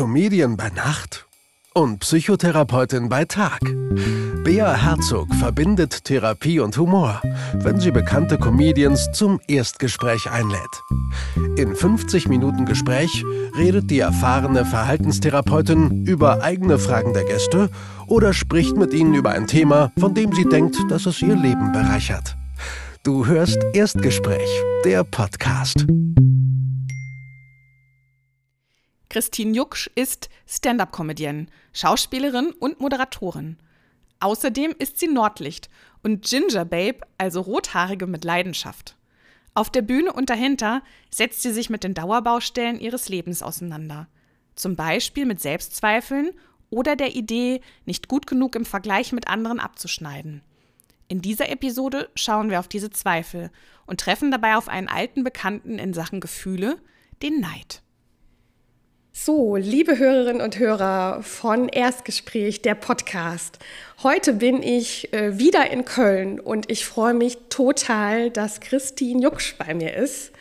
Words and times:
Comedian 0.00 0.56
bei 0.56 0.70
Nacht 0.70 1.26
und 1.74 1.98
Psychotherapeutin 1.98 3.10
bei 3.10 3.26
Tag. 3.26 3.60
Bea 4.44 4.72
Herzog 4.72 5.28
verbindet 5.34 6.04
Therapie 6.04 6.58
und 6.58 6.78
Humor, 6.78 7.20
wenn 7.52 7.78
sie 7.78 7.90
bekannte 7.90 8.38
Comedians 8.38 9.10
zum 9.12 9.40
Erstgespräch 9.46 10.30
einlädt. 10.30 10.82
In 11.58 11.76
50 11.76 12.28
Minuten 12.28 12.64
Gespräch 12.64 13.26
redet 13.58 13.90
die 13.90 13.98
erfahrene 13.98 14.64
Verhaltenstherapeutin 14.64 16.06
über 16.06 16.42
eigene 16.42 16.78
Fragen 16.78 17.12
der 17.12 17.24
Gäste 17.24 17.68
oder 18.06 18.32
spricht 18.32 18.78
mit 18.78 18.94
ihnen 18.94 19.12
über 19.12 19.32
ein 19.32 19.46
Thema, 19.46 19.92
von 19.98 20.14
dem 20.14 20.32
sie 20.32 20.46
denkt, 20.46 20.78
dass 20.88 21.04
es 21.04 21.20
ihr 21.20 21.36
Leben 21.36 21.72
bereichert. 21.72 22.36
Du 23.02 23.26
hörst 23.26 23.58
Erstgespräch, 23.74 24.48
der 24.82 25.04
Podcast. 25.04 25.84
Christine 29.10 29.56
Jucksch 29.56 29.90
ist 29.96 30.30
Stand-up-Comedian, 30.46 31.48
Schauspielerin 31.72 32.52
und 32.52 32.78
Moderatorin. 32.78 33.56
Außerdem 34.20 34.72
ist 34.78 35.00
sie 35.00 35.08
Nordlicht 35.08 35.68
und 36.04 36.24
Ginger 36.24 36.64
Babe, 36.64 37.00
also 37.18 37.40
Rothaarige 37.40 38.06
mit 38.06 38.24
Leidenschaft. 38.24 38.96
Auf 39.52 39.68
der 39.68 39.82
Bühne 39.82 40.12
und 40.12 40.30
dahinter 40.30 40.82
setzt 41.10 41.42
sie 41.42 41.52
sich 41.52 41.70
mit 41.70 41.82
den 41.82 41.92
Dauerbaustellen 41.92 42.78
ihres 42.78 43.08
Lebens 43.08 43.42
auseinander. 43.42 44.06
Zum 44.54 44.76
Beispiel 44.76 45.26
mit 45.26 45.40
Selbstzweifeln 45.40 46.30
oder 46.70 46.94
der 46.94 47.16
Idee, 47.16 47.62
nicht 47.86 48.06
gut 48.06 48.28
genug 48.28 48.54
im 48.54 48.64
Vergleich 48.64 49.12
mit 49.12 49.26
anderen 49.26 49.58
abzuschneiden. 49.58 50.40
In 51.08 51.20
dieser 51.20 51.48
Episode 51.48 52.08
schauen 52.14 52.48
wir 52.48 52.60
auf 52.60 52.68
diese 52.68 52.90
Zweifel 52.90 53.50
und 53.86 53.98
treffen 53.98 54.30
dabei 54.30 54.56
auf 54.56 54.68
einen 54.68 54.86
alten 54.86 55.24
Bekannten 55.24 55.80
in 55.80 55.94
Sachen 55.94 56.20
Gefühle, 56.20 56.78
den 57.22 57.40
Neid. 57.40 57.82
So, 59.22 59.56
liebe 59.56 59.98
Hörerinnen 59.98 60.40
und 60.40 60.58
Hörer 60.58 61.22
von 61.22 61.68
Erstgespräch, 61.68 62.62
der 62.62 62.74
Podcast. 62.74 63.58
Heute 64.02 64.32
bin 64.32 64.62
ich 64.62 65.12
äh, 65.12 65.38
wieder 65.38 65.70
in 65.70 65.84
Köln 65.84 66.40
und 66.40 66.70
ich 66.70 66.86
freue 66.86 67.12
mich 67.12 67.36
total, 67.50 68.30
dass 68.30 68.60
Christine 68.60 69.22
Jucksch 69.22 69.56
bei 69.58 69.74
mir 69.74 69.94
ist. 69.94 70.32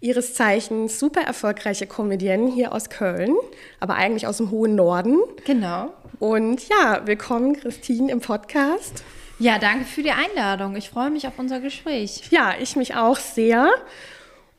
Ihres 0.00 0.34
Zeichens 0.34 0.98
super 0.98 1.22
erfolgreiche 1.22 1.86
Comedienne 1.86 2.52
hier 2.52 2.74
aus 2.74 2.90
Köln, 2.90 3.34
aber 3.80 3.94
eigentlich 3.94 4.26
aus 4.26 4.36
dem 4.36 4.50
hohen 4.50 4.74
Norden. 4.74 5.16
Genau. 5.46 5.94
Und 6.18 6.68
ja, 6.68 7.00
willkommen 7.06 7.58
Christine 7.58 8.12
im 8.12 8.20
Podcast. 8.20 9.04
Ja, 9.38 9.58
danke 9.58 9.86
für 9.86 10.02
die 10.02 10.12
Einladung. 10.12 10.76
Ich 10.76 10.90
freue 10.90 11.08
mich 11.08 11.26
auf 11.26 11.38
unser 11.38 11.60
Gespräch. 11.60 12.24
Ja, 12.28 12.52
ich 12.60 12.76
mich 12.76 12.94
auch 12.94 13.16
sehr. 13.16 13.70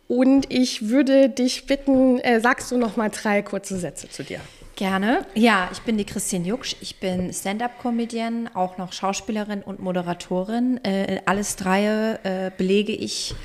Und 0.10 0.52
ich 0.52 0.90
würde 0.90 1.30
dich 1.30 1.68
bitten, 1.68 2.18
äh, 2.22 2.42
sagst 2.42 2.72
du 2.72 2.78
noch 2.80 2.98
mal 2.98 3.10
drei 3.10 3.44
kurze 3.44 3.78
Sätze 3.78 4.10
zu 4.10 4.24
dir? 4.24 4.42
Gerne. 4.76 5.24
Ja, 5.36 5.70
ich 5.72 5.82
bin 5.82 6.00
die 6.00 6.04
Christine 6.04 6.48
Jucksch. 6.48 6.76
Ich 6.82 7.00
bin 7.00 7.32
Stand-up-Comedian, 7.32 8.50
auch 8.56 8.80
noch 8.80 8.92
Schauspielerin 8.92 9.62
und 9.62 9.80
Moderatorin. 9.80 10.84
Äh, 10.84 11.22
alles 11.28 11.58
drei 11.58 12.18
äh, 12.24 12.50
belege 12.58 12.92
ich 12.92 13.36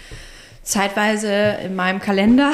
zeitweise 0.63 1.59
in 1.63 1.77
meinem 1.77 2.01
Kalender. 2.01 2.53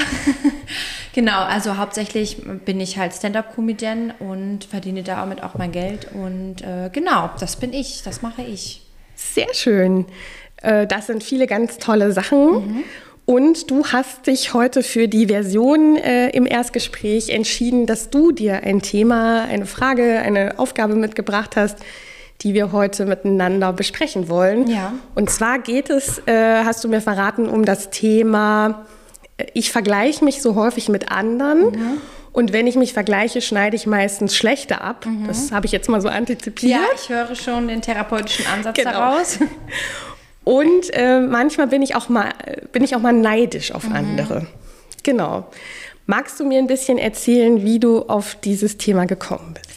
genau, 1.15 1.45
also 1.45 1.77
hauptsächlich 1.77 2.39
bin 2.65 2.81
ich 2.81 2.99
halt 2.99 3.15
Stand-up-Comedian 3.15 4.13
und 4.19 4.65
verdiene 4.65 5.05
damit 5.05 5.41
auch 5.45 5.55
mein 5.55 5.71
Geld. 5.71 6.09
Und 6.13 6.63
äh, 6.63 6.91
genau, 6.93 7.31
das 7.39 7.55
bin 7.55 7.73
ich, 7.73 8.03
das 8.03 8.23
mache 8.23 8.43
ich. 8.43 8.83
Sehr 9.15 9.55
schön. 9.55 10.07
Äh, 10.63 10.89
das 10.89 11.07
sind 11.07 11.23
viele 11.23 11.47
ganz 11.47 11.79
tolle 11.79 12.11
Sachen. 12.11 12.51
Mhm. 12.51 12.85
Und 13.31 13.71
du 13.71 13.87
hast 13.87 14.27
dich 14.27 14.55
heute 14.55 14.83
für 14.83 15.07
die 15.07 15.29
Version 15.29 15.97
äh, 15.97 16.31
im 16.31 16.47
Erstgespräch 16.47 17.29
entschieden, 17.29 17.87
dass 17.87 18.11
du 18.11 18.33
dir 18.33 18.65
ein 18.65 18.83
Thema, 18.83 19.45
eine 19.45 19.67
Frage, 19.67 20.19
eine 20.19 20.59
Aufgabe 20.59 20.97
mitgebracht 20.97 21.55
hast, 21.55 21.79
die 22.41 22.55
wir 22.55 22.73
heute 22.73 23.07
miteinander 23.07 23.73
besprechen 23.73 24.29
wollen. 24.29 24.67
Ja. 24.67 24.95
Und 25.15 25.31
zwar 25.31 25.61
geht 25.61 25.91
es, 25.91 26.21
äh, 26.27 26.65
hast 26.65 26.83
du 26.83 26.89
mir 26.89 27.01
verraten, 27.01 27.49
um 27.49 27.65
das 27.65 27.91
Thema, 27.91 28.85
äh, 29.37 29.47
ich 29.55 29.71
vergleiche 29.71 30.25
mich 30.25 30.43
so 30.43 30.57
häufig 30.57 30.89
mit 30.89 31.13
anderen. 31.13 31.67
Mhm. 31.67 32.01
Und 32.33 32.53
wenn 32.53 32.67
ich 32.67 32.75
mich 32.75 32.95
vergleiche, 32.95 33.41
schneide 33.43 33.77
ich 33.77 33.87
meistens 33.87 34.35
schlechter 34.35 34.83
ab. 34.83 35.07
Mhm. 35.07 35.29
Das 35.29 35.53
habe 35.53 35.67
ich 35.67 35.73
jetzt 35.73 35.89
mal 35.89 36.01
so 36.01 36.09
antizipiert. 36.09 36.73
Ja, 36.73 36.81
ich 36.97 37.09
höre 37.09 37.37
schon 37.37 37.69
den 37.69 37.81
therapeutischen 37.81 38.47
Ansatz 38.49 38.75
genau. 38.75 38.91
daraus. 38.91 39.39
Und 40.45 40.93
äh, 40.93 41.21
manchmal 41.21 41.67
bin 41.67 41.83
ich 41.83 41.95
auch 41.95 42.09
mal, 42.09 42.33
bin 42.73 42.83
ich 42.83 42.97
auch 42.97 43.01
mal 43.01 43.13
neidisch 43.13 43.73
auf 43.73 43.89
mhm. 43.89 43.97
andere. 43.97 44.47
Genau. 45.03 45.47
Magst 46.07 46.41
du 46.41 46.45
mir 46.45 46.59
ein 46.59 46.67
bisschen 46.67 46.99
erzählen, 46.99 47.63
wie 47.63 47.79
du 47.79 48.03
auf 48.03 48.35
dieses 48.35 48.79
Thema 48.79 49.07
gekommen 49.07 49.55
bist? 49.55 49.71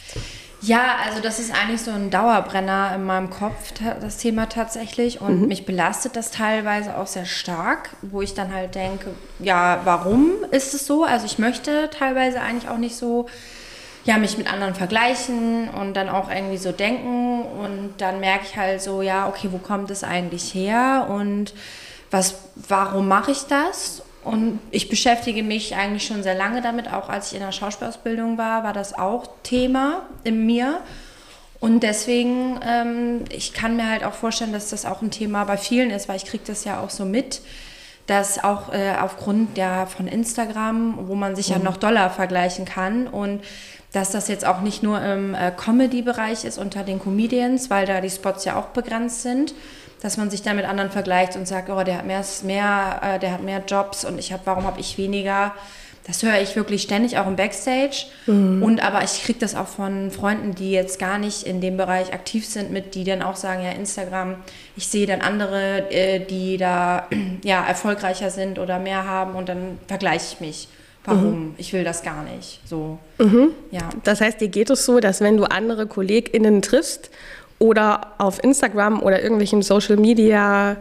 Ja, 0.66 0.96
also 1.04 1.20
das 1.20 1.38
ist 1.38 1.52
eigentlich 1.52 1.82
so 1.82 1.90
ein 1.90 2.10
Dauerbrenner 2.10 2.92
in 2.94 3.04
meinem 3.04 3.28
Kopf, 3.28 3.72
das 4.00 4.16
Thema 4.16 4.48
tatsächlich. 4.48 5.20
Und 5.20 5.42
mhm. 5.42 5.48
mich 5.48 5.66
belastet 5.66 6.16
das 6.16 6.30
teilweise 6.30 6.96
auch 6.96 7.06
sehr 7.06 7.26
stark, 7.26 7.90
wo 8.00 8.22
ich 8.22 8.32
dann 8.32 8.52
halt 8.52 8.74
denke, 8.74 9.10
ja, 9.40 9.82
warum 9.84 10.32
ist 10.50 10.72
es 10.72 10.86
so? 10.86 11.04
Also 11.04 11.26
ich 11.26 11.38
möchte 11.38 11.90
teilweise 11.90 12.40
eigentlich 12.40 12.70
auch 12.70 12.78
nicht 12.78 12.96
so 12.96 13.26
ja, 14.04 14.18
mich 14.18 14.36
mit 14.36 14.52
anderen 14.52 14.74
vergleichen 14.74 15.68
und 15.70 15.94
dann 15.94 16.08
auch 16.08 16.30
irgendwie 16.30 16.58
so 16.58 16.72
denken. 16.72 17.42
Und 17.42 17.94
dann 17.98 18.20
merke 18.20 18.44
ich 18.46 18.56
halt 18.56 18.82
so, 18.82 19.02
ja, 19.02 19.28
okay, 19.28 19.48
wo 19.50 19.58
kommt 19.58 19.90
es 19.90 20.04
eigentlich 20.04 20.54
her 20.54 21.06
und 21.08 21.54
was, 22.10 22.36
warum 22.54 23.08
mache 23.08 23.32
ich 23.32 23.42
das? 23.44 24.02
Und 24.22 24.58
ich 24.70 24.88
beschäftige 24.88 25.42
mich 25.42 25.74
eigentlich 25.74 26.06
schon 26.06 26.22
sehr 26.22 26.34
lange 26.34 26.62
damit, 26.62 26.90
auch 26.92 27.08
als 27.08 27.28
ich 27.28 27.34
in 27.34 27.44
der 27.44 27.52
Schauspielausbildung 27.52 28.38
war, 28.38 28.64
war 28.64 28.72
das 28.72 28.94
auch 28.98 29.26
Thema 29.42 30.06
in 30.22 30.46
mir. 30.46 30.80
Und 31.60 31.82
deswegen, 31.82 32.60
ähm, 32.66 33.24
ich 33.30 33.52
kann 33.52 33.76
mir 33.76 33.88
halt 33.88 34.04
auch 34.04 34.12
vorstellen, 34.12 34.52
dass 34.52 34.70
das 34.70 34.84
auch 34.84 35.02
ein 35.02 35.10
Thema 35.10 35.44
bei 35.44 35.56
vielen 35.56 35.90
ist, 35.90 36.08
weil 36.08 36.16
ich 36.16 36.24
kriege 36.24 36.44
das 36.46 36.64
ja 36.64 36.80
auch 36.80 36.90
so 36.90 37.04
mit, 37.04 37.40
dass 38.06 38.42
auch 38.42 38.72
äh, 38.72 38.94
aufgrund 39.00 39.56
ja 39.56 39.86
von 39.86 40.06
Instagram, 40.06 41.08
wo 41.08 41.14
man 41.14 41.36
sich 41.36 41.48
mhm. 41.48 41.56
ja 41.56 41.58
noch 41.60 41.76
Dollar 41.76 42.10
vergleichen 42.10 42.64
kann 42.64 43.06
und 43.06 43.42
dass 43.94 44.10
das 44.10 44.26
jetzt 44.26 44.44
auch 44.44 44.60
nicht 44.60 44.82
nur 44.82 45.00
im 45.00 45.34
äh, 45.34 45.52
Comedy-Bereich 45.52 46.44
ist 46.44 46.58
unter 46.58 46.82
den 46.82 46.98
Comedians, 46.98 47.70
weil 47.70 47.86
da 47.86 48.00
die 48.00 48.10
Spots 48.10 48.44
ja 48.44 48.58
auch 48.58 48.66
begrenzt 48.66 49.22
sind, 49.22 49.54
dass 50.02 50.16
man 50.16 50.30
sich 50.30 50.42
da 50.42 50.52
mit 50.52 50.64
anderen 50.64 50.90
vergleicht 50.90 51.36
und 51.36 51.46
sagt, 51.46 51.70
oh, 51.70 51.82
der 51.84 51.98
hat 51.98 52.06
mehr, 52.06 52.24
mehr 52.42 53.00
äh, 53.02 53.18
der 53.20 53.32
hat 53.32 53.42
mehr 53.42 53.62
Jobs 53.66 54.04
und 54.04 54.18
ich 54.18 54.32
habe, 54.32 54.42
warum 54.46 54.64
habe 54.64 54.80
ich 54.80 54.98
weniger? 54.98 55.54
Das 56.08 56.24
höre 56.24 56.40
ich 56.40 56.56
wirklich 56.56 56.82
ständig 56.82 57.18
auch 57.18 57.26
im 57.28 57.36
Backstage. 57.36 58.06
Mhm. 58.26 58.62
Und 58.64 58.84
aber 58.84 59.04
ich 59.04 59.22
kriege 59.22 59.38
das 59.38 59.54
auch 59.54 59.68
von 59.68 60.10
Freunden, 60.10 60.56
die 60.56 60.72
jetzt 60.72 60.98
gar 60.98 61.18
nicht 61.18 61.44
in 61.44 61.60
dem 61.60 61.76
Bereich 61.76 62.12
aktiv 62.12 62.46
sind, 62.46 62.72
mit, 62.72 62.96
die 62.96 63.04
dann 63.04 63.22
auch 63.22 63.36
sagen, 63.36 63.62
ja, 63.62 63.70
Instagram, 63.70 64.34
ich 64.76 64.88
sehe 64.88 65.06
dann 65.06 65.20
andere, 65.20 65.90
äh, 65.92 66.18
die 66.18 66.56
da 66.56 67.06
ja 67.44 67.64
erfolgreicher 67.64 68.30
sind 68.30 68.58
oder 68.58 68.80
mehr 68.80 69.06
haben 69.06 69.36
und 69.36 69.48
dann 69.48 69.78
vergleiche 69.86 70.34
ich 70.34 70.40
mich. 70.40 70.68
Warum? 71.04 71.48
Mhm. 71.48 71.54
Ich 71.58 71.72
will 71.72 71.84
das 71.84 72.02
gar 72.02 72.22
nicht. 72.22 72.60
So. 72.64 72.98
Mhm. 73.18 73.50
Ja. 73.70 73.90
Das 74.04 74.20
heißt, 74.20 74.40
dir 74.40 74.48
geht 74.48 74.70
es 74.70 74.84
so, 74.84 75.00
dass 75.00 75.20
wenn 75.20 75.36
du 75.36 75.44
andere 75.44 75.86
KollegInnen 75.86 76.62
triffst 76.62 77.10
oder 77.58 78.12
auf 78.18 78.42
Instagram 78.42 79.02
oder 79.02 79.22
irgendwelchen 79.22 79.62
Social 79.62 79.96
Media 79.96 80.76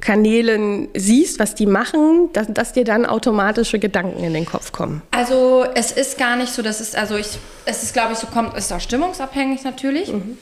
Kanälen 0.00 0.88
siehst, 0.94 1.38
was 1.38 1.54
die 1.54 1.64
machen, 1.64 2.28
dass, 2.34 2.46
dass, 2.50 2.74
dir 2.74 2.84
dann 2.84 3.06
automatische 3.06 3.78
Gedanken 3.78 4.22
in 4.22 4.34
den 4.34 4.44
Kopf 4.44 4.70
kommen? 4.70 5.00
Also 5.10 5.64
es 5.74 5.92
ist 5.92 6.18
gar 6.18 6.36
nicht 6.36 6.52
so, 6.52 6.60
dass 6.60 6.80
es, 6.80 6.94
also 6.94 7.16
ich, 7.16 7.38
es 7.64 7.82
ist, 7.82 7.94
glaube 7.94 8.12
ich, 8.12 8.18
so 8.18 8.26
kommt, 8.26 8.54
ist 8.54 8.70
auch 8.70 8.80
stimmungsabhängig 8.80 9.64
natürlich. 9.64 10.12
Mhm. 10.12 10.36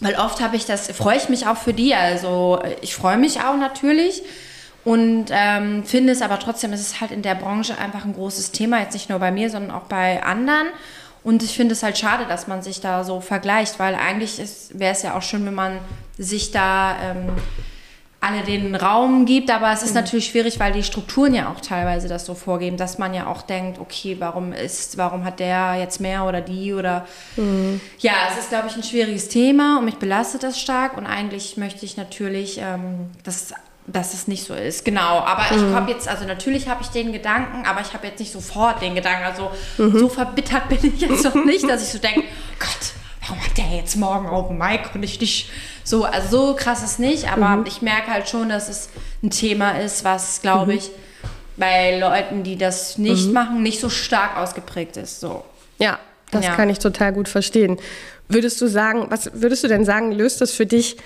Weil 0.00 0.14
oft 0.14 0.40
habe 0.40 0.56
ich 0.56 0.64
das, 0.64 0.88
freue 0.88 1.18
ich 1.18 1.28
mich 1.28 1.46
auch 1.46 1.58
für 1.58 1.74
die. 1.74 1.94
Also 1.94 2.60
ich 2.80 2.94
freue 2.94 3.18
mich 3.18 3.40
auch 3.40 3.56
natürlich. 3.56 4.22
Und 4.84 5.26
ähm, 5.30 5.84
finde 5.84 6.12
es 6.12 6.22
aber 6.22 6.38
trotzdem, 6.38 6.72
es 6.72 6.80
ist 6.80 7.00
halt 7.00 7.12
in 7.12 7.22
der 7.22 7.36
Branche 7.36 7.78
einfach 7.78 8.04
ein 8.04 8.14
großes 8.14 8.50
Thema, 8.50 8.80
jetzt 8.80 8.94
nicht 8.94 9.08
nur 9.08 9.20
bei 9.20 9.30
mir, 9.30 9.48
sondern 9.48 9.70
auch 9.70 9.84
bei 9.84 10.22
anderen. 10.22 10.66
Und 11.22 11.42
ich 11.42 11.56
finde 11.56 11.74
es 11.74 11.82
halt 11.84 11.96
schade, 11.96 12.26
dass 12.26 12.48
man 12.48 12.62
sich 12.62 12.80
da 12.80 13.04
so 13.04 13.20
vergleicht, 13.20 13.78
weil 13.78 13.94
eigentlich 13.94 14.40
wäre 14.72 14.92
es 14.92 15.02
ja 15.02 15.16
auch 15.16 15.22
schön, 15.22 15.46
wenn 15.46 15.54
man 15.54 15.78
sich 16.18 16.50
da 16.50 16.96
ähm, 17.00 17.30
alle 18.22 18.42
den 18.42 18.76
Raum 18.76 19.26
gibt, 19.26 19.50
aber 19.50 19.72
es 19.72 19.82
ist 19.82 19.90
mhm. 19.90 20.02
natürlich 20.02 20.26
schwierig, 20.26 20.60
weil 20.60 20.72
die 20.72 20.84
Strukturen 20.84 21.34
ja 21.34 21.50
auch 21.50 21.60
teilweise 21.60 22.06
das 22.06 22.24
so 22.24 22.34
vorgeben, 22.34 22.76
dass 22.76 22.98
man 22.98 23.14
ja 23.14 23.26
auch 23.26 23.42
denkt, 23.42 23.80
okay, 23.80 24.16
warum 24.20 24.52
ist, 24.52 24.96
warum 24.96 25.24
hat 25.24 25.40
der 25.40 25.74
jetzt 25.74 26.00
mehr 26.00 26.24
oder 26.24 26.40
die 26.40 26.72
oder 26.72 27.06
mhm. 27.36 27.80
ja, 27.98 28.12
es 28.30 28.38
ist, 28.38 28.50
glaube 28.50 28.68
ich, 28.68 28.76
ein 28.76 28.84
schwieriges 28.84 29.28
Thema 29.28 29.78
und 29.78 29.86
mich 29.86 29.96
belastet 29.96 30.44
das 30.44 30.60
stark 30.60 30.96
und 30.96 31.04
eigentlich 31.04 31.56
möchte 31.56 31.84
ich 31.84 31.96
natürlich, 31.96 32.58
ähm, 32.58 33.10
dass 33.24 33.54
dass 33.92 34.14
es 34.14 34.26
nicht 34.26 34.46
so 34.46 34.54
ist, 34.54 34.84
genau. 34.84 35.20
Aber 35.20 35.54
mhm. 35.54 35.68
ich 35.68 35.74
habe 35.74 35.90
jetzt, 35.90 36.08
also 36.08 36.24
natürlich 36.24 36.68
habe 36.68 36.82
ich 36.82 36.88
den 36.88 37.12
Gedanken, 37.12 37.66
aber 37.66 37.80
ich 37.80 37.92
habe 37.92 38.06
jetzt 38.06 38.20
nicht 38.20 38.32
sofort 38.32 38.80
den 38.80 38.94
Gedanken. 38.94 39.24
Also 39.24 39.50
mhm. 39.78 39.98
so 39.98 40.08
verbittert 40.08 40.68
bin 40.68 40.78
ich 40.82 41.00
jetzt 41.00 41.24
noch 41.24 41.34
nicht, 41.44 41.68
dass 41.68 41.82
ich 41.82 41.88
so 41.90 41.98
denke, 41.98 42.22
Gott, 42.58 42.92
warum 43.20 43.42
hat 43.42 43.56
der 43.56 43.68
jetzt 43.76 43.96
morgen 43.96 44.28
Open 44.28 44.58
Mic 44.58 44.90
und 44.94 45.02
ich 45.02 45.20
nicht 45.20 45.50
so, 45.84 46.04
also 46.04 46.28
so 46.28 46.54
krass 46.54 46.82
ist 46.82 46.98
nicht, 46.98 47.30
aber 47.30 47.48
mhm. 47.48 47.66
ich 47.66 47.82
merke 47.82 48.10
halt 48.10 48.28
schon, 48.28 48.48
dass 48.48 48.68
es 48.68 48.88
ein 49.22 49.30
Thema 49.30 49.72
ist, 49.72 50.04
was, 50.04 50.42
glaube 50.42 50.72
mhm. 50.72 50.78
ich, 50.78 50.90
bei 51.56 51.98
Leuten, 51.98 52.42
die 52.42 52.56
das 52.56 52.98
nicht 52.98 53.26
mhm. 53.26 53.32
machen, 53.32 53.62
nicht 53.62 53.80
so 53.80 53.90
stark 53.90 54.36
ausgeprägt 54.36 54.96
ist. 54.96 55.20
So. 55.20 55.44
Ja, 55.78 55.98
das 56.30 56.46
Ja. 56.46 56.54
kann 56.54 56.70
ich 56.70 56.78
total 56.78 57.12
gut 57.12 57.28
verstehen. 57.28 57.78
Würdest 58.28 58.60
du 58.60 58.66
sagen, 58.66 59.06
was 59.10 59.30
würdest 59.34 59.62
du 59.62 59.68
denn 59.68 59.84
sagen, 59.84 60.12
löst 60.12 60.40
das 60.40 60.52
für 60.52 60.64
dich 60.64 60.96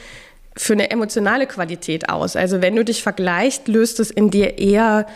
für 0.57 0.73
eine 0.73 0.91
emotionale 0.91 1.47
Qualität 1.47 2.09
aus? 2.09 2.37
Also 2.37 2.63
wenn 2.63 2.77
du 2.77 2.85
dich 2.85 3.03
vergleichst, 3.03 3.69
löst 3.69 4.01
es 4.01 4.11
in 4.11 4.31
dir 4.31 4.59
eher 4.59 5.07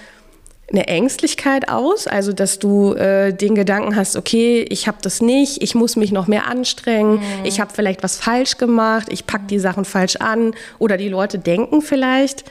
eine 0.72 0.86
Ängstlichkeit 0.86 1.68
aus, 1.68 2.06
also 2.06 2.32
dass 2.32 2.58
du 2.58 2.94
äh, 2.94 3.32
den 3.32 3.54
Gedanken 3.54 3.96
hast, 3.96 4.16
okay, 4.16 4.64
ich 4.68 4.86
habe 4.86 4.98
das 5.02 5.20
nicht, 5.20 5.62
ich 5.62 5.74
muss 5.74 5.96
mich 5.96 6.12
noch 6.12 6.28
mehr 6.28 6.46
anstrengen, 6.46 7.20
ich 7.42 7.60
habe 7.60 7.72
vielleicht 7.74 8.04
was 8.04 8.16
falsch 8.16 8.56
gemacht, 8.56 9.08
ich 9.10 9.26
packe 9.26 9.46
die 9.46 9.58
Sachen 9.58 9.84
falsch 9.84 10.16
an 10.16 10.54
oder 10.78 10.96
die 10.96 11.08
Leute 11.08 11.38
denken 11.38 11.82
vielleicht 11.82 12.44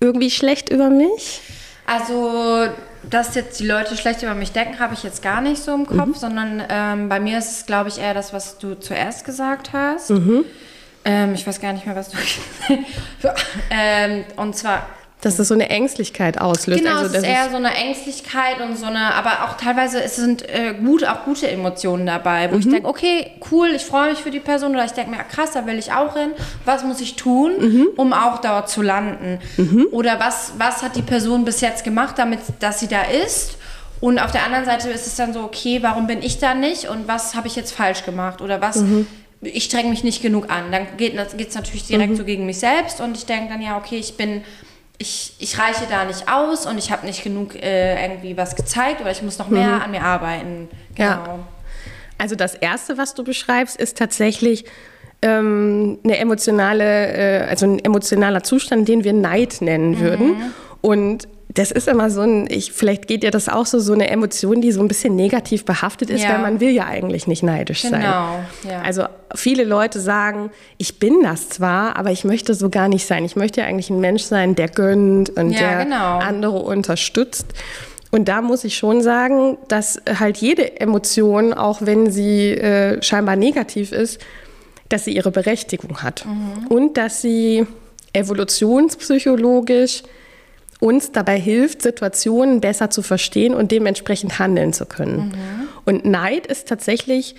irgendwie 0.00 0.30
schlecht 0.30 0.70
über 0.70 0.88
mich? 0.88 1.42
Also, 1.86 2.66
dass 3.08 3.34
jetzt 3.34 3.60
die 3.60 3.66
Leute 3.66 3.96
schlecht 3.96 4.22
über 4.22 4.34
mich 4.34 4.52
denken, 4.52 4.80
habe 4.80 4.94
ich 4.94 5.02
jetzt 5.02 5.22
gar 5.22 5.40
nicht 5.40 5.62
so 5.62 5.74
im 5.74 5.86
Kopf, 5.86 6.16
sondern 6.16 6.62
ähm, 6.68 7.08
bei 7.08 7.20
mir 7.20 7.38
ist 7.38 7.52
es, 7.52 7.66
glaube 7.66 7.88
ich, 7.90 7.98
eher 7.98 8.14
das, 8.14 8.32
was 8.32 8.58
du 8.58 8.74
zuerst 8.74 9.24
gesagt 9.24 9.72
hast. 9.72 10.10
Ähm, 11.06 11.34
ich 11.34 11.46
weiß 11.46 11.60
gar 11.60 11.72
nicht 11.72 11.86
mehr, 11.86 11.94
was 11.94 12.10
du 12.10 12.18
ähm, 13.70 14.24
Und 14.36 14.56
zwar, 14.56 14.86
Dass 15.20 15.36
das 15.36 15.48
so 15.48 15.54
eine 15.54 15.70
Ängstlichkeit 15.70 16.40
auslöst. 16.40 16.82
genau, 16.82 16.98
also, 16.98 17.16
es 17.16 17.22
ist 17.22 17.28
eher 17.28 17.48
so 17.48 17.56
eine 17.56 17.74
Ängstlichkeit 17.74 18.60
und 18.60 18.76
so 18.76 18.86
eine, 18.86 19.14
aber 19.14 19.44
auch 19.44 19.56
teilweise 19.56 20.02
es 20.02 20.16
sind 20.16 20.42
äh, 20.48 20.74
gut, 20.74 21.04
auch 21.04 21.24
gute 21.24 21.48
Emotionen 21.48 22.06
dabei, 22.06 22.52
wo 22.52 22.56
ich 22.56 22.68
denke, 22.68 22.88
okay, 22.88 23.30
cool, 23.50 23.68
ich 23.68 23.84
freue 23.84 24.10
mich 24.10 24.18
für 24.18 24.30
die 24.30 24.40
Person 24.40 24.72
oder 24.72 24.84
ich 24.84 24.92
denke 24.92 25.12
mir, 25.12 25.18
ah, 25.18 25.24
krass, 25.24 25.52
da 25.52 25.64
will 25.64 25.78
ich 25.78 25.92
auch 25.92 26.16
hin. 26.16 26.30
Was 26.64 26.84
muss 26.84 27.00
ich 27.00 27.14
tun, 27.16 27.88
um 27.96 28.12
auch 28.12 28.40
dort 28.40 28.68
zu 28.68 28.82
landen? 28.82 29.38
Oder 29.92 30.18
was, 30.20 30.52
was 30.58 30.82
hat 30.82 30.96
die 30.96 31.02
Person 31.02 31.44
bis 31.44 31.60
jetzt 31.60 31.84
gemacht, 31.84 32.18
damit, 32.18 32.40
dass 32.60 32.80
sie 32.80 32.88
da 32.88 33.02
ist? 33.02 33.56
Und 34.00 34.18
auf 34.18 34.30
der 34.30 34.44
anderen 34.44 34.66
Seite 34.66 34.90
ist 34.90 35.06
es 35.06 35.16
dann 35.16 35.32
so, 35.32 35.40
okay, 35.40 35.78
warum 35.82 36.06
bin 36.06 36.20
ich 36.20 36.38
da 36.38 36.52
nicht 36.52 36.88
und 36.88 37.08
was 37.08 37.34
habe 37.34 37.46
ich 37.46 37.56
jetzt 37.56 37.72
falsch 37.72 38.04
gemacht 38.04 38.42
oder 38.42 38.60
was, 38.60 38.82
ich 39.46 39.64
streng 39.64 39.90
mich 39.90 40.04
nicht 40.04 40.22
genug 40.22 40.50
an. 40.50 40.72
Dann 40.72 40.86
geht 40.96 41.14
es 41.14 41.54
natürlich 41.54 41.86
direkt 41.86 42.16
so 42.16 42.24
gegen 42.24 42.46
mich 42.46 42.58
selbst 42.58 43.00
und 43.00 43.16
ich 43.16 43.26
denke 43.26 43.52
dann, 43.52 43.62
ja, 43.62 43.76
okay, 43.76 43.96
ich 43.96 44.16
bin, 44.16 44.42
ich, 44.98 45.34
ich 45.38 45.58
reiche 45.58 45.84
da 45.88 46.04
nicht 46.04 46.28
aus 46.28 46.66
und 46.66 46.78
ich 46.78 46.90
habe 46.90 47.06
nicht 47.06 47.22
genug 47.22 47.54
äh, 47.54 48.02
irgendwie 48.02 48.36
was 48.36 48.56
gezeigt 48.56 49.00
oder 49.00 49.10
ich 49.10 49.22
muss 49.22 49.38
noch 49.38 49.48
mehr 49.48 49.82
an 49.82 49.90
mir 49.90 50.02
arbeiten. 50.02 50.68
Genau. 50.94 51.08
Ja. 51.08 51.38
Also 52.18 52.34
das 52.34 52.54
Erste, 52.54 52.96
was 52.96 53.14
du 53.14 53.24
beschreibst, 53.24 53.76
ist 53.76 53.98
tatsächlich 53.98 54.64
ähm, 55.22 55.98
eine 56.04 56.18
emotionale, 56.18 57.42
äh, 57.44 57.46
also 57.48 57.66
ein 57.66 57.84
emotionaler 57.84 58.42
Zustand, 58.42 58.88
den 58.88 59.04
wir 59.04 59.12
Neid 59.12 59.58
nennen 59.60 60.00
würden. 60.00 60.52
Und 60.80 61.28
das 61.56 61.70
ist 61.70 61.88
immer 61.88 62.10
so 62.10 62.20
ein, 62.20 62.46
ich, 62.50 62.70
vielleicht 62.72 63.06
geht 63.08 63.22
dir 63.22 63.30
das 63.30 63.48
auch 63.48 63.66
so, 63.66 63.78
so 63.80 63.92
eine 63.94 64.08
Emotion, 64.10 64.60
die 64.60 64.72
so 64.72 64.80
ein 64.80 64.88
bisschen 64.88 65.16
negativ 65.16 65.64
behaftet 65.64 66.10
ist, 66.10 66.22
Ja. 66.22 66.34
weil 66.34 66.38
man 66.42 66.60
will 66.60 66.70
ja 66.70 66.84
eigentlich 66.86 67.26
nicht 67.26 67.42
neidisch 67.42 67.82
sein. 67.82 68.02
Genau, 68.02 68.40
ja. 68.70 68.82
Also 68.84 69.04
viele 69.34 69.64
Leute 69.64 69.98
sagen, 69.98 70.50
ich 70.76 70.98
bin 70.98 71.22
das 71.22 71.48
zwar, 71.48 71.96
aber 71.96 72.10
ich 72.12 72.24
möchte 72.24 72.54
so 72.54 72.68
gar 72.68 72.88
nicht 72.88 73.06
sein. 73.06 73.24
Ich 73.24 73.36
möchte 73.36 73.62
ja 73.62 73.66
eigentlich 73.66 73.90
ein 73.90 74.00
Mensch 74.00 74.22
sein, 74.22 74.54
der 74.54 74.68
gönnt 74.68 75.30
und 75.30 75.50
Ja, 75.52 75.58
der 75.60 75.84
genau. 75.84 76.18
andere 76.18 76.58
unterstützt. 76.58 77.46
Und 78.12 78.28
da 78.28 78.40
muss 78.42 78.64
ich 78.64 78.76
schon 78.76 79.02
sagen, 79.02 79.58
dass 79.68 80.00
halt 80.18 80.36
jede 80.38 80.80
Emotion, 80.80 81.52
auch 81.52 81.78
wenn 81.82 82.10
sie 82.10 82.52
äh, 82.52 83.02
scheinbar 83.02 83.36
negativ 83.36 83.92
ist, 83.92 84.20
dass 84.88 85.04
sie 85.04 85.16
ihre 85.16 85.30
Berechtigung 85.32 86.02
hat. 86.02 86.24
Und 86.68 86.96
dass 86.96 87.20
sie 87.20 87.66
evolutionspsychologisch 88.12 90.02
uns 90.86 91.10
dabei 91.10 91.38
hilft, 91.38 91.82
Situationen 91.82 92.60
besser 92.60 92.90
zu 92.90 93.02
verstehen 93.02 93.54
und 93.54 93.72
dementsprechend 93.72 94.38
handeln 94.38 94.72
zu 94.72 94.86
können. 94.86 95.36
Und 95.84 96.04
Neid 96.04 96.46
ist 96.46 96.68
tatsächlich 96.68 97.34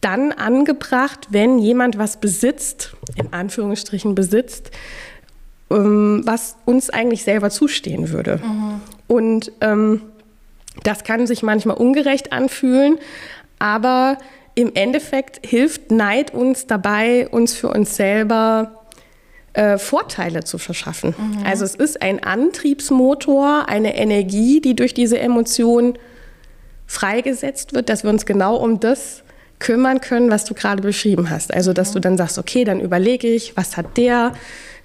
dann 0.00 0.32
angebracht, 0.32 1.28
wenn 1.30 1.58
jemand 1.58 1.98
was 1.98 2.18
besitzt, 2.18 2.94
in 3.16 3.32
Anführungsstrichen 3.32 4.14
besitzt, 4.14 4.70
ähm, 5.70 6.22
was 6.24 6.56
uns 6.64 6.88
eigentlich 6.90 7.22
selber 7.22 7.50
zustehen 7.50 8.10
würde. 8.10 8.40
Und 9.06 9.52
ähm, 9.60 10.00
das 10.82 11.04
kann 11.04 11.26
sich 11.26 11.42
manchmal 11.42 11.76
ungerecht 11.76 12.32
anfühlen, 12.32 12.98
aber 13.58 14.16
im 14.54 14.72
Endeffekt 14.74 15.46
hilft 15.46 15.90
Neid 15.90 16.32
uns 16.32 16.66
dabei, 16.66 17.28
uns 17.28 17.54
für 17.54 17.68
uns 17.68 17.96
selber 17.96 18.81
äh, 19.54 19.78
Vorteile 19.78 20.44
zu 20.44 20.58
verschaffen. 20.58 21.14
Also 21.44 21.64
es 21.64 21.74
ist 21.74 22.00
ein 22.00 22.22
Antriebsmotor, 22.22 23.68
eine 23.68 23.96
Energie, 23.96 24.60
die 24.60 24.74
durch 24.74 24.94
diese 24.94 25.18
Emotion 25.18 25.98
freigesetzt 26.86 27.74
wird, 27.74 27.88
dass 27.88 28.02
wir 28.02 28.10
uns 28.10 28.26
genau 28.26 28.56
um 28.56 28.80
das 28.80 29.22
kümmern 29.62 30.00
können, 30.00 30.30
was 30.30 30.44
du 30.44 30.54
gerade 30.54 30.82
beschrieben 30.82 31.30
hast. 31.30 31.54
Also, 31.54 31.72
dass 31.72 31.92
du 31.92 32.00
dann 32.00 32.16
sagst, 32.16 32.38
okay, 32.38 32.64
dann 32.64 32.80
überlege 32.80 33.28
ich, 33.28 33.56
was 33.56 33.76
hat 33.76 33.96
der 33.96 34.32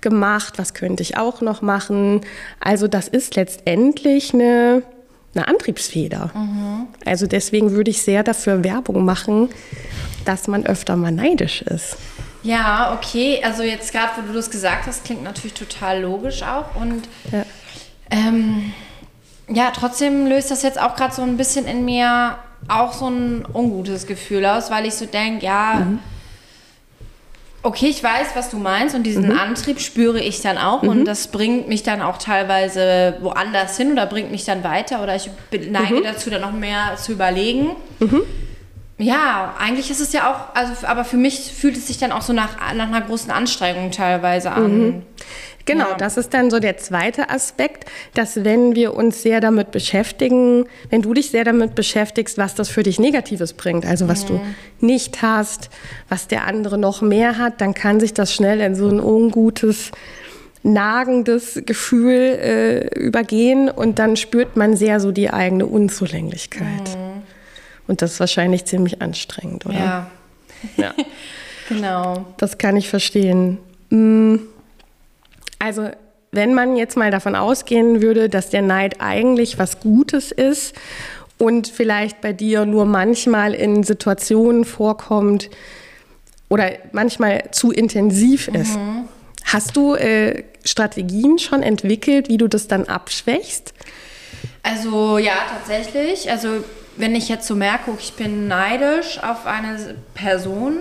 gemacht, 0.01 0.53
was 0.57 0.73
könnte 0.73 1.01
ich 1.01 1.17
auch 1.17 1.41
noch 1.41 1.61
machen. 1.61 2.21
Also, 2.59 2.87
das 2.87 3.07
ist 3.07 3.35
letztendlich 3.35 4.33
eine, 4.33 4.83
eine 5.33 5.47
Antriebsfeder. 5.47 6.31
Also, 7.05 7.25
deswegen 7.25 7.71
würde 7.71 7.91
ich 7.91 8.01
sehr 8.01 8.23
dafür 8.23 8.63
Werbung 8.63 9.03
machen, 9.03 9.49
dass 10.25 10.47
man 10.47 10.65
öfter 10.65 10.95
mal 10.95 11.11
neidisch 11.11 11.63
ist. 11.63 11.97
Ja, 12.43 12.93
okay. 12.93 13.41
Also 13.43 13.63
jetzt 13.63 13.91
gerade, 13.91 14.11
wo 14.17 14.21
du 14.27 14.33
das 14.33 14.49
gesagt 14.49 14.87
hast, 14.87 15.03
klingt 15.03 15.23
natürlich 15.23 15.53
total 15.53 16.01
logisch 16.01 16.43
auch. 16.43 16.75
Und 16.79 17.07
Ja. 17.31 17.43
ähm, 18.11 18.73
ja, 19.49 19.71
trotzdem 19.75 20.27
löst 20.27 20.51
das 20.51 20.61
jetzt 20.63 20.79
auch 20.79 20.95
gerade 20.95 21.13
so 21.13 21.21
ein 21.21 21.37
bisschen 21.37 21.65
in 21.67 21.85
mir 21.85 22.37
auch 22.67 22.93
so 22.93 23.07
ein 23.09 23.45
ungutes 23.53 24.07
Gefühl 24.07 24.45
aus, 24.45 24.69
weil 24.71 24.85
ich 24.85 24.95
so 24.95 25.05
denke, 25.05 25.45
ja, 25.45 25.87
okay, 27.63 27.87
ich 27.87 28.03
weiß, 28.03 28.27
was 28.35 28.49
du 28.49 28.57
meinst 28.57 28.95
und 28.95 29.03
diesen 29.03 29.37
Antrieb 29.37 29.79
spüre 29.79 30.19
ich 30.19 30.41
dann 30.41 30.57
auch 30.57 30.83
und 30.83 31.05
das 31.05 31.27
bringt 31.27 31.67
mich 31.67 31.83
dann 31.83 32.01
auch 32.01 32.17
teilweise 32.17 33.17
woanders 33.21 33.77
hin 33.77 33.91
oder 33.91 34.05
bringt 34.05 34.31
mich 34.31 34.45
dann 34.45 34.63
weiter 34.63 35.01
oder 35.03 35.15
ich 35.15 35.29
neige 35.69 36.01
dazu, 36.01 36.29
dann 36.29 36.41
noch 36.41 36.51
mehr 36.53 36.95
zu 36.97 37.13
überlegen. 37.13 37.71
Ja, 38.99 39.53
eigentlich 39.59 39.91
ist 39.91 39.99
es 39.99 40.11
ja 40.11 40.31
auch, 40.31 40.55
also, 40.55 40.88
aber 40.88 41.05
für 41.05 41.17
mich 41.17 41.53
fühlt 41.53 41.77
es 41.77 41.85
sich 41.88 41.99
dann 41.99 42.11
auch 42.11 42.23
so 42.23 42.33
nach, 42.33 42.57
nach 42.73 42.88
einer 42.88 43.01
großen 43.01 43.29
Anstrengung 43.29 43.91
teilweise 43.91 44.51
an. 44.51 45.03
Genau, 45.65 45.89
Ja. 45.89 45.95
das 45.97 46.17
ist 46.17 46.33
dann 46.33 46.49
so 46.49 46.59
der 46.59 46.77
zweite 46.77 47.29
Aspekt, 47.29 47.85
dass 48.15 48.44
wenn 48.44 48.73
wir 48.73 48.95
uns 48.95 49.21
sehr 49.21 49.39
damit 49.41 49.69
beschäftigen, 49.71 50.65
wenn 50.89 51.01
du 51.01 51.13
dich 51.13 51.29
sehr 51.29 51.44
damit 51.44 51.75
beschäftigst, 51.75 52.38
was 52.38 52.55
das 52.55 52.69
für 52.69 52.83
dich 52.83 52.99
Negatives 52.99 53.53
bringt, 53.53 53.85
also 53.85 54.07
was 54.07 54.25
du 54.25 54.39
nicht 54.79 55.21
hast, 55.21 55.69
was 56.09 56.27
der 56.27 56.47
andere 56.47 56.77
noch 56.77 57.01
mehr 57.01 57.37
hat, 57.37 57.59
dann 57.61 57.73
kann 57.73 57.99
sich 57.99 58.13
das 58.13 58.33
schnell 58.33 58.61
in 58.61 58.75
so 58.75 58.87
ein 58.87 58.99
ungutes, 59.01 59.92
nagendes 60.63 61.61
Gefühl 61.66 62.13
äh, 62.13 62.99
übergehen 62.99 63.69
und 63.69 63.99
dann 63.99 64.16
spürt 64.16 64.56
man 64.56 64.75
sehr 64.75 64.99
so 64.99 65.11
die 65.11 65.30
eigene 65.30 65.66
Unzulänglichkeit. 65.66 66.97
Und 67.87 68.01
das 68.01 68.13
ist 68.13 68.19
wahrscheinlich 68.19 68.65
ziemlich 68.65 69.01
anstrengend, 69.01 69.65
oder? 69.65 69.75
Ja, 69.75 70.11
ja. 70.77 70.94
genau. 71.69 72.25
Das 72.37 72.57
kann 72.57 72.75
ich 72.75 72.89
verstehen. 72.89 73.57
Mm, 73.89 74.37
Also, 75.59 75.89
wenn 76.31 76.53
man 76.53 76.75
jetzt 76.75 76.97
mal 76.97 77.09
davon 77.09 77.35
ausgehen 77.35 78.01
würde, 78.01 78.29
dass 78.29 78.49
der 78.49 78.61
Neid 78.61 78.99
eigentlich 78.99 79.57
was 79.57 79.79
Gutes 79.79 80.31
ist 80.31 80.75
und 81.37 81.67
vielleicht 81.67 82.19
bei 82.21 82.33
dir 82.33 82.65
nur 82.65 82.85
manchmal 82.85 83.53
in 83.53 83.83
Situationen 83.83 84.65
vorkommt 84.65 85.49
oder 86.49 86.71
manchmal 86.91 87.45
zu 87.51 87.71
intensiv 87.71 88.49
ist, 88.49 88.77
hast 89.45 89.77
du 89.77 89.95
äh, 89.95 90.44
Strategien 90.65 91.39
schon 91.39 91.63
entwickelt, 91.63 92.27
wie 92.27 92.37
du 92.37 92.47
das 92.49 92.67
dann 92.67 92.85
abschwächst? 92.85 93.73
Also 94.63 95.17
ja, 95.17 95.33
tatsächlich. 95.49 96.29
Also 96.29 96.63
wenn 96.97 97.16
ich 97.16 97.30
jetzt 97.30 97.47
so 97.47 97.56
merke, 97.56 97.92
ich 97.99 98.13
bin 98.13 98.47
neidisch 98.47 99.19
auf 99.23 99.45
eine 99.45 99.95
Person, 100.13 100.80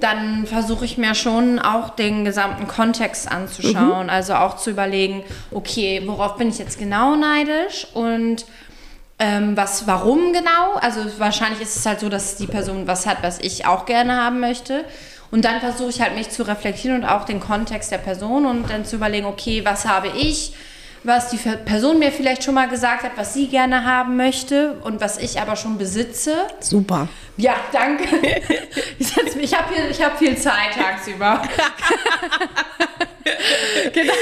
dann 0.00 0.46
versuche 0.46 0.84
ich 0.84 0.98
mir 0.98 1.14
schon 1.14 1.58
auch 1.58 1.90
den 1.90 2.24
gesamten 2.24 2.68
Kontext 2.68 3.30
anzuschauen. 3.30 4.10
Also 4.10 4.34
auch 4.34 4.56
zu 4.56 4.70
überlegen, 4.70 5.24
okay, 5.50 6.02
worauf 6.06 6.36
bin 6.36 6.48
ich 6.48 6.58
jetzt 6.58 6.78
genau 6.78 7.16
neidisch 7.16 7.86
und 7.94 8.46
ähm, 9.18 9.56
was, 9.56 9.86
warum 9.86 10.32
genau? 10.32 10.74
Also 10.80 11.00
wahrscheinlich 11.18 11.60
ist 11.60 11.76
es 11.76 11.86
halt 11.86 12.00
so, 12.00 12.08
dass 12.08 12.36
die 12.36 12.46
Person 12.46 12.86
was 12.86 13.06
hat, 13.06 13.18
was 13.22 13.38
ich 13.38 13.66
auch 13.66 13.86
gerne 13.86 14.16
haben 14.16 14.40
möchte. 14.40 14.84
Und 15.30 15.44
dann 15.44 15.60
versuche 15.60 15.90
ich 15.90 16.00
halt 16.00 16.14
mich 16.14 16.30
zu 16.30 16.42
reflektieren 16.44 17.02
und 17.02 17.08
auch 17.08 17.24
den 17.24 17.40
Kontext 17.40 17.90
der 17.90 17.98
Person 17.98 18.46
und 18.46 18.70
dann 18.70 18.84
zu 18.84 18.96
überlegen, 18.96 19.26
okay, 19.26 19.64
was 19.64 19.86
habe 19.86 20.08
ich, 20.08 20.52
was 21.04 21.28
die 21.28 21.36
Person 21.36 21.98
mir 21.98 22.10
vielleicht 22.10 22.42
schon 22.42 22.54
mal 22.54 22.68
gesagt 22.68 23.04
hat, 23.04 23.12
was 23.16 23.34
sie 23.34 23.46
gerne 23.48 23.84
haben 23.84 24.16
möchte 24.16 24.72
und 24.82 25.00
was 25.00 25.18
ich 25.18 25.40
aber 25.40 25.54
schon 25.54 25.78
besitze. 25.78 26.34
Super. 26.60 27.08
Ja, 27.36 27.54
danke. 27.72 28.04
Ich, 28.96 29.16
ich 29.36 29.54
habe 29.54 29.74
hab 29.74 30.18
viel 30.18 30.36
Zeit 30.36 30.72
tagsüber. 30.76 31.42
genau. 33.92 34.12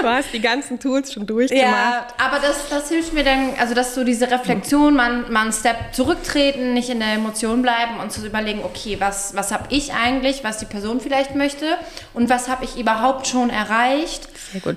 Du 0.00 0.08
hast 0.08 0.32
die 0.32 0.40
ganzen 0.40 0.78
Tools 0.78 1.12
schon 1.12 1.26
durchgemacht. 1.26 1.64
Ja, 1.64 2.06
aber 2.18 2.38
das, 2.38 2.68
das 2.68 2.88
hilft 2.88 3.12
mir 3.12 3.24
dann, 3.24 3.54
also 3.58 3.74
dass 3.74 3.94
so 3.94 4.04
diese 4.04 4.30
Reflexion, 4.30 4.94
man, 4.94 5.32
man 5.32 5.44
einen 5.44 5.52
Step 5.52 5.76
zurücktreten, 5.92 6.74
nicht 6.74 6.88
in 6.88 7.00
der 7.00 7.14
Emotion 7.14 7.62
bleiben 7.62 7.98
und 8.00 8.12
zu 8.12 8.24
überlegen, 8.24 8.60
okay, 8.64 8.96
was, 8.98 9.34
was 9.34 9.50
habe 9.52 9.66
ich 9.70 9.92
eigentlich, 9.92 10.44
was 10.44 10.58
die 10.58 10.66
Person 10.66 11.00
vielleicht 11.00 11.34
möchte 11.34 11.76
und 12.14 12.28
was 12.30 12.48
habe 12.48 12.64
ich 12.64 12.78
überhaupt 12.78 13.26
schon 13.26 13.50
erreicht, 13.50 14.28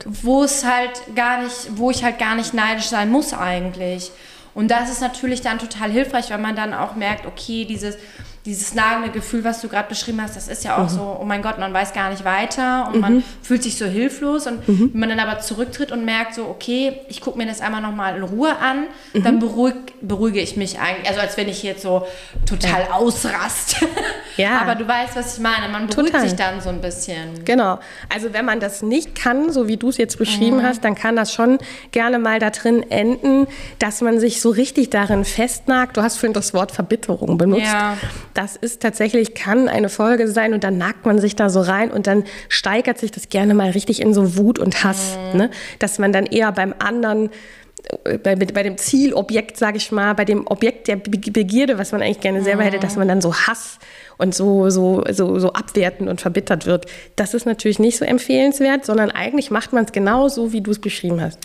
wo 0.05 0.43
es 0.43 0.65
halt 0.65 1.15
gar 1.15 1.43
nicht, 1.43 1.55
wo 1.71 1.91
ich 1.91 2.03
halt 2.03 2.17
gar 2.17 2.35
nicht 2.35 2.53
neidisch 2.53 2.87
sein 2.87 3.09
muss 3.09 3.33
eigentlich. 3.33 4.11
Und 4.53 4.69
das 4.71 4.89
ist 4.89 5.01
natürlich 5.01 5.41
dann 5.41 5.59
total 5.59 5.91
hilfreich, 5.91 6.29
weil 6.29 6.37
man 6.37 6.55
dann 6.55 6.73
auch 6.73 6.95
merkt, 6.95 7.25
okay, 7.25 7.65
dieses 7.65 7.97
dieses 8.45 8.75
nagende 8.75 9.09
Gefühl, 9.09 9.43
was 9.43 9.61
du 9.61 9.67
gerade 9.67 9.89
beschrieben 9.89 10.21
hast, 10.21 10.35
das 10.35 10.47
ist 10.47 10.63
ja 10.63 10.77
auch 10.77 10.83
mhm. 10.83 10.95
so, 10.95 11.17
oh 11.19 11.25
mein 11.25 11.41
Gott, 11.41 11.57
man 11.57 11.73
weiß 11.73 11.93
gar 11.93 12.11
nicht 12.11 12.23
weiter 12.25 12.87
und 12.87 12.95
mhm. 12.95 13.01
man 13.01 13.23
fühlt 13.41 13.63
sich 13.63 13.75
so 13.75 13.85
hilflos. 13.85 14.45
Und 14.45 14.67
mhm. 14.67 14.91
wenn 14.93 14.99
man 14.99 15.09
dann 15.09 15.19
aber 15.19 15.39
zurücktritt 15.39 15.91
und 15.91 16.05
merkt, 16.05 16.35
so, 16.35 16.45
okay, 16.45 17.01
ich 17.09 17.21
gucke 17.21 17.39
mir 17.39 17.47
das 17.47 17.61
einmal 17.61 17.81
nochmal 17.81 18.15
in 18.15 18.21
Ruhe 18.23 18.55
an, 18.57 18.83
mhm. 19.13 19.23
dann 19.23 19.39
beruhig, 19.39 19.73
beruhige 20.01 20.39
ich 20.41 20.57
mich 20.57 20.79
eigentlich. 20.79 21.09
Also 21.09 21.21
als 21.21 21.37
wenn 21.37 21.49
ich 21.49 21.63
jetzt 21.63 21.81
so 21.81 22.05
total 22.45 22.81
ja. 22.81 22.91
ausraste. 22.93 23.87
Ja. 24.37 24.59
aber 24.59 24.75
du 24.75 24.85
weißt, 24.85 25.15
was 25.15 25.37
ich 25.37 25.41
meine. 25.41 25.69
Man 25.69 25.87
beruhigt 25.87 26.11
total. 26.11 26.27
sich 26.27 26.35
dann 26.35 26.59
so 26.59 26.67
ein 26.67 26.81
bisschen. 26.81 27.45
Genau. 27.45 27.79
Also 28.13 28.33
wenn 28.33 28.43
man 28.43 28.59
das 28.59 28.81
nicht 28.81 29.15
kann, 29.15 29.49
so 29.49 29.69
wie 29.69 29.77
du 29.77 29.87
es 29.87 29.95
jetzt 29.95 30.17
beschrieben 30.17 30.57
mhm. 30.57 30.63
hast, 30.63 30.83
dann 30.83 30.93
kann 30.93 31.15
das 31.15 31.33
schon 31.33 31.57
gerne 31.91 32.19
mal 32.19 32.39
da 32.39 32.49
drin 32.49 32.83
enden, 32.91 33.47
dass 33.79 34.01
man 34.01 34.19
sich 34.19 34.41
so 34.41 34.49
richtig 34.49 34.89
darin 34.89 35.23
festnagt. 35.23 35.95
Du 35.95 36.01
hast 36.01 36.17
vorhin 36.17 36.33
das 36.33 36.53
Wort 36.53 36.73
Verbitterung 36.73 37.37
benutzt. 37.37 37.63
Ja 37.63 37.95
das 38.35 38.57
ist 38.57 38.81
tatsächlich, 38.81 39.33
kann 39.33 39.69
eine 39.69 39.89
Folge 39.89 40.27
sein 40.27 40.53
und 40.53 40.63
dann 40.63 40.77
nagt 40.77 41.05
man 41.05 41.19
sich 41.19 41.35
da 41.35 41.49
so 41.49 41.61
rein 41.61 41.89
und 41.89 42.05
dann 42.05 42.25
steigert 42.49 42.97
sich 42.97 43.11
das 43.11 43.29
gerne 43.29 43.53
mal 43.53 43.71
richtig 43.71 44.01
in 44.01 44.13
so 44.13 44.37
Wut 44.37 44.59
und 44.59 44.83
Hass. 44.83 45.17
Mhm. 45.31 45.37
Ne? 45.39 45.49
Dass 45.79 45.99
man 45.99 46.11
dann 46.11 46.25
eher 46.25 46.51
beim 46.51 46.75
anderen 46.77 47.29
äh, 48.03 48.17
bei, 48.17 48.35
bei 48.35 48.63
dem 48.63 48.77
Zielobjekt, 48.77 49.57
sage 49.57 49.77
ich 49.77 49.91
mal, 49.91 50.13
bei 50.15 50.25
dem 50.25 50.45
Objekt 50.47 50.89
der 50.89 50.97
Begierde, 50.97 51.77
was 51.77 51.93
man 51.93 52.01
eigentlich 52.01 52.19
gerne 52.19 52.43
selber 52.43 52.63
hätte, 52.63 52.77
dass 52.79 52.97
man 52.97 53.07
dann 53.07 53.21
so 53.21 53.33
Hass 53.33 53.79
und 54.17 54.35
so, 54.35 54.69
so, 54.69 55.03
so, 55.11 55.39
so 55.39 55.53
abwerten 55.53 56.09
und 56.09 56.19
verbittert 56.19 56.65
wird. 56.65 56.87
Das 57.15 57.33
ist 57.33 57.45
natürlich 57.45 57.79
nicht 57.79 57.97
so 57.97 58.03
empfehlenswert, 58.03 58.85
sondern 58.85 59.11
eigentlich 59.11 59.49
macht 59.49 59.71
man 59.71 59.85
es 59.85 59.93
genau 59.93 60.27
so, 60.27 60.51
wie 60.51 60.61
du 60.61 60.71
es 60.71 60.79
beschrieben 60.79 61.21
hast. 61.21 61.39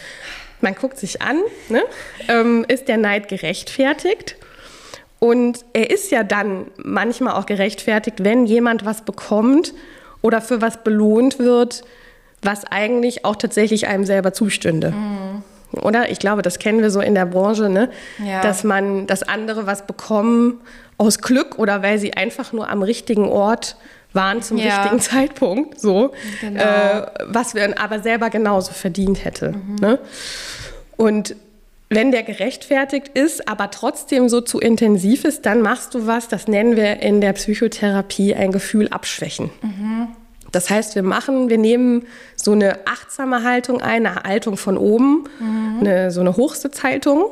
Man 0.61 0.75
guckt 0.75 0.99
sich 0.99 1.23
an, 1.23 1.39
ne? 1.69 1.83
ähm, 2.29 2.67
ist 2.69 2.89
der 2.89 2.99
Neid 2.99 3.29
gerechtfertigt? 3.29 4.37
Und 5.21 5.65
er 5.75 5.91
ist 5.91 6.11
ja 6.11 6.25
dann 6.25 6.67
manchmal 6.83 7.35
auch 7.35 7.47
gerechtfertigt, 7.47 8.25
wenn 8.25 8.47
jemand 8.47 8.85
was 8.85 9.03
bekommt 9.03 9.75
oder 10.23 10.41
für 10.41 10.61
was 10.61 10.83
belohnt 10.83 11.39
wird, 11.39 11.85
was 12.43 12.65
eigentlich 12.65 13.25
auch 13.25 13.37
tatsächlich 13.37 13.87
einem 13.87 14.05
selber 14.05 14.33
zustünde. 14.33 14.91
Mhm. 14.91 15.43
Oder? 15.83 16.11
Ich 16.11 16.19
glaube, 16.19 16.43
das 16.43 16.59
kennen 16.59 16.81
wir 16.81 16.91
so 16.91 17.01
in 17.01 17.15
der 17.15 17.27
Branche, 17.27 17.69
ne? 17.69 17.91
Ja. 18.25 18.41
dass 18.41 18.65
man, 18.65 19.07
dass 19.07 19.23
andere 19.23 19.67
was 19.67 19.87
bekommen 19.87 20.61
aus 20.99 21.21
Glück 21.21 21.59
oder 21.59 21.83
weil 21.83 21.99
sie 21.99 22.15
einfach 22.15 22.53
nur 22.53 22.69
am 22.69 22.83
richtigen 22.83 23.29
Ort 23.29 23.77
waren 24.13 24.43
zum 24.43 24.57
ja. 24.57 24.83
richtigen 24.83 25.01
Zeitpunkt, 25.01 25.81
so, 25.81 26.13
genau. 26.41 26.61
äh, 26.61 27.07
was 27.27 27.55
wir 27.55 27.79
aber 27.81 28.01
selber 28.01 28.31
genauso 28.31 28.73
verdient 28.73 29.25
hätte. 29.25 29.53
Mhm. 29.53 29.77
Ne? 29.81 29.99
Und 30.97 31.37
wenn 31.91 32.13
der 32.13 32.23
gerechtfertigt 32.23 33.09
ist, 33.09 33.49
aber 33.49 33.73
trotzdem 33.73 34.29
so 34.29 34.41
zu 34.41 34.61
intensiv 34.61 35.25
ist, 35.25 35.45
dann 35.45 35.61
machst 35.61 35.93
du 35.95 36.07
was, 36.07 36.29
das 36.29 36.47
nennen 36.47 36.77
wir 36.77 37.03
in 37.03 37.21
der 37.21 37.33
Psychotherapie 37.33 38.33
ein 38.35 38.53
Gefühl 38.53 38.89
abschwächen. 38.89 39.51
Mhm. 39.61 40.09
Das 40.53 40.71
heißt, 40.71 40.95
wir 40.95 41.03
machen, 41.03 41.49
wir 41.49 41.59
nehmen 41.59 42.07
so 42.37 42.53
eine 42.53 42.87
achtsame 42.87 43.43
Haltung 43.43 43.81
ein, 43.81 44.07
eine 44.07 44.23
Haltung 44.23 44.57
von 44.57 44.79
oben, 44.79 45.25
mhm. 45.41 45.79
eine, 45.81 46.11
so 46.13 46.21
eine 46.21 46.37
Hochsitzhaltung. 46.37 47.25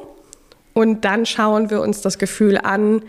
Und 0.75 1.05
dann 1.05 1.25
schauen 1.25 1.71
wir 1.71 1.81
uns 1.81 2.01
das 2.01 2.19
Gefühl 2.19 2.59
an, 2.59 3.03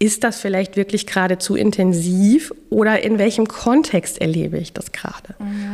ist 0.00 0.24
das 0.24 0.40
vielleicht 0.40 0.76
wirklich 0.76 1.06
gerade 1.06 1.38
zu 1.38 1.54
intensiv 1.54 2.52
oder 2.70 3.02
in 3.02 3.18
welchem 3.18 3.46
Kontext 3.46 4.20
erlebe 4.20 4.58
ich 4.58 4.72
das 4.72 4.92
gerade? 4.92 5.36
Mhm. 5.38 5.69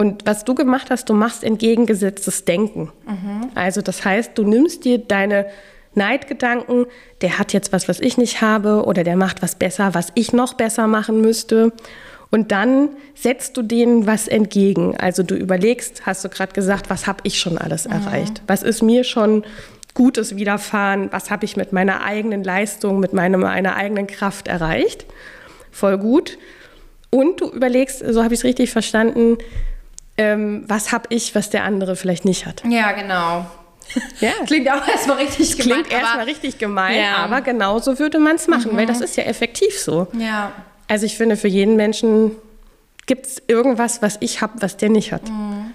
Und 0.00 0.26
was 0.26 0.44
du 0.44 0.54
gemacht 0.54 0.90
hast, 0.90 1.10
du 1.10 1.12
machst 1.12 1.42
entgegengesetztes 1.42 2.44
Denken. 2.44 2.92
Mhm. 3.06 3.50
Also 3.56 3.82
das 3.82 4.04
heißt, 4.04 4.38
du 4.38 4.44
nimmst 4.44 4.84
dir 4.84 4.98
deine 4.98 5.46
Neidgedanken, 5.94 6.86
der 7.20 7.38
hat 7.38 7.52
jetzt 7.52 7.72
was, 7.72 7.88
was 7.88 7.98
ich 7.98 8.16
nicht 8.16 8.40
habe 8.40 8.84
oder 8.84 9.02
der 9.02 9.16
macht 9.16 9.42
was 9.42 9.56
besser, 9.56 9.94
was 9.94 10.12
ich 10.14 10.32
noch 10.32 10.54
besser 10.54 10.86
machen 10.86 11.20
müsste. 11.20 11.72
Und 12.30 12.52
dann 12.52 12.90
setzt 13.14 13.56
du 13.56 13.62
denen 13.62 14.06
was 14.06 14.28
entgegen. 14.28 14.96
Also 14.96 15.24
du 15.24 15.34
überlegst, 15.34 16.06
hast 16.06 16.24
du 16.24 16.28
gerade 16.28 16.52
gesagt, 16.52 16.90
was 16.90 17.08
habe 17.08 17.20
ich 17.24 17.40
schon 17.40 17.58
alles 17.58 17.86
mhm. 17.86 17.94
erreicht? 17.94 18.42
Was 18.46 18.62
ist 18.62 18.82
mir 18.82 19.02
schon 19.02 19.42
Gutes 19.94 20.36
widerfahren, 20.36 21.08
was 21.10 21.28
habe 21.28 21.44
ich 21.44 21.56
mit 21.56 21.72
meiner 21.72 22.04
eigenen 22.04 22.44
Leistung, 22.44 23.00
mit 23.00 23.12
meinem, 23.14 23.40
meiner 23.40 23.74
eigenen 23.74 24.06
Kraft 24.06 24.46
erreicht. 24.46 25.06
Voll 25.72 25.98
gut. 25.98 26.38
Und 27.10 27.40
du 27.40 27.50
überlegst, 27.50 28.04
so 28.08 28.22
habe 28.22 28.32
ich 28.32 28.38
es 28.40 28.44
richtig 28.44 28.70
verstanden, 28.70 29.38
ähm, 30.18 30.64
was 30.66 30.92
habe 30.92 31.04
ich, 31.10 31.34
was 31.34 31.50
der 31.50 31.64
andere 31.64 31.96
vielleicht 31.96 32.24
nicht 32.24 32.46
hat. 32.46 32.62
Ja, 32.68 32.92
genau. 32.92 33.46
Ja. 34.20 34.32
Klingt 34.46 34.70
auch 34.70 34.86
erstmal 34.86 35.16
richtig 35.16 35.56
gemein. 35.56 35.82
Klingt 35.82 35.92
erstmal 35.92 36.24
richtig 36.26 36.58
gemein, 36.58 37.00
ja. 37.00 37.16
aber 37.16 37.40
genauso 37.40 37.98
würde 37.98 38.18
man 38.18 38.36
es 38.36 38.46
machen, 38.46 38.72
mhm. 38.72 38.76
weil 38.76 38.84
das 38.84 39.00
ist 39.00 39.16
ja 39.16 39.24
effektiv 39.24 39.78
so. 39.78 40.08
Ja. 40.12 40.52
Also 40.88 41.06
ich 41.06 41.16
finde, 41.16 41.38
für 41.38 41.48
jeden 41.48 41.76
Menschen 41.76 42.32
gibt 43.06 43.26
es 43.26 43.42
irgendwas, 43.46 44.02
was 44.02 44.18
ich 44.20 44.42
habe, 44.42 44.60
was 44.60 44.76
der 44.76 44.90
nicht 44.90 45.12
hat. 45.12 45.28
Mhm. 45.30 45.72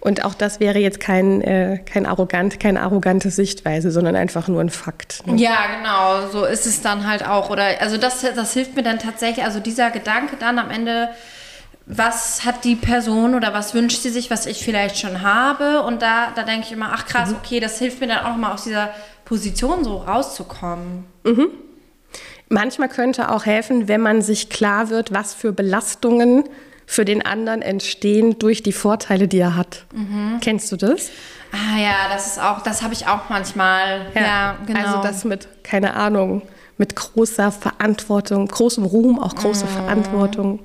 Und 0.00 0.24
auch 0.24 0.34
das 0.34 0.60
wäre 0.60 0.78
jetzt 0.78 1.00
kein, 1.00 1.42
äh, 1.42 1.78
kein 1.84 2.06
arrogant, 2.06 2.60
keine 2.60 2.82
arrogante 2.82 3.30
Sichtweise, 3.30 3.90
sondern 3.90 4.14
einfach 4.14 4.46
nur 4.46 4.60
ein 4.60 4.70
Fakt. 4.70 5.26
Ne? 5.26 5.36
Ja, 5.36 5.56
genau, 5.76 6.28
so 6.30 6.44
ist 6.44 6.66
es 6.66 6.82
dann 6.82 7.06
halt 7.06 7.26
auch. 7.26 7.50
Oder 7.50 7.80
also 7.80 7.96
das, 7.96 8.20
das 8.20 8.52
hilft 8.52 8.76
mir 8.76 8.84
dann 8.84 9.00
tatsächlich, 9.00 9.44
also 9.44 9.58
dieser 9.58 9.90
Gedanke 9.90 10.36
dann 10.38 10.58
am 10.60 10.70
Ende, 10.70 11.08
was 11.88 12.44
hat 12.44 12.64
die 12.64 12.76
Person 12.76 13.34
oder 13.34 13.54
was 13.54 13.72
wünscht 13.72 14.02
sie 14.02 14.10
sich, 14.10 14.30
was 14.30 14.44
ich 14.44 14.62
vielleicht 14.62 14.98
schon 14.98 15.22
habe? 15.22 15.82
Und 15.82 16.02
da, 16.02 16.32
da 16.34 16.42
denke 16.42 16.66
ich 16.66 16.72
immer, 16.72 16.90
ach 16.92 17.06
krass, 17.06 17.30
mhm. 17.30 17.36
okay, 17.36 17.60
das 17.60 17.78
hilft 17.78 18.00
mir 18.00 18.08
dann 18.08 18.26
auch 18.26 18.36
mal 18.36 18.52
aus 18.52 18.64
dieser 18.64 18.90
Position 19.24 19.84
so 19.84 19.96
rauszukommen. 19.96 21.04
Mhm. 21.24 21.48
Manchmal 22.50 22.88
könnte 22.90 23.30
auch 23.30 23.46
helfen, 23.46 23.88
wenn 23.88 24.02
man 24.02 24.20
sich 24.20 24.50
klar 24.50 24.90
wird, 24.90 25.14
was 25.14 25.34
für 25.34 25.52
Belastungen 25.52 26.44
für 26.86 27.04
den 27.04 27.24
anderen 27.24 27.62
entstehen 27.62 28.38
durch 28.38 28.62
die 28.62 28.72
Vorteile, 28.72 29.26
die 29.26 29.38
er 29.38 29.56
hat. 29.56 29.86
Mhm. 29.94 30.38
Kennst 30.42 30.70
du 30.72 30.76
das? 30.76 31.10
Ah 31.52 31.78
ja, 31.78 32.12
das 32.12 32.26
ist 32.26 32.40
auch, 32.40 32.62
das 32.62 32.82
habe 32.82 32.92
ich 32.92 33.06
auch 33.06 33.30
manchmal. 33.30 34.06
Ja, 34.14 34.20
ja, 34.20 34.58
genau. 34.66 34.80
Also 34.80 35.02
das 35.02 35.24
mit, 35.24 35.48
keine 35.62 35.94
Ahnung, 35.94 36.42
mit 36.76 36.96
großer 36.96 37.50
Verantwortung, 37.50 38.46
großem 38.46 38.84
Ruhm, 38.84 39.18
auch 39.18 39.34
große 39.34 39.64
mhm. 39.64 39.70
Verantwortung 39.70 40.60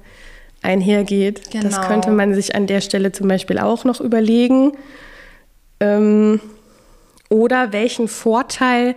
einhergeht. 0.64 1.52
Genau. 1.52 1.64
Das 1.64 1.82
könnte 1.82 2.12
man 2.12 2.34
sich 2.34 2.56
an 2.56 2.68
der 2.68 2.82
Stelle 2.82 3.12
zum 3.12 3.28
Beispiel 3.28 3.60
auch 3.60 3.84
noch 3.84 4.02
überlegen. 4.02 4.74
Ähm, 5.80 6.40
oder 7.30 7.74
welchen 7.74 8.08
Vorteil 8.08 8.96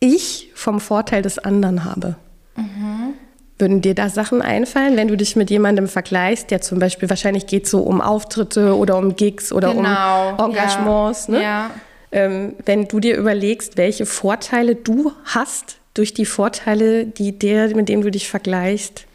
ich 0.00 0.50
vom 0.54 0.80
Vorteil 0.80 1.22
des 1.22 1.38
anderen 1.38 1.84
habe. 1.84 2.16
Mhm. 2.56 3.14
Würden 3.58 3.80
dir 3.80 3.94
da 3.94 4.08
Sachen 4.08 4.40
einfallen, 4.40 4.96
wenn 4.96 5.08
du 5.08 5.16
dich 5.16 5.34
mit 5.34 5.50
jemandem 5.50 5.88
vergleichst, 5.88 6.50
der 6.50 6.60
zum 6.60 6.78
Beispiel 6.78 7.10
wahrscheinlich 7.10 7.46
geht 7.46 7.66
so 7.66 7.80
um 7.80 8.00
Auftritte 8.00 8.76
oder 8.76 8.96
um 8.96 9.16
Gigs 9.16 9.52
oder 9.52 9.74
genau, 9.74 10.34
um 10.34 10.50
Engagements, 10.50 11.26
ja. 11.26 11.32
Ne? 11.32 11.42
Ja. 11.42 11.70
Ähm, 12.12 12.54
wenn 12.64 12.86
du 12.86 13.00
dir 13.00 13.16
überlegst, 13.16 13.76
welche 13.76 14.06
Vorteile 14.06 14.76
du 14.76 15.12
hast 15.24 15.78
durch 15.94 16.14
die 16.14 16.24
Vorteile, 16.24 17.04
die 17.04 17.36
der, 17.36 17.74
mit 17.74 17.88
dem 17.88 18.02
du 18.02 18.10
dich 18.10 18.28
vergleichst? 18.28 19.07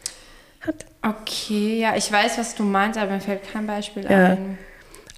Okay, 1.06 1.80
ja, 1.80 1.94
ich 1.96 2.10
weiß, 2.10 2.38
was 2.38 2.54
du 2.54 2.62
meinst, 2.62 2.98
aber 2.98 3.12
mir 3.12 3.20
fällt 3.20 3.50
kein 3.52 3.66
Beispiel 3.66 4.04
ja. 4.04 4.30
ein. 4.30 4.58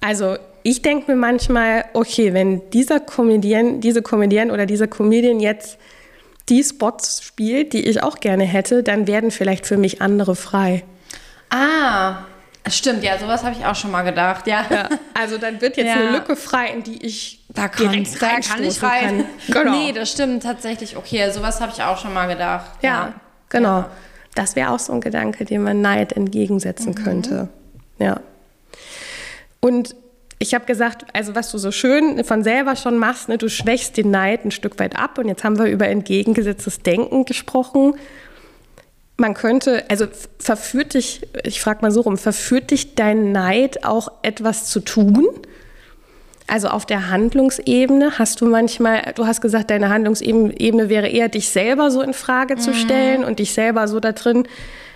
Also 0.01 0.37
ich 0.63 0.81
denke 0.81 1.11
mir 1.11 1.17
manchmal, 1.17 1.85
okay, 1.93 2.33
wenn 2.33 2.69
dieser 2.71 2.99
Comedian, 2.99 3.79
diese 3.79 4.01
Comedian 4.01 4.51
oder 4.51 4.65
dieser 4.65 4.87
Comedian 4.87 5.39
jetzt 5.39 5.77
die 6.49 6.63
Spots 6.63 7.23
spielt, 7.23 7.73
die 7.73 7.87
ich 7.87 8.03
auch 8.03 8.19
gerne 8.19 8.43
hätte, 8.43 8.83
dann 8.83 9.07
werden 9.07 9.31
vielleicht 9.31 9.65
für 9.65 9.77
mich 9.77 10.01
andere 10.01 10.35
frei. 10.35 10.83
Ah, 11.49 12.17
stimmt, 12.67 13.03
ja, 13.03 13.17
sowas 13.17 13.43
habe 13.43 13.55
ich 13.57 13.65
auch 13.65 13.75
schon 13.75 13.91
mal 13.91 14.03
gedacht, 14.03 14.45
ja. 14.47 14.65
ja 14.69 14.89
also 15.13 15.37
dann 15.37 15.61
wird 15.61 15.77
jetzt 15.77 15.87
ja. 15.95 15.95
eine 15.95 16.11
Lücke 16.11 16.35
frei, 16.35 16.67
in 16.67 16.83
die 16.83 17.05
ich 17.05 17.45
da 17.47 17.69
kann, 17.69 17.89
direkt 17.89 18.21
da 18.21 18.39
kann 18.39 18.63
ich 18.63 18.83
rein. 18.83 18.99
Kann. 19.01 19.25
Genau. 19.63 19.71
Nee, 19.71 19.93
das 19.93 20.11
stimmt 20.11 20.43
tatsächlich. 20.43 20.97
Okay, 20.97 21.29
sowas 21.31 21.61
habe 21.61 21.71
ich 21.73 21.81
auch 21.81 21.97
schon 21.97 22.13
mal 22.13 22.27
gedacht. 22.27 22.71
Ja, 22.81 22.89
ja. 22.89 23.13
genau. 23.49 23.85
Das 24.37 24.55
wäre 24.55 24.69
auch 24.69 24.77
so 24.77 24.93
ein 24.93 25.01
Gedanke, 25.01 25.45
den 25.45 25.63
man 25.63 25.81
Neid 25.81 26.13
entgegensetzen 26.13 26.91
mhm. 26.91 27.03
könnte. 27.03 27.47
Ja. 27.97 28.21
Und 29.59 29.95
ich 30.37 30.53
habe 30.53 30.65
gesagt, 30.65 31.05
also 31.13 31.33
was 31.33 31.51
du 31.51 31.57
so 31.57 31.71
schön 31.71 32.23
von 32.23 32.43
selber 32.43 32.75
schon 32.75 32.99
machst, 32.99 33.29
ne, 33.29 33.39
du 33.39 33.49
schwächst 33.49 33.97
den 33.97 34.11
Neid 34.11 34.45
ein 34.45 34.51
Stück 34.51 34.77
weit 34.77 34.95
ab. 34.95 35.17
Und 35.17 35.27
jetzt 35.27 35.43
haben 35.43 35.57
wir 35.57 35.65
über 35.65 35.87
entgegengesetztes 35.87 36.81
Denken 36.81 37.25
gesprochen. 37.25 37.95
man 39.17 39.33
könnte, 39.33 39.89
also 39.89 40.05
verführt 40.37 40.93
dich, 40.93 41.21
ich 41.43 41.59
frage 41.59 41.81
mal 41.81 41.89
so 41.89 42.01
rum, 42.01 42.19
verführt 42.19 42.69
dich 42.69 42.93
dein 42.93 43.31
Neid 43.31 43.85
auch 43.85 44.09
etwas 44.21 44.65
zu 44.65 44.81
tun? 44.81 45.29
Also 46.47 46.69
auf 46.69 46.85
der 46.85 47.09
Handlungsebene 47.09 48.17
hast 48.17 48.39
du 48.39 48.45
manchmal, 48.45 49.13
du 49.15 49.27
hast 49.27 49.41
gesagt, 49.41 49.69
deine 49.69 49.89
Handlungsebene 49.89 50.87
wäre 50.87 51.09
eher, 51.09 51.27
dich 51.27 51.49
selber 51.49 51.91
so 51.91 52.01
in 52.01 52.13
Frage 52.13 52.55
zu 52.55 52.69
mhm. 52.71 52.75
stellen 52.75 53.23
und 53.25 53.39
dich 53.39 53.53
selber 53.53 53.87
so 53.89 53.99
da 53.99 54.13
drin 54.13 54.47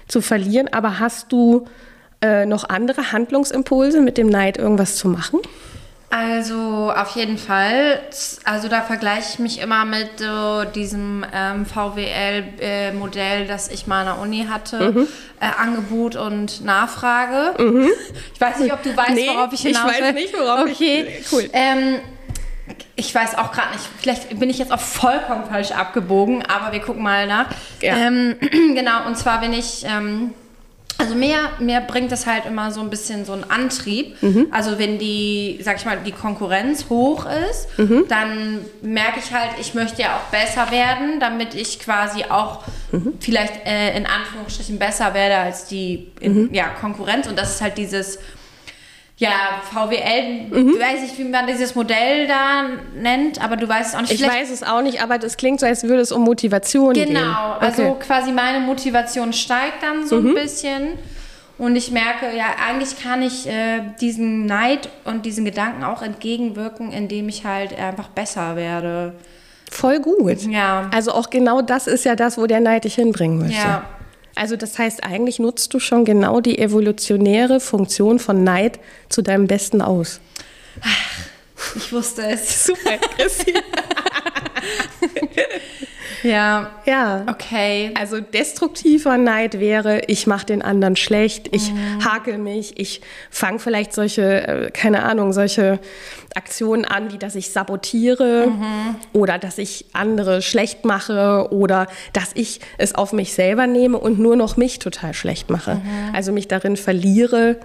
zu 0.08 0.22
verlieren. 0.22 0.70
Aber 0.72 1.00
hast 1.00 1.32
du 1.32 1.66
äh, 2.22 2.46
noch 2.46 2.70
andere 2.70 3.12
Handlungsimpulse, 3.12 4.00
mit 4.02 4.18
dem 4.18 4.28
Neid 4.28 4.58
irgendwas 4.58 4.96
zu 4.96 5.10
machen? 5.10 5.40
Also 6.12 6.92
auf 6.94 7.16
jeden 7.16 7.38
Fall. 7.38 8.02
Also 8.44 8.68
da 8.68 8.82
vergleiche 8.82 9.30
ich 9.34 9.40
mich 9.40 9.62
immer 9.62 9.86
mit 9.86 10.20
so 10.20 10.66
diesem 10.66 11.26
ähm, 11.34 11.66
VWL-Modell, 11.66 13.44
äh, 13.44 13.48
das 13.48 13.70
ich 13.70 13.88
mal 13.88 14.02
an 14.02 14.06
der 14.08 14.20
Uni 14.20 14.46
hatte. 14.50 14.92
Mhm. 14.92 15.08
Äh, 15.40 15.46
Angebot 15.58 16.18
und 16.18 16.66
Nachfrage. 16.66 17.64
Mhm. 17.64 17.90
Ich 18.34 18.42
weiß 18.42 18.60
nicht, 18.60 18.74
ob 18.74 18.84
du 18.84 18.96
weißt, 18.96 19.12
nee, 19.12 19.30
worauf 19.30 19.54
ich 19.54 19.62
hinaus 19.62 19.86
will. 19.86 19.94
Ich 19.94 20.02
weiß 20.02 20.14
nicht, 20.14 20.34
worauf 20.38 20.70
okay. 20.70 21.08
ich... 21.22 21.32
Cool. 21.32 21.50
Ähm, 21.54 22.00
ich 22.98 23.16
weiß 23.16 23.38
auch 23.38 23.54
gerade 23.54 23.72
nicht, 23.72 23.86
vielleicht 24.00 24.38
bin 24.38 24.50
ich 24.50 24.58
jetzt 24.58 24.72
auch 24.72 24.80
vollkommen 24.80 25.46
falsch 25.46 25.72
abgebogen, 25.72 26.44
aber 26.46 26.74
wir 26.74 26.82
gucken 26.82 27.04
mal 27.04 27.26
nach. 27.26 27.48
Ja. 27.82 27.96
Ähm, 27.96 28.36
genau, 28.76 29.08
und 29.08 29.18
zwar 29.18 29.42
wenn 29.42 29.54
ich... 29.54 29.86
Ähm, 29.86 30.34
also 31.02 31.16
mir, 31.16 31.50
mir 31.60 31.82
bringt 31.82 32.12
das 32.12 32.28
halt 32.28 32.46
immer 32.46 32.72
so 32.72 32.82
ein 32.82 32.90
bisschen 32.90 33.26
so 33.26 33.34
einen 33.34 33.44
Antrieb. 33.44 34.22
Mhm. 34.22 34.48
Also 34.52 34.78
wenn 34.78 35.00
die, 35.00 35.60
sag 35.64 35.78
ich 35.78 35.86
mal, 35.86 35.98
die 36.06 36.12
Konkurrenz 36.12 36.86
hoch 36.90 37.26
ist, 37.50 37.78
mhm. 37.78 38.06
dann 38.08 38.60
merke 38.82 39.20
ich 39.20 39.34
halt, 39.34 39.52
ich 39.60 39.74
möchte 39.74 40.02
ja 40.02 40.18
auch 40.18 40.32
besser 40.32 40.72
werden, 40.72 41.20
damit 41.20 41.56
ich 41.56 41.80
quasi 41.80 42.26
auch 42.26 42.64
mhm. 42.92 43.14
vielleicht 43.20 43.66
äh, 43.66 43.98
in 43.98 44.06
Anführungsstrichen 44.06 44.80
besser 44.80 45.14
werde 45.14 45.38
als 45.38 45.66
die 45.66 46.12
in, 46.20 46.44
mhm. 46.44 46.54
ja, 46.54 46.68
Konkurrenz. 46.70 47.28
Und 47.28 47.38
das 47.38 47.56
ist 47.56 47.62
halt 47.62 47.78
dieses 47.78 48.20
ja, 49.22 49.62
VWL, 49.72 50.48
mhm. 50.50 50.80
weiß 50.80 51.04
ich, 51.06 51.16
wie 51.20 51.26
man 51.26 51.46
dieses 51.46 51.76
Modell 51.76 52.26
da 52.28 52.64
nennt, 53.00 53.40
aber 53.40 53.56
du 53.56 53.70
weißt 53.70 53.90
es 53.90 53.96
auch 53.96 54.02
nicht. 54.02 54.14
Ich 54.14 54.28
weiß 54.28 54.50
es 54.50 54.64
auch 54.64 54.82
nicht, 54.82 55.04
aber 55.04 55.20
das 55.20 55.38
klingt 55.38 55.60
so, 55.60 55.68
als 55.68 55.84
würde 55.84 56.02
es 56.02 56.12
um 56.12 56.24
Motivation 56.24 56.96
genau, 56.96 57.06
gehen. 57.06 57.14
Genau, 57.14 57.52
also 57.60 57.84
okay. 57.84 58.06
quasi 58.08 58.32
meine 58.32 58.62
Motivation 58.62 59.32
steigt 59.32 59.84
dann 59.84 60.08
so 60.08 60.20
mhm. 60.20 60.30
ein 60.30 60.34
bisschen. 60.34 60.88
Und 61.60 61.76
ich 61.76 61.92
merke, 61.92 62.36
ja, 62.36 62.46
eigentlich 62.68 63.00
kann 63.00 63.22
ich 63.22 63.46
äh, 63.46 63.82
diesen 64.02 64.48
Neid 64.48 64.90
und 65.04 65.24
diesen 65.24 65.46
Gedanken 65.46 65.84
auch 65.84 66.02
entgegenwirken, 66.02 66.92
indem 66.92 67.30
ich 67.30 67.46
halt 67.46 67.78
einfach 67.78 68.08
besser 68.08 68.56
werde. 68.56 69.14
Voll 69.70 70.00
gut. 70.00 70.42
Ja. 70.50 70.90
Also 70.92 71.12
auch 71.12 71.30
genau 71.30 71.62
das 71.62 71.86
ist 71.86 72.06
ja 72.06 72.16
das, 72.16 72.40
wo 72.40 72.48
der 72.48 72.60
Neid 72.60 72.86
dich 72.86 72.96
hinbringen 72.96 73.38
möchte. 73.38 73.56
Ja. 73.56 73.84
Also 74.36 74.56
das 74.56 74.80
heißt, 74.80 75.04
eigentlich 75.04 75.40
nutzt 75.40 75.74
du 75.74 75.80
schon 75.80 76.06
genau 76.06 76.40
die 76.42 76.60
evolutionäre 76.60 77.60
Funktion 77.60 78.20
von 78.20 78.44
Neid 78.44 78.80
zu 79.10 79.22
deinem 79.22 79.48
Besten 79.48 79.82
aus. 79.82 80.20
Ach, 80.82 81.76
ich 81.76 81.92
wusste 81.92 82.24
es. 82.24 82.66
Super, 82.66 82.98
Chrissy. 83.16 83.54
Ja. 86.24 86.72
Ja. 86.86 87.26
Okay. 87.28 87.92
Also 88.00 88.20
destruktiver 88.20 89.18
Neid 89.18 89.60
wäre, 89.60 90.02
ich 90.08 90.28
mache 90.28 90.46
den 90.46 90.62
anderen 90.62 90.96
schlecht, 90.96 91.50
ich 91.54 91.72
mhm. 91.72 92.04
hakel 92.06 92.38
mich, 92.38 92.80
ich 92.80 93.02
fange 93.30 93.60
vielleicht 93.60 93.94
solche, 93.94 94.48
äh, 94.48 94.72
keine 94.72 95.04
Ahnung, 95.04 95.34
solche 95.34 95.80
Aktionen 96.36 96.86
an, 96.86 97.12
wie 97.12 97.18
dass 97.18 97.36
ich 97.36 97.52
sabotiere 97.52 98.48
mhm. 98.48 98.96
oder 99.14 99.38
dass 99.38 99.58
ich 99.58 99.86
andere 99.94 100.42
schlecht 100.42 100.86
mache 100.86 101.48
oder 101.52 101.88
dass 102.14 102.32
ich 102.36 102.62
es 102.78 102.96
auf 102.96 103.14
mich 103.14 103.34
selber 103.34 103.68
nehme 103.68 103.98
und 103.98 104.20
nur 104.20 104.36
noch 104.36 104.58
mich 104.58 104.80
total 104.80 105.14
schlecht 105.14 105.50
mache. 105.50 105.76
Mhm. 105.76 106.16
Also 106.16 106.32
mich 106.32 106.48
darin 106.48 106.78
verliere, 106.78 107.58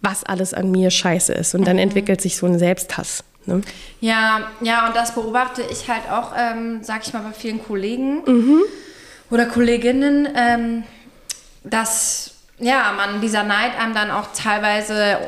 was 0.00 0.24
alles 0.24 0.54
an 0.54 0.70
mir 0.70 0.90
scheiße 0.90 1.32
ist. 1.32 1.54
Und 1.54 1.66
dann 1.66 1.76
mhm. 1.76 1.82
entwickelt 1.82 2.20
sich 2.20 2.36
so 2.36 2.46
ein 2.46 2.58
Selbsthass. 2.58 3.24
Ne? 3.46 3.60
Ja, 4.00 4.50
ja, 4.60 4.86
und 4.86 4.96
das 4.96 5.14
beobachte 5.14 5.62
ich 5.70 5.88
halt 5.88 6.10
auch, 6.10 6.32
ähm, 6.36 6.80
sag 6.82 7.06
ich 7.06 7.12
mal, 7.12 7.22
bei 7.22 7.32
vielen 7.32 7.62
Kollegen 7.62 8.22
mhm. 8.24 8.60
oder 9.30 9.46
Kolleginnen, 9.46 10.28
ähm, 10.34 10.84
dass 11.64 12.34
ja, 12.58 12.92
man 12.96 13.20
dieser 13.20 13.42
Neid 13.42 13.78
einem 13.78 13.94
dann 13.94 14.10
auch 14.10 14.28
teilweise 14.34 15.18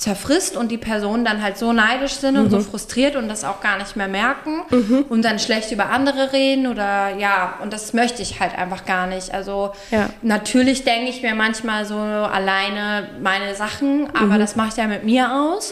zerfrisst 0.00 0.56
und 0.56 0.70
die 0.70 0.78
Personen 0.78 1.26
dann 1.26 1.42
halt 1.42 1.58
so 1.58 1.74
neidisch 1.74 2.14
sind 2.14 2.34
mhm. 2.34 2.44
und 2.44 2.50
so 2.50 2.56
mhm. 2.56 2.62
frustriert 2.62 3.16
und 3.16 3.28
das 3.28 3.44
auch 3.44 3.60
gar 3.60 3.76
nicht 3.76 3.96
mehr 3.96 4.08
merken 4.08 4.62
mhm. 4.70 5.04
und 5.10 5.22
dann 5.22 5.38
schlecht 5.38 5.70
über 5.72 5.90
andere 5.90 6.32
reden 6.32 6.66
oder 6.66 7.14
ja, 7.18 7.58
und 7.62 7.74
das 7.74 7.92
möchte 7.92 8.22
ich 8.22 8.40
halt 8.40 8.56
einfach 8.56 8.86
gar 8.86 9.06
nicht. 9.06 9.34
Also 9.34 9.72
ja. 9.90 10.08
natürlich 10.22 10.84
denke 10.84 11.10
ich 11.10 11.20
mir 11.20 11.34
manchmal 11.34 11.84
so 11.84 11.96
alleine 11.96 13.10
meine 13.22 13.54
Sachen, 13.54 14.08
aber 14.14 14.34
mhm. 14.34 14.38
das 14.38 14.56
mache 14.56 14.68
ich 14.70 14.76
ja 14.76 14.86
mit 14.86 15.04
mir 15.04 15.34
aus. 15.34 15.70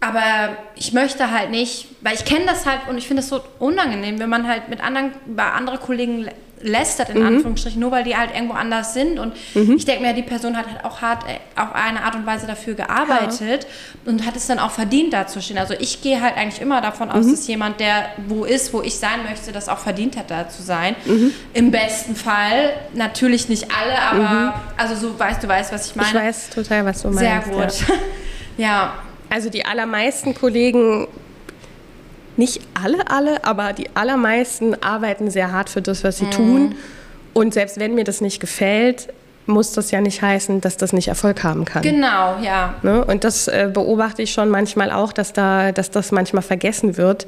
Aber 0.00 0.56
ich 0.76 0.92
möchte 0.92 1.32
halt 1.32 1.50
nicht, 1.50 1.88
weil 2.02 2.14
ich 2.14 2.24
kenne 2.24 2.46
das 2.46 2.66
halt 2.66 2.80
und 2.88 2.98
ich 2.98 3.08
finde 3.08 3.22
es 3.22 3.28
so 3.28 3.40
unangenehm, 3.58 4.20
wenn 4.20 4.28
man 4.30 4.46
halt 4.46 4.68
mit 4.68 4.82
anderen, 4.82 5.10
bei 5.26 5.50
anderen 5.50 5.80
Kollegen 5.80 6.28
lästert, 6.62 7.10
in 7.10 7.20
mhm. 7.20 7.26
Anführungsstrichen, 7.26 7.80
nur 7.80 7.90
weil 7.90 8.04
die 8.04 8.16
halt 8.16 8.34
irgendwo 8.34 8.54
anders 8.54 8.94
sind. 8.94 9.18
Und 9.18 9.34
mhm. 9.54 9.76
ich 9.76 9.84
denke 9.84 10.02
mir, 10.02 10.12
die 10.12 10.22
Person 10.22 10.56
hat 10.56 10.66
halt 10.66 10.84
auch 10.84 11.00
hart 11.00 11.24
äh, 11.24 11.38
auf 11.60 11.74
eine 11.74 12.02
Art 12.02 12.14
und 12.14 12.26
Weise 12.26 12.46
dafür 12.46 12.74
gearbeitet 12.74 13.64
ja. 13.64 14.10
und 14.10 14.26
hat 14.26 14.36
es 14.36 14.46
dann 14.46 14.58
auch 14.58 14.70
verdient, 14.70 15.12
da 15.12 15.26
zu 15.26 15.40
stehen. 15.40 15.58
Also 15.58 15.74
ich 15.78 16.02
gehe 16.02 16.20
halt 16.20 16.36
eigentlich 16.36 16.60
immer 16.60 16.80
davon 16.80 17.10
aus, 17.10 17.26
mhm. 17.26 17.30
dass 17.32 17.46
jemand, 17.46 17.80
der 17.80 18.10
wo 18.26 18.44
ist, 18.44 18.72
wo 18.72 18.82
ich 18.82 18.96
sein 18.96 19.22
möchte, 19.28 19.52
das 19.52 19.68
auch 19.68 19.78
verdient 19.78 20.16
hat, 20.16 20.30
da 20.30 20.48
zu 20.48 20.62
sein. 20.62 20.96
Mhm. 21.04 21.32
Im 21.54 21.70
besten 21.70 22.16
Fall. 22.16 22.72
Natürlich 22.94 23.48
nicht 23.48 23.68
alle, 23.70 23.98
aber 23.98 24.46
mhm. 24.46 24.52
also 24.76 24.94
so 24.94 25.18
weißt 25.18 25.42
du 25.42 25.48
weißt, 25.48 25.72
was 25.72 25.90
ich 25.90 25.96
meine. 25.96 26.08
Ich 26.08 26.14
weiß 26.14 26.50
total, 26.50 26.84
was 26.84 27.02
du 27.02 27.08
meinst. 27.08 27.20
Sehr 27.20 27.40
gut. 27.40 27.98
ja. 28.56 28.66
ja. 28.66 28.92
Also 29.30 29.50
die 29.50 29.64
allermeisten 29.64 30.34
Kollegen, 30.34 31.06
nicht 32.36 32.60
alle, 32.80 33.10
alle, 33.10 33.44
aber 33.44 33.72
die 33.72 33.88
allermeisten 33.94 34.80
arbeiten 34.82 35.30
sehr 35.30 35.52
hart 35.52 35.68
für 35.68 35.82
das, 35.82 36.04
was 36.04 36.18
sie 36.18 36.26
mhm. 36.26 36.30
tun. 36.30 36.74
Und 37.34 37.54
selbst 37.54 37.78
wenn 37.78 37.94
mir 37.94 38.04
das 38.04 38.20
nicht 38.20 38.40
gefällt, 38.40 39.08
muss 39.48 39.72
das 39.72 39.90
ja 39.90 40.00
nicht 40.00 40.22
heißen, 40.22 40.60
dass 40.60 40.76
das 40.76 40.92
nicht 40.92 41.08
Erfolg 41.08 41.42
haben 41.42 41.64
kann. 41.64 41.82
Genau, 41.82 42.38
ja. 42.42 42.74
Ne? 42.82 43.04
Und 43.04 43.24
das 43.24 43.48
äh, 43.48 43.70
beobachte 43.72 44.22
ich 44.22 44.32
schon 44.32 44.50
manchmal 44.50 44.90
auch, 44.90 45.12
dass, 45.12 45.32
da, 45.32 45.72
dass 45.72 45.90
das 45.90 46.12
manchmal 46.12 46.42
vergessen 46.42 46.96
wird 46.96 47.26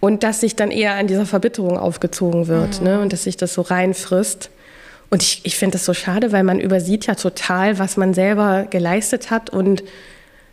und 0.00 0.22
dass 0.22 0.40
sich 0.40 0.56
dann 0.56 0.70
eher 0.70 0.94
an 0.94 1.06
dieser 1.06 1.24
Verbitterung 1.24 1.78
aufgezogen 1.78 2.48
wird 2.48 2.80
mhm. 2.80 2.86
ne? 2.86 3.00
und 3.00 3.12
dass 3.12 3.24
sich 3.24 3.36
das 3.36 3.54
so 3.54 3.62
reinfrisst. 3.62 4.50
Und 5.08 5.22
ich, 5.22 5.40
ich 5.44 5.56
finde 5.56 5.74
das 5.74 5.84
so 5.84 5.94
schade, 5.94 6.32
weil 6.32 6.42
man 6.42 6.58
übersieht 6.58 7.06
ja 7.06 7.14
total, 7.14 7.78
was 7.78 7.96
man 7.96 8.12
selber 8.12 8.66
geleistet 8.68 9.30
hat 9.30 9.50
und 9.50 9.84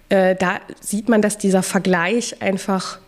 äh, 0.10 0.36
da 0.36 0.60
sieht 0.80 1.10
man, 1.10 1.22
dass 1.22 1.38
dieser 1.38 1.64
Vergleich 1.64 2.42
einfach 2.42 3.00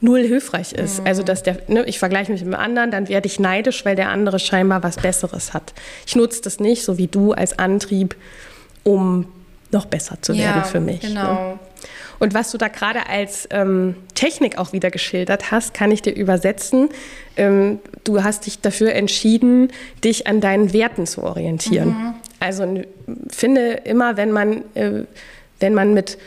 null 0.00 0.22
hilfreich 0.22 0.72
ist. 0.72 1.00
Mhm. 1.00 1.06
Also, 1.06 1.22
dass 1.22 1.42
der, 1.42 1.58
ne, 1.68 1.84
ich 1.84 1.98
vergleiche 1.98 2.32
mich 2.32 2.42
mit 2.42 2.52
dem 2.52 2.58
anderen, 2.60 2.90
dann 2.90 3.08
werde 3.08 3.26
ich 3.26 3.40
neidisch, 3.40 3.84
weil 3.84 3.96
der 3.96 4.10
andere 4.10 4.38
scheinbar 4.38 4.82
was 4.82 4.96
Besseres 4.96 5.54
hat. 5.54 5.74
Ich 6.06 6.16
nutze 6.16 6.42
das 6.42 6.60
nicht, 6.60 6.84
so 6.84 6.98
wie 6.98 7.08
du, 7.08 7.32
als 7.32 7.58
Antrieb, 7.58 8.16
um 8.84 9.26
noch 9.70 9.86
besser 9.86 10.16
zu 10.22 10.32
werden 10.34 10.62
ja, 10.62 10.64
für 10.64 10.80
mich. 10.80 11.02
Ne? 11.02 11.08
Genau. 11.10 11.32
Ne? 11.32 11.58
Und 12.18 12.34
was 12.34 12.50
du 12.50 12.58
da 12.58 12.68
gerade 12.68 13.08
als 13.08 13.46
ähm, 13.50 13.94
Technik 14.14 14.58
auch 14.58 14.72
wieder 14.72 14.90
geschildert 14.90 15.50
hast, 15.50 15.72
kann 15.72 15.92
ich 15.92 16.02
dir 16.02 16.12
übersetzen. 16.12 16.88
Ähm, 17.36 17.78
du 18.04 18.24
hast 18.24 18.46
dich 18.46 18.60
dafür 18.60 18.92
entschieden, 18.92 19.70
dich 20.02 20.26
an 20.26 20.40
deinen 20.40 20.72
Werten 20.72 21.06
zu 21.06 21.22
orientieren. 21.22 21.88
Mhm. 21.88 22.14
Also 22.40 22.82
finde 23.30 23.72
immer, 23.84 24.16
wenn 24.16 24.32
man 24.32 24.64
äh, 24.74 25.04
wenn 25.60 25.74
man 25.74 25.94
mit 25.94 26.18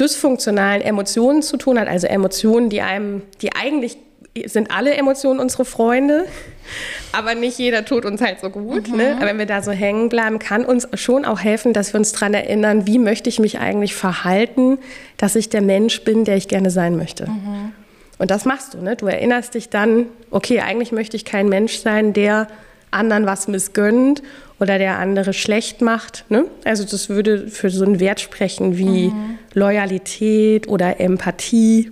dysfunktionalen 0.00 0.82
Emotionen 0.82 1.42
zu 1.42 1.56
tun 1.56 1.78
hat, 1.78 1.88
also 1.88 2.06
Emotionen, 2.06 2.70
die 2.70 2.80
einem, 2.80 3.22
die 3.40 3.54
eigentlich 3.54 3.98
sind 4.46 4.70
alle 4.70 4.94
Emotionen 4.94 5.40
unsere 5.40 5.66
Freunde, 5.66 6.24
aber 7.12 7.34
nicht 7.34 7.58
jeder 7.58 7.84
tut 7.84 8.06
uns 8.06 8.22
halt 8.22 8.40
so 8.40 8.48
gut. 8.48 8.88
Mhm. 8.88 8.96
Ne? 8.96 9.16
Aber 9.16 9.26
wenn 9.26 9.38
wir 9.38 9.46
da 9.46 9.62
so 9.62 9.72
hängen 9.72 10.08
bleiben, 10.08 10.38
kann 10.38 10.64
uns 10.64 10.88
schon 10.94 11.24
auch 11.24 11.40
helfen, 11.40 11.72
dass 11.74 11.92
wir 11.92 11.98
uns 11.98 12.12
daran 12.12 12.32
erinnern, 12.32 12.86
wie 12.86 12.98
möchte 12.98 13.28
ich 13.28 13.38
mich 13.38 13.58
eigentlich 13.58 13.94
verhalten, 13.94 14.78
dass 15.18 15.36
ich 15.36 15.50
der 15.50 15.60
Mensch 15.60 16.02
bin, 16.04 16.24
der 16.24 16.36
ich 16.36 16.48
gerne 16.48 16.70
sein 16.70 16.96
möchte. 16.96 17.28
Mhm. 17.28 17.72
Und 18.18 18.30
das 18.30 18.44
machst 18.44 18.74
du. 18.74 18.78
Ne? 18.78 18.96
Du 18.96 19.06
erinnerst 19.06 19.54
dich 19.54 19.68
dann, 19.68 20.06
okay, 20.30 20.60
eigentlich 20.60 20.92
möchte 20.92 21.16
ich 21.16 21.24
kein 21.24 21.48
Mensch 21.48 21.78
sein, 21.78 22.12
der 22.12 22.46
anderen 22.90 23.26
was 23.26 23.48
missgönnt 23.48 24.22
oder 24.62 24.78
der 24.78 25.00
andere 25.00 25.32
schlecht 25.32 25.82
macht. 25.82 26.24
Ne? 26.28 26.44
Also 26.62 26.84
das 26.84 27.08
würde 27.08 27.48
für 27.48 27.68
so 27.68 27.84
einen 27.84 27.98
Wert 27.98 28.20
sprechen 28.20 28.78
wie 28.78 29.08
mhm. 29.08 29.38
Loyalität 29.54 30.68
oder 30.68 31.00
Empathie. 31.00 31.90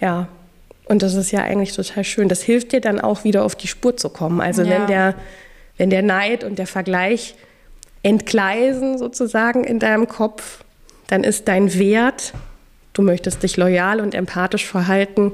Ja, 0.00 0.26
und 0.86 1.04
das 1.04 1.14
ist 1.14 1.30
ja 1.30 1.42
eigentlich 1.42 1.72
total 1.72 2.02
schön. 2.02 2.28
Das 2.28 2.42
hilft 2.42 2.72
dir 2.72 2.80
dann 2.80 3.00
auch 3.00 3.22
wieder 3.22 3.44
auf 3.44 3.54
die 3.54 3.68
Spur 3.68 3.96
zu 3.96 4.08
kommen. 4.08 4.40
Also 4.40 4.62
ja. 4.62 4.70
wenn, 4.70 4.86
der, 4.88 5.14
wenn 5.76 5.90
der 5.90 6.02
Neid 6.02 6.42
und 6.42 6.58
der 6.58 6.66
Vergleich 6.66 7.36
entgleisen 8.02 8.98
sozusagen 8.98 9.62
in 9.62 9.78
deinem 9.78 10.08
Kopf, 10.08 10.64
dann 11.06 11.22
ist 11.22 11.46
dein 11.46 11.78
Wert, 11.78 12.32
du 12.92 13.02
möchtest 13.02 13.44
dich 13.44 13.56
loyal 13.56 14.00
und 14.00 14.16
empathisch 14.16 14.66
verhalten, 14.66 15.30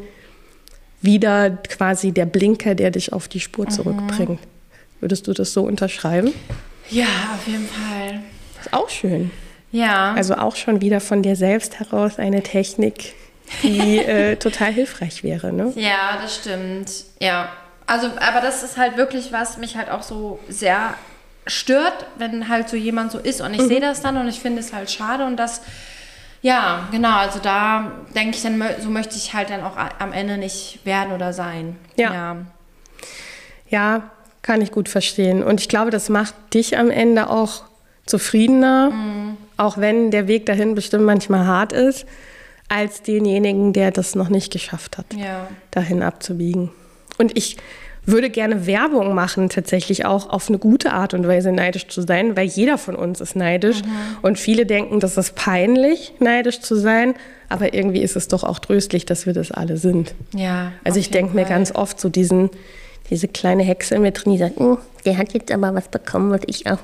wieder 1.01 1.49
quasi 1.51 2.13
der 2.13 2.27
Blinker, 2.27 2.75
der 2.75 2.91
dich 2.91 3.15
auf 3.15 3.29
die 3.29 3.41
Spur 3.41 3.65
mhm. 3.65 3.71
Würdest 5.03 5.27
du 5.27 5.33
das 5.33 5.53
so 5.53 5.65
unterschreiben? 5.65 6.33
Ja, 6.89 7.07
auf 7.35 7.45
jeden 7.49 7.67
Fall. 7.67 8.21
Ist 8.61 8.73
auch 8.73 8.89
schön. 8.89 9.33
Ja. 9.73 10.15
Also 10.15 10.37
auch 10.37 10.55
schon 10.55 10.81
wieder 10.81 11.01
von 11.01 11.25
dir 11.25 11.35
selbst 11.35 11.81
heraus 11.81 12.21
eine 12.21 12.45
Technik, 12.45 13.15
die 13.65 13.99
äh, 13.99 14.37
total 14.37 14.73
hilfreich 14.73 15.25
wäre, 15.25 15.53
ne? 15.53 15.73
Ja, 15.75 16.21
das 16.23 16.37
stimmt. 16.37 16.89
Ja. 17.21 17.49
Also, 17.85 18.07
aber 18.07 18.41
das 18.41 18.63
ist 18.63 18.77
halt 18.77 18.97
wirklich 18.97 19.33
was 19.33 19.59
mich 19.59 19.77
halt 19.77 19.91
auch 19.91 20.05
so 20.05 20.39
sehr 20.49 20.95
stört, 21.49 22.07
wenn 22.19 22.49
halt 22.49 22.69
so 22.69 22.77
jemand 22.77 23.11
so 23.11 23.19
ist 23.19 23.41
und 23.41 23.55
ich 23.55 23.63
sehe 23.63 23.81
das 23.81 24.03
dann 24.03 24.17
und 24.17 24.29
ich 24.29 24.39
finde 24.39 24.61
es 24.61 24.73
halt 24.73 24.89
schade 24.89 25.27
und 25.27 25.37
das, 25.37 25.63
ja, 26.43 26.87
genau, 26.93 27.17
also 27.17 27.41
da 27.41 27.91
denke 28.15 28.37
ich 28.37 28.43
dann, 28.45 28.63
so 28.81 28.89
möchte 28.89 29.17
ich 29.17 29.35
halt 29.35 29.51
dann 29.51 29.65
auch 29.65 29.77
am 29.99 30.13
Ende 30.13 30.39
nicht 30.39 30.79
werden 30.85 31.13
oder 31.13 31.33
sein. 31.33 31.77
Ja. 31.97 32.15
ja. 32.15 32.37
Ja, 33.69 34.11
kann 34.43 34.61
ich 34.61 34.71
gut 34.73 34.89
verstehen. 34.89 35.43
Und 35.43 35.61
ich 35.61 35.69
glaube, 35.69 35.91
das 35.91 36.09
macht 36.09 36.35
dich 36.53 36.77
am 36.77 36.91
Ende 36.91 37.31
auch 37.31 37.63
zufriedener, 38.07 38.93
auch 39.57 39.79
wenn 39.79 40.11
der 40.11 40.27
Weg 40.29 40.47
dahin 40.47 40.75
bestimmt 40.75 41.05
manchmal 41.05 41.47
hart 41.47 41.73
ist, 41.73 42.05
als 42.69 43.03
denjenigen, 43.03 43.73
der 43.73 43.91
das 43.91 44.15
noch 44.15 44.29
nicht 44.29 44.53
geschafft 44.53 44.99
hat, 44.99 45.07
Ja. 45.15 45.47
dahin 45.71 46.03
abzubiegen. 46.03 46.71
Und 47.19 47.37
ich 47.37 47.57
würde 48.05 48.31
gerne 48.31 48.67
Werbung 48.67 49.15
machen, 49.15 49.49
tatsächlich 49.49 50.05
auch 50.07 50.29
auf 50.29 50.49
eine 50.49 50.59
gute 50.59 50.93
Art 50.93 51.15
und 51.15 51.29
Weise 51.29 51.53
neidisch 51.53 51.87
zu 51.87 52.03
sein, 52.03 52.37
weil 52.37 52.47
jeder 52.47 52.77
von 52.79 52.97
uns 52.97 53.21
ist 53.21 53.37
neidisch. 53.37 53.83
Und 54.23 54.41
viele 54.41 54.67
denken, 54.67 54.99
das 54.99 55.17
ist 55.17 55.37
peinlich, 55.37 56.13
neidisch 56.19 56.61
zu 56.61 56.75
sein. 56.75 57.15
Aber 57.49 57.75
irgendwie 57.75 58.03
ist 58.03 58.17
es 58.17 58.27
doch 58.27 58.43
auch 58.43 58.59
tröstlich, 58.59 59.07
dass 59.07 59.27
wir 59.27 59.35
das 59.35 59.53
alle 59.53 59.77
sind. 59.77 60.15
Ja. 60.35 60.73
Also 60.83 60.99
ich 60.99 61.11
denke 61.11 61.37
mir 61.37 61.45
ganz 61.45 61.73
oft 61.73 62.01
so 62.01 62.09
diesen, 62.09 62.51
diese 63.13 63.29
kleine 63.29 63.63
Hexe 63.63 63.95
in 63.95 64.03
mir 64.03 64.11
drin, 64.11 64.33
die 64.33 64.39
sagt, 64.39 64.59
"Oh, 64.59 64.79
der 65.05 65.19
hat 65.19 65.33
jetzt 65.33 65.53
aber 65.53 65.75
was 65.75 65.89
bekommen, 65.89 66.31
was 66.31 66.41
ich 66.47 66.67
auch 66.67 66.79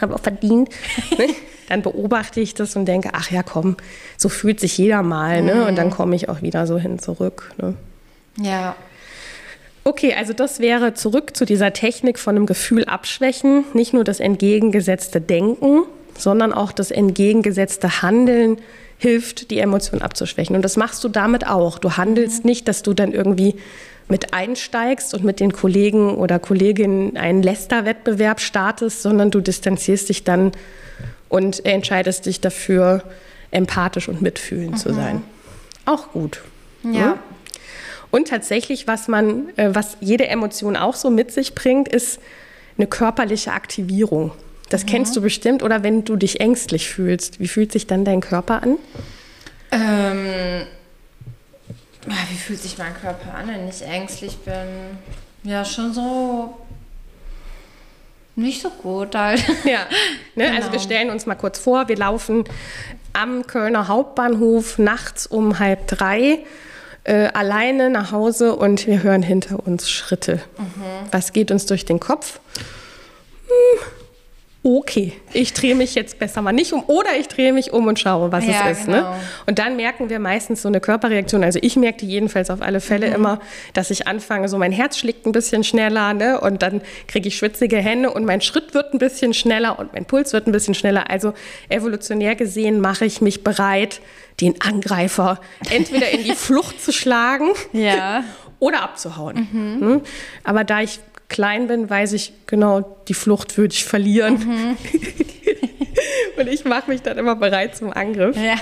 habe 0.00 0.14
auch 0.14 0.20
verdient. 0.20 0.70
Ne? 1.18 1.28
dann 1.68 1.82
beobachte 1.82 2.40
ich 2.40 2.54
das 2.54 2.76
und 2.76 2.84
denke, 2.86 3.10
ach 3.12 3.30
ja, 3.30 3.42
komm, 3.42 3.76
so 4.18 4.28
fühlt 4.28 4.60
sich 4.60 4.76
jeder 4.76 5.02
mal. 5.02 5.42
Ne? 5.42 5.66
Und 5.66 5.76
dann 5.76 5.90
komme 5.90 6.14
ich 6.14 6.28
auch 6.28 6.42
wieder 6.42 6.66
so 6.66 6.78
hin 6.78 6.98
zurück. 6.98 7.52
Ne? 7.56 7.74
Ja. 8.38 8.76
Okay, 9.82 10.14
also 10.14 10.32
das 10.32 10.60
wäre 10.60 10.94
zurück 10.94 11.36
zu 11.36 11.44
dieser 11.44 11.72
Technik 11.72 12.18
von 12.18 12.36
einem 12.36 12.46
Gefühl 12.46 12.84
abschwächen. 12.84 13.64
Nicht 13.72 13.92
nur 13.92 14.04
das 14.04 14.20
entgegengesetzte 14.20 15.20
Denken, 15.20 15.84
sondern 16.18 16.52
auch 16.52 16.72
das 16.72 16.90
entgegengesetzte 16.90 18.02
Handeln 18.02 18.58
hilft, 18.98 19.50
die 19.50 19.58
Emotion 19.58 20.02
abzuschwächen. 20.02 20.56
Und 20.56 20.62
das 20.62 20.76
machst 20.76 21.02
du 21.04 21.08
damit 21.08 21.46
auch. 21.46 21.78
Du 21.78 21.96
handelst 21.96 22.44
nicht, 22.44 22.68
dass 22.68 22.82
du 22.82 22.94
dann 22.94 23.12
irgendwie 23.12 23.56
mit 24.08 24.34
einsteigst 24.34 25.14
und 25.14 25.24
mit 25.24 25.40
den 25.40 25.52
Kollegen 25.52 26.14
oder 26.16 26.38
Kolleginnen 26.38 27.16
einen 27.16 27.42
Lästerwettbewerb 27.42 28.40
startest, 28.40 29.02
sondern 29.02 29.30
du 29.30 29.40
distanzierst 29.40 30.08
dich 30.08 30.24
dann 30.24 30.52
und 31.28 31.64
entscheidest 31.64 32.26
dich 32.26 32.40
dafür, 32.40 33.02
empathisch 33.50 34.08
und 34.08 34.20
mitfühlend 34.20 34.78
zu 34.78 34.92
sein. 34.92 35.22
Auch 35.86 36.12
gut. 36.12 36.42
Ja. 36.82 36.90
Ne? 36.90 37.18
Und 38.10 38.28
tatsächlich, 38.28 38.86
was 38.86 39.08
man, 39.08 39.48
äh, 39.56 39.70
was 39.74 39.96
jede 40.00 40.28
Emotion 40.28 40.76
auch 40.76 40.94
so 40.94 41.10
mit 41.10 41.32
sich 41.32 41.54
bringt, 41.54 41.88
ist 41.88 42.20
eine 42.78 42.86
körperliche 42.86 43.52
Aktivierung. 43.52 44.32
Das 44.68 44.86
kennst 44.86 45.16
du 45.16 45.20
bestimmt. 45.20 45.62
Oder 45.62 45.82
wenn 45.82 46.04
du 46.04 46.16
dich 46.16 46.40
ängstlich 46.40 46.88
fühlst, 46.88 47.40
wie 47.40 47.48
fühlt 47.48 47.72
sich 47.72 47.86
dann 47.86 48.04
dein 48.04 48.20
Körper 48.20 48.62
an? 48.62 48.76
Ähm, 49.72 50.26
ja, 50.26 50.66
wie 52.06 52.36
fühlt 52.36 52.60
sich 52.60 52.78
mein 52.78 52.94
Körper 52.94 53.34
an, 53.34 53.48
wenn 53.48 53.68
ich 53.68 53.82
ängstlich 53.82 54.36
bin? 54.38 54.98
Ja, 55.42 55.64
schon 55.64 55.92
so 55.92 56.56
nicht 58.36 58.60
so 58.62 58.70
gut 58.70 59.14
halt. 59.14 59.42
Ja, 59.64 59.86
ne? 60.34 60.46
also 60.50 60.64
wir 60.64 60.70
Genau. 60.78 60.82
stellen 60.82 61.10
uns 61.10 61.26
mal 61.26 61.34
kurz 61.36 61.58
vor, 61.58 61.88
wir 61.88 61.96
laufen 61.96 62.44
am 63.12 63.46
Kölner 63.46 63.88
Hauptbahnhof 63.88 64.78
nachts 64.78 65.26
um 65.26 65.58
halb 65.60 65.86
drei 65.86 66.40
äh, 67.04 67.28
alleine 67.28 67.90
nach 67.90 68.10
Hause 68.12 68.56
und 68.56 68.86
wir 68.86 69.02
hören 69.02 69.22
hinter 69.22 69.64
uns 69.66 69.88
Schritte. 69.90 70.40
Was 71.12 71.32
geht 71.32 71.50
uns 71.50 71.66
durch 71.66 71.84
den 71.84 72.00
Kopf? 72.00 72.40
Hm, 73.46 73.80
okay, 74.66 75.12
ich 75.34 75.52
drehe 75.52 75.74
mich 75.74 75.94
jetzt 75.94 76.18
besser 76.18 76.40
mal 76.40 76.52
nicht 76.52 76.72
um 76.72 76.82
oder 76.86 77.10
ich 77.20 77.28
drehe 77.28 77.52
mich 77.52 77.72
um 77.74 77.86
und 77.86 77.98
schaue, 78.00 78.32
was 78.32 78.46
Ja, 78.46 78.70
es 78.70 78.78
ist. 78.80 78.86
genau. 78.86 78.98
Ne? 79.12 79.16
Und 79.46 79.58
dann 79.58 79.76
merken 79.76 80.08
wir 80.08 80.18
meistens 80.18 80.62
so 80.62 80.68
eine 80.68 80.80
Körperreaktion. 80.80 81.44
Also 81.44 81.58
ich 81.60 81.76
merkte 81.76 82.06
jedenfalls 82.06 82.48
auf 82.48 82.62
alle 82.62 82.80
Fälle 82.80 83.08
Mhm. 83.08 83.14
immer, 83.14 83.40
dass 83.74 83.90
ich 83.90 84.08
anfange, 84.08 84.48
so 84.48 84.56
mein 84.56 84.72
Herz 84.72 84.96
schlägt 84.98 85.26
ein 85.26 85.32
bisschen 85.32 85.64
schneller 85.64 86.14
ne? 86.14 86.40
und 86.40 86.62
dann 86.62 86.80
kriege 87.08 87.28
ich 87.28 87.36
schwitzige 87.36 87.76
Hände 87.76 88.10
und 88.10 88.24
mein 88.24 88.40
Schritt 88.40 88.72
wird 88.72 88.94
ein 88.94 88.98
bisschen 88.98 89.34
schneller 89.34 89.78
und 89.78 89.92
mein 89.92 90.06
Puls 90.06 90.32
wird 90.32 90.46
ein 90.46 90.52
bisschen 90.52 90.74
schneller. 90.74 91.10
Also 91.10 91.34
evolutionär 91.68 92.34
gesehen 92.34 92.80
mache 92.80 93.04
ich 93.04 93.20
mich 93.20 93.44
bereit, 93.44 94.00
den 94.40 94.60
Angreifer 94.62 95.40
entweder 95.70 96.10
in 96.10 96.24
die 96.24 96.34
Flucht 96.34 96.82
zu 96.82 96.90
schlagen 96.90 97.48
Ja. 97.72 98.24
oder 98.60 98.82
abzuhauen. 98.82 99.36
Hm? 99.52 100.00
Aber 100.42 100.64
da 100.64 100.80
ich 100.80 101.00
klein 101.28 101.66
bin, 101.66 101.90
weiß 101.90 102.12
ich 102.12 102.32
genau, 102.46 102.96
die 103.08 103.14
Flucht 103.14 103.58
würde 103.58 103.74
ich 103.74 103.84
verlieren. 103.84 104.76
Und 106.36 106.48
ich 106.48 106.64
mache 106.64 106.90
mich 106.90 107.02
dann 107.02 107.18
immer 107.18 107.36
bereit 107.36 107.76
zum 107.76 107.92
Angriff. 107.92 108.36
Ja. 108.36 108.56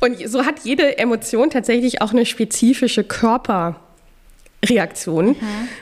Und 0.00 0.16
so 0.28 0.44
hat 0.46 0.60
jede 0.64 0.98
Emotion 0.98 1.50
tatsächlich 1.50 2.00
auch 2.00 2.12
eine 2.12 2.24
spezifische 2.24 3.02
Körperreaktion. 3.04 5.34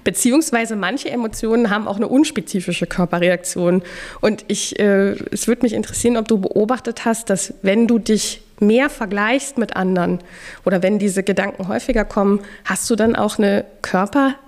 Beziehungsweise 0.03 0.75
manche 0.77 1.11
Emotionen 1.11 1.69
haben 1.71 1.87
auch 1.87 1.97
eine 1.97 2.09
unspezifische 2.09 2.87
Körperreaktion. 2.87 3.83
Und 4.21 4.47
ich, 4.49 4.81
äh, 4.81 5.11
es 5.31 5.47
würde 5.47 5.63
mich 5.63 5.75
interessieren, 5.75 6.17
ob 6.17 6.27
du 6.27 6.39
beobachtet 6.39 7.05
hast, 7.05 7.29
dass 7.31 7.55
wenn 7.63 7.87
du 7.87 7.99
dich 7.99 8.41
mehr 8.59 8.91
vergleichst 8.91 9.57
mit 9.57 9.77
anderen 9.77 10.19
oder 10.65 10.83
wenn 10.83 10.99
diese 10.99 11.23
Gedanken 11.23 11.69
häufiger 11.69 12.05
kommen, 12.05 12.41
hast 12.65 12.91
du 12.91 12.97
dann 12.97 13.15
auch 13.15 13.39
eine 13.39 13.65
Körperreaktion 13.83 14.48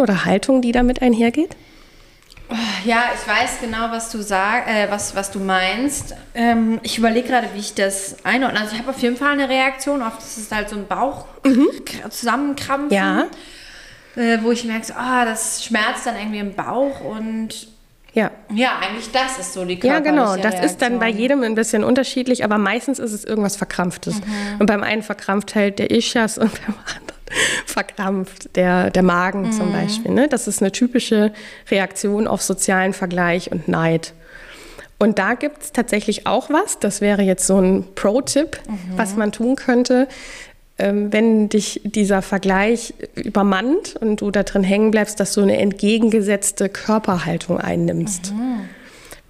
oder 0.00 0.24
Haltung, 0.24 0.62
die 0.62 0.72
damit 0.72 1.02
einhergeht? 1.02 1.56
Ja, 2.84 3.04
ich 3.14 3.26
weiß 3.26 3.60
genau, 3.62 3.90
was 3.90 4.10
du 4.10 4.20
sag, 4.22 4.66
äh, 4.68 4.90
was, 4.90 5.16
was 5.16 5.30
du 5.30 5.38
meinst. 5.40 6.14
Ähm, 6.34 6.80
ich 6.82 6.98
überlege 6.98 7.28
gerade, 7.28 7.48
wie 7.54 7.60
ich 7.60 7.74
das 7.74 8.16
einordne. 8.24 8.60
Also 8.60 8.74
ich 8.74 8.78
habe 8.80 8.90
auf 8.90 8.98
jeden 8.98 9.16
Fall 9.16 9.32
eine 9.32 9.48
Reaktion. 9.48 10.02
Oft 10.02 10.18
ist 10.20 10.36
es 10.36 10.52
halt 10.52 10.68
so 10.68 10.76
ein 10.76 10.86
Bauch 10.86 11.24
kr- 11.44 12.10
zusammenkrampfen. 12.10 12.90
Ja. 12.94 13.24
Äh, 14.16 14.38
wo 14.42 14.50
ich 14.50 14.64
merke, 14.64 14.84
so, 14.84 14.92
ah, 14.94 15.24
das 15.24 15.64
schmerzt 15.64 16.04
dann 16.04 16.16
irgendwie 16.16 16.40
im 16.40 16.52
Bauch 16.54 17.00
und 17.00 17.68
Ja. 18.12 18.30
ja, 18.52 18.72
eigentlich 18.82 19.10
das 19.10 19.38
ist 19.38 19.54
so 19.54 19.64
die 19.64 19.74
Ja, 19.76 20.00
körperliche 20.00 20.10
genau. 20.10 20.36
Das 20.36 20.62
ist 20.62 20.82
dann 20.82 20.98
bei 20.98 21.06
Reaktion. 21.06 21.22
jedem 21.22 21.42
ein 21.44 21.54
bisschen 21.54 21.82
unterschiedlich, 21.84 22.44
aber 22.44 22.58
meistens 22.58 22.98
ist 22.98 23.12
es 23.12 23.24
irgendwas 23.24 23.56
Verkrampftes. 23.56 24.16
Und 24.58 24.66
beim 24.66 24.82
einen 24.82 25.02
verkrampft 25.02 25.54
halt 25.54 25.78
der 25.78 25.90
Ischias 25.90 26.36
und 26.36 26.50
beim 26.66 26.74
anderen 26.94 27.11
verkrampft 27.66 28.56
der, 28.56 28.90
der 28.90 29.02
Magen 29.02 29.52
zum 29.52 29.72
Beispiel. 29.72 30.12
Ne? 30.12 30.28
Das 30.28 30.48
ist 30.48 30.62
eine 30.62 30.72
typische 30.72 31.32
Reaktion 31.70 32.26
auf 32.26 32.42
sozialen 32.42 32.92
Vergleich 32.92 33.50
und 33.50 33.68
Neid. 33.68 34.14
Und 34.98 35.18
da 35.18 35.34
gibt 35.34 35.62
es 35.62 35.72
tatsächlich 35.72 36.28
auch 36.28 36.48
was, 36.48 36.78
das 36.78 37.00
wäre 37.00 37.22
jetzt 37.22 37.46
so 37.46 37.58
ein 37.58 37.84
Pro-Tipp, 37.96 38.60
was 38.96 39.16
man 39.16 39.32
tun 39.32 39.56
könnte, 39.56 40.06
ähm, 40.78 41.12
wenn 41.12 41.48
dich 41.48 41.80
dieser 41.84 42.22
Vergleich 42.22 42.94
übermannt 43.16 43.96
und 44.00 44.20
du 44.20 44.30
da 44.30 44.44
drin 44.44 44.62
hängen 44.62 44.92
bleibst, 44.92 45.18
dass 45.18 45.34
du 45.34 45.42
eine 45.42 45.58
entgegengesetzte 45.58 46.68
Körperhaltung 46.68 47.58
einnimmst. 47.58 48.32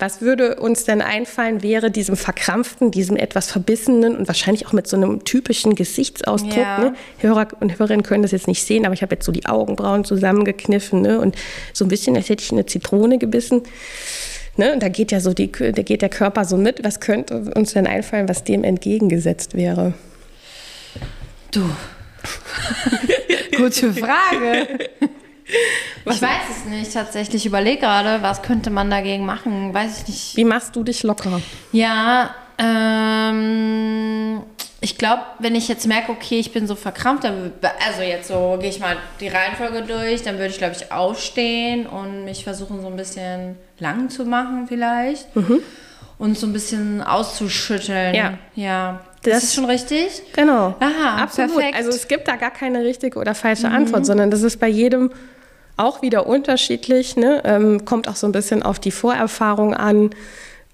Was 0.03 0.21
würde 0.21 0.57
uns 0.57 0.83
denn 0.83 1.01
einfallen, 1.01 1.63
wäre 1.63 1.93
diesem 1.93 2.17
verkrampften, 2.17 2.91
diesem 2.91 3.17
etwas 3.17 3.53
verbissenen 3.53 4.17
und 4.17 4.27
wahrscheinlich 4.27 4.67
auch 4.67 4.73
mit 4.73 4.89
so 4.89 4.97
einem 4.97 5.23
typischen 5.23 5.77
Gesichtsausdruck. 5.77 6.57
Ja. 6.57 6.79
Ne? 6.81 6.95
Hörer 7.19 7.47
und 7.61 7.79
Hörerinnen 7.79 8.03
können 8.03 8.25
das 8.25 8.33
jetzt 8.33 8.49
nicht 8.49 8.65
sehen, 8.65 8.85
aber 8.85 8.95
ich 8.95 9.03
habe 9.03 9.15
jetzt 9.15 9.25
so 9.25 9.31
die 9.31 9.47
Augenbrauen 9.47 10.05
zusammengekniffen 10.05 11.03
ne? 11.03 11.21
und 11.21 11.37
so 11.73 11.85
ein 11.85 11.89
bisschen, 11.89 12.17
als 12.17 12.31
hätte 12.31 12.43
ich 12.43 12.51
eine 12.51 12.67
Zitrone 12.67 13.19
gebissen. 13.19 13.63
Ne? 14.57 14.73
Und 14.73 14.83
da 14.83 14.89
geht 14.89 15.13
ja 15.13 15.21
so 15.21 15.35
die, 15.35 15.53
da 15.53 15.71
geht 15.83 16.03
der 16.03 16.09
Körper 16.09 16.47
so 16.47 16.57
mit. 16.57 16.83
Was 16.83 16.99
könnte 16.99 17.53
uns 17.55 17.75
denn 17.75 17.87
einfallen, 17.87 18.29
was 18.29 18.43
dem 18.43 18.65
entgegengesetzt 18.65 19.55
wäre? 19.55 19.95
Du. 21.53 21.63
Gute 23.57 23.93
Frage. 23.93 24.67
ich 26.05 26.23
weiß 26.23 26.43
es 26.51 26.65
nicht 26.71 26.93
tatsächlich. 26.93 27.43
Ich 27.43 27.47
überlege 27.47 27.81
gerade, 27.81 28.23
was 28.23 28.43
könnte 28.43 28.71
man 28.71 28.91
dagegen 28.91 29.25
machen? 29.27 29.73
Weiß 29.75 30.03
ich 30.03 30.09
nicht. 30.09 30.37
Wie 30.37 30.45
machst 30.45 30.75
du 30.77 30.83
dich 30.83 31.03
locker? 31.03 31.41
Ja, 31.73 32.35
ähm, 32.59 34.43
ich 34.81 34.99
glaube, 34.99 35.23
wenn 35.39 35.55
ich 35.55 35.69
jetzt 35.69 35.87
merke, 35.87 36.11
okay, 36.13 36.39
ich 36.41 36.53
bin 36.53 36.67
so 36.67 36.75
verkrampft, 36.75 37.25
dann, 37.25 37.53
also 37.87 38.03
jetzt 38.03 38.29
so 38.29 38.57
gehe 38.61 38.71
ich 38.71 38.81
mal 38.81 38.97
die 39.21 39.29
Reihenfolge 39.29 39.83
durch, 39.83 40.23
dann 40.23 40.37
würde 40.39 40.49
ich, 40.51 40.59
glaube 40.59 40.75
ich, 40.77 40.91
aufstehen 40.91 41.87
und 41.87 42.25
mich 42.25 42.43
versuchen, 42.45 42.81
so 42.81 42.89
ein 42.89 42.97
bisschen 42.97 43.57
lang 43.79 44.11
zu 44.11 44.25
machen 44.25 44.67
vielleicht. 44.69 45.27
Und 46.19 46.39
so 46.39 46.47
ein 46.47 46.53
bisschen 46.53 47.01
auszuschütteln. 47.03 48.15
Ja. 48.15 48.35
Ja. 48.55 49.01
Das- 49.23 49.35
Das 49.35 49.43
ist 49.45 49.55
schon 49.55 49.65
richtig? 49.67 50.21
Genau. 50.35 50.75
Aha, 50.81 51.23
Absolut. 51.23 51.55
perfekt. 51.55 51.77
Also 51.77 51.91
es 51.91 52.09
gibt 52.09 52.27
da 52.27 52.35
gar 52.37 52.51
keine 52.51 52.83
richtige 52.85 53.19
oder 53.21 53.35
falsche 53.37 53.69
Antwort, 53.69 54.05
sondern 54.05 54.31
das 54.33 54.43
ist 54.43 54.59
bei 54.59 54.67
jedem 54.69 55.13
auch 55.77 56.03
wieder 56.03 56.27
unterschiedlich, 56.27 57.17
ne? 57.17 57.43
ähm, 57.45 57.85
kommt 57.85 58.09
auch 58.09 58.17
so 58.17 58.27
ein 58.27 58.33
bisschen 58.33 58.63
auf 58.63 58.79
die 58.79 58.91
Vorerfahrung 58.91 59.75
an. 59.75 60.11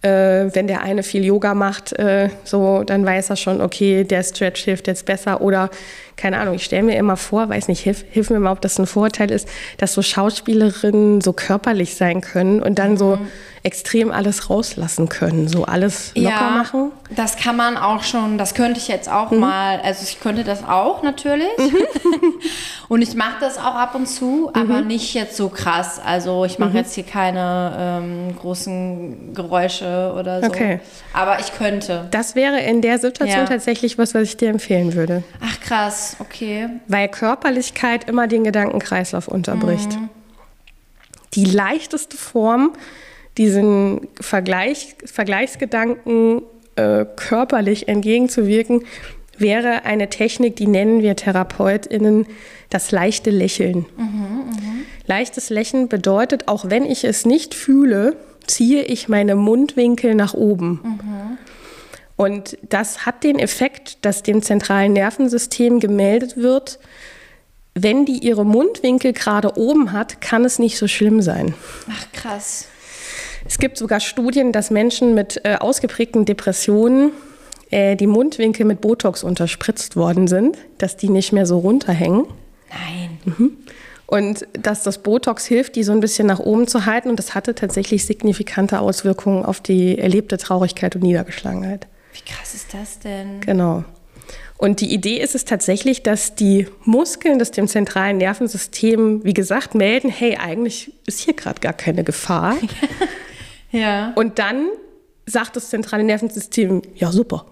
Äh, 0.01 0.55
wenn 0.55 0.69
der 0.69 0.83
eine 0.83 1.03
viel 1.03 1.25
Yoga 1.25 1.55
macht, 1.55 1.93
äh, 1.99 2.29
so, 2.45 2.85
dann 2.85 3.05
weiß 3.05 3.31
er 3.31 3.37
schon, 3.37 3.61
okay, 3.61 4.05
der 4.05 4.23
Stretch 4.23 4.63
hilft 4.63 4.87
jetzt 4.87 5.07
besser. 5.07 5.41
Oder, 5.41 5.71
keine 6.19 6.39
Ahnung, 6.39 6.55
ich 6.55 6.65
stelle 6.65 6.83
mir 6.83 6.97
immer 6.99 7.17
vor, 7.17 7.49
weiß 7.49 7.69
nicht, 7.69 7.81
hilf, 7.81 8.05
hilf 8.11 8.29
mir 8.29 8.41
mal, 8.41 8.53
ob 8.53 8.61
das 8.61 8.79
ein 8.79 8.87
Vorteil 8.87 9.31
ist, 9.31 9.49
dass 9.79 9.95
so 9.95 10.03
Schauspielerinnen 10.03 11.21
so 11.23 11.33
körperlich 11.33 11.95
sein 11.95 12.21
können 12.21 12.61
und 12.63 12.79
dann 12.79 12.97
so 12.99 13.17
Mhm. 13.17 13.29
extrem 13.63 14.11
alles 14.13 14.51
rauslassen 14.51 15.09
können, 15.09 15.49
so 15.49 15.65
alles 15.65 16.13
locker 16.15 16.29
ja, 16.31 16.51
machen. 16.51 16.93
Das 17.11 17.37
kann 17.37 17.57
man 17.57 17.77
auch 17.77 18.03
schon, 18.03 18.37
das 18.39 18.55
könnte 18.55 18.79
ich 18.79 18.89
jetzt 18.89 19.11
auch 19.11 19.31
Mhm. 19.31 19.39
mal, 19.41 19.81
also 19.83 20.03
ich 20.03 20.21
könnte 20.21 20.45
das 20.45 20.63
auch 20.65 21.03
natürlich. 21.03 21.49
und 22.89 23.03
ich 23.03 23.15
mache 23.15 23.37
das 23.41 23.59
auch 23.59 23.75
ab 23.75 23.95
und 23.95 24.07
zu, 24.07 24.51
Mhm. 24.55 24.61
aber 24.61 24.81
nicht 24.83 25.15
jetzt 25.15 25.37
so 25.37 25.49
krass. 25.49 26.01
Also 26.05 26.45
ich 26.45 26.59
mache 26.59 26.77
jetzt 26.79 26.95
hier 26.95 27.05
keine 27.05 27.73
ähm, 27.79 28.37
großen 28.39 29.35
Geräusche 29.35 30.13
oder 30.19 30.41
so. 30.41 30.49
Okay. 30.49 30.81
Aber 31.13 31.39
ich 31.41 31.53
könnte. 31.57 32.07
Das 32.11 32.35
wäre 32.35 32.61
in 32.61 32.81
der 32.81 32.99
Situation 32.99 33.41
Ja. 33.41 33.45
tatsächlich 33.47 33.99
was, 33.99 34.15
was 34.15 34.23
ich 34.23 34.37
dir 34.37 34.49
empfehlen 34.51 34.95
würde. 34.95 35.23
Ach 35.41 35.61
krass, 35.61 36.08
okay. 36.19 36.69
Weil 36.87 37.09
Körperlichkeit 37.09 38.09
immer 38.09 38.27
den 38.27 38.45
Gedankenkreislauf 38.45 39.29
unterbricht. 39.29 39.93
Mhm. 39.93 40.09
Die 41.35 41.45
leichteste 41.45 42.17
Form, 42.17 42.73
diesen 43.37 44.09
Vergleich, 44.21 44.97
Vergleichsgedanken 45.05 46.43
äh, 46.77 47.05
körperlich 47.17 47.89
entgegenzuwirken, 47.89 48.85
wäre 49.37 49.85
eine 49.85 50.09
Technik, 50.09 50.57
die 50.57 50.67
nennen 50.67 51.03
wir 51.03 51.17
TherapeutInnen 51.17 52.27
das 52.71 52.91
leichte 52.91 53.31
Lächeln. 53.31 53.87
Leichtes 55.07 55.49
Lächeln 55.49 55.89
bedeutet, 55.89 56.49
auch 56.49 56.69
wenn 56.69 56.85
ich 56.85 57.05
es 57.05 57.25
nicht 57.25 57.55
fühle, 57.55 58.17
ziehe 58.47 58.83
ich 58.83 59.09
meine 59.09 59.37
Mundwinkel 59.37 60.15
nach 60.15 60.35
oben. 60.35 61.39
Und 62.19 62.59
das 62.69 63.07
hat 63.07 63.23
den 63.23 63.39
Effekt, 63.39 64.05
dass 64.05 64.25
dem 64.25 64.43
zentralen 64.43 64.93
Nervensystem 64.93 65.79
gemeldet 65.79 66.37
wird, 66.37 66.81
wenn 67.75 68.05
die 68.07 68.19
ihre 68.19 68.45
Mundwinkel 68.45 69.13
gerade 69.13 69.57
oben 69.57 69.93
hat, 69.93 70.21
kann 70.21 70.45
es 70.45 70.59
nicht 70.59 70.79
so 70.79 70.89
schlimm 70.89 71.23
sein. 71.23 71.55
Ach 71.89 72.13
krass. 72.13 72.67
Es 73.47 73.59
gibt 73.59 73.79
sogar 73.79 74.01
Studien, 74.01 74.51
dass 74.51 74.73
Menschen 74.73 75.15
mit 75.15 75.41
äh, 75.45 75.55
ausgeprägten 75.61 76.25
Depressionen 76.25 77.13
äh, 77.71 77.95
die 77.95 78.09
Mundwinkel 78.09 78.67
mit 78.67 78.81
Botox 78.81 79.23
unterspritzt 79.23 79.95
worden 79.95 80.27
sind, 80.27 80.59
dass 80.79 80.97
die 80.97 81.11
nicht 81.11 81.33
mehr 81.33 81.47
so 81.47 81.61
runterhängen. 81.61 82.25
Nein. 82.69 83.57
Und 84.07 84.49
dass 84.55 84.83
das 84.83 84.99
Botox 85.05 85.47
hilft, 85.47 85.77
die 85.77 85.85
so 85.85 85.93
ein 85.93 86.01
bisschen 86.01 86.27
nach 86.27 86.41
oben 86.41 86.67
zu 86.67 86.85
halten. 86.85 87.11
Und 87.11 87.19
das 87.21 87.37
hatte 87.37 87.55
tatsächlich 87.55 88.05
signifikante 88.05 88.81
Auswirkungen 88.81 89.45
auf 89.45 89.61
die 89.61 89.99
erlebte 89.99 90.37
Traurigkeit 90.37 90.97
und 90.97 91.03
Niedergeschlagenheit. 91.03 91.87
Wie 92.25 92.31
krass 92.31 92.55
ist 92.55 92.75
das 92.75 92.99
denn? 92.99 93.41
Genau. 93.41 93.85
Und 94.59 94.81
die 94.81 94.93
Idee 94.93 95.19
ist 95.21 95.35
es 95.37 95.45
tatsächlich, 95.45 96.03
dass 96.03 96.35
die 96.35 96.67
Muskeln 96.85 97.39
des 97.39 97.53
dem 97.53 97.69
zentralen 97.69 98.19
Nervensystem, 98.19 99.25
wie 99.25 99.33
gesagt, 99.35 99.75
melden, 99.75 100.11
hey, 100.11 100.37
eigentlich 100.37 100.93
ist 101.07 101.21
hier 101.21 101.35
gerade 101.35 101.61
gar 101.61 101.73
keine 101.73 102.05
Gefahr. 102.05 102.57
Ja. 103.71 104.13
Und 104.17 104.39
dann 104.39 104.69
sagt 105.27 105.57
das 105.57 105.69
zentrale 105.69 106.03
Nervensystem, 106.03 106.81
ja 106.95 107.13
super, 107.13 107.45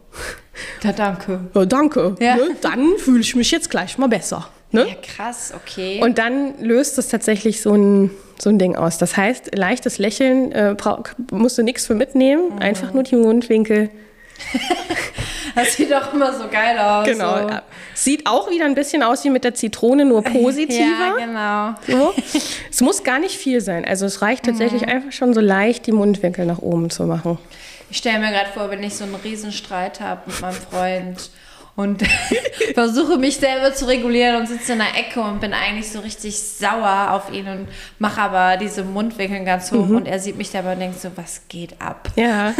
Da 0.82 0.92
danke. 0.92 1.40
ja, 1.54 1.66
danke, 1.66 2.16
Ja. 2.20 2.36
ne? 2.36 2.56
dann 2.62 2.96
fühle 2.96 3.20
ich 3.20 3.34
mich 3.36 3.50
jetzt 3.50 3.68
gleich 3.70 3.98
mal 3.98 4.06
besser. 4.08 4.48
Ne? 4.72 4.88
Ja, 4.88 4.94
krass, 4.94 5.52
okay. 5.54 6.00
Und 6.02 6.16
dann 6.16 6.54
löst 6.62 6.96
es 6.96 7.08
tatsächlich 7.08 7.60
so 7.60 7.74
ein, 7.74 8.10
so 8.38 8.48
ein 8.48 8.58
Ding 8.58 8.76
aus. 8.76 8.96
Das 8.96 9.16
heißt, 9.18 9.54
leichtes 9.56 9.98
Lächeln 9.98 10.52
äh, 10.52 10.74
brauch, 10.76 11.02
musst 11.30 11.58
du 11.58 11.62
nichts 11.62 11.86
für 11.86 11.94
mitnehmen, 11.94 12.54
Mhm. 12.54 12.58
einfach 12.60 12.94
nur 12.94 13.02
die 13.02 13.16
Mundwinkel. 13.16 13.90
das 15.54 15.74
sieht 15.74 15.90
doch 15.90 16.12
immer 16.12 16.32
so 16.32 16.48
geil 16.48 16.78
aus. 16.78 17.06
Genau. 17.06 17.48
So. 17.48 17.54
Sieht 17.94 18.26
auch 18.26 18.50
wieder 18.50 18.64
ein 18.66 18.74
bisschen 18.74 19.02
aus 19.02 19.24
wie 19.24 19.30
mit 19.30 19.44
der 19.44 19.54
Zitrone, 19.54 20.04
nur 20.04 20.22
positiver. 20.22 21.16
Ja, 21.18 21.74
genau. 21.74 21.74
So. 21.86 22.14
Es 22.70 22.80
muss 22.80 23.02
gar 23.02 23.18
nicht 23.18 23.36
viel 23.36 23.60
sein. 23.60 23.84
Also 23.84 24.06
es 24.06 24.22
reicht 24.22 24.44
tatsächlich 24.44 24.82
Mhm. 24.82 24.88
einfach 24.88 25.12
schon 25.12 25.34
so 25.34 25.40
leicht, 25.40 25.86
die 25.86 25.92
Mundwinkel 25.92 26.44
nach 26.46 26.58
oben 26.58 26.90
zu 26.90 27.04
machen. 27.04 27.38
Ich 27.90 27.98
stelle 27.98 28.18
mir 28.18 28.30
gerade 28.30 28.50
vor, 28.52 28.70
wenn 28.70 28.82
ich 28.82 28.94
so 28.94 29.04
einen 29.04 29.14
Riesenstreit 29.14 30.00
habe 30.00 30.22
mit 30.26 30.40
meinem 30.40 30.54
Freund 30.54 31.30
und 31.76 32.02
versuche 32.74 33.16
mich 33.18 33.36
selber 33.36 33.72
zu 33.74 33.86
regulieren 33.86 34.36
und 34.36 34.48
sitze 34.48 34.72
in 34.72 34.78
der 34.78 34.96
Ecke 34.98 35.20
und 35.20 35.40
bin 35.40 35.52
eigentlich 35.52 35.90
so 35.90 36.00
richtig 36.00 36.36
sauer 36.38 37.08
auf 37.12 37.32
ihn 37.32 37.46
und 37.48 37.68
mache 37.98 38.20
aber 38.22 38.56
diese 38.56 38.82
Mundwinkel 38.82 39.44
ganz 39.44 39.70
hoch 39.72 39.86
Mhm. 39.86 39.96
und 39.96 40.06
er 40.06 40.18
sieht 40.18 40.36
mich 40.36 40.50
dabei 40.50 40.72
und 40.72 40.80
denkt 40.80 41.00
so, 41.00 41.10
was 41.16 41.42
geht 41.48 41.80
ab? 41.80 42.08
Ja. 42.16 42.54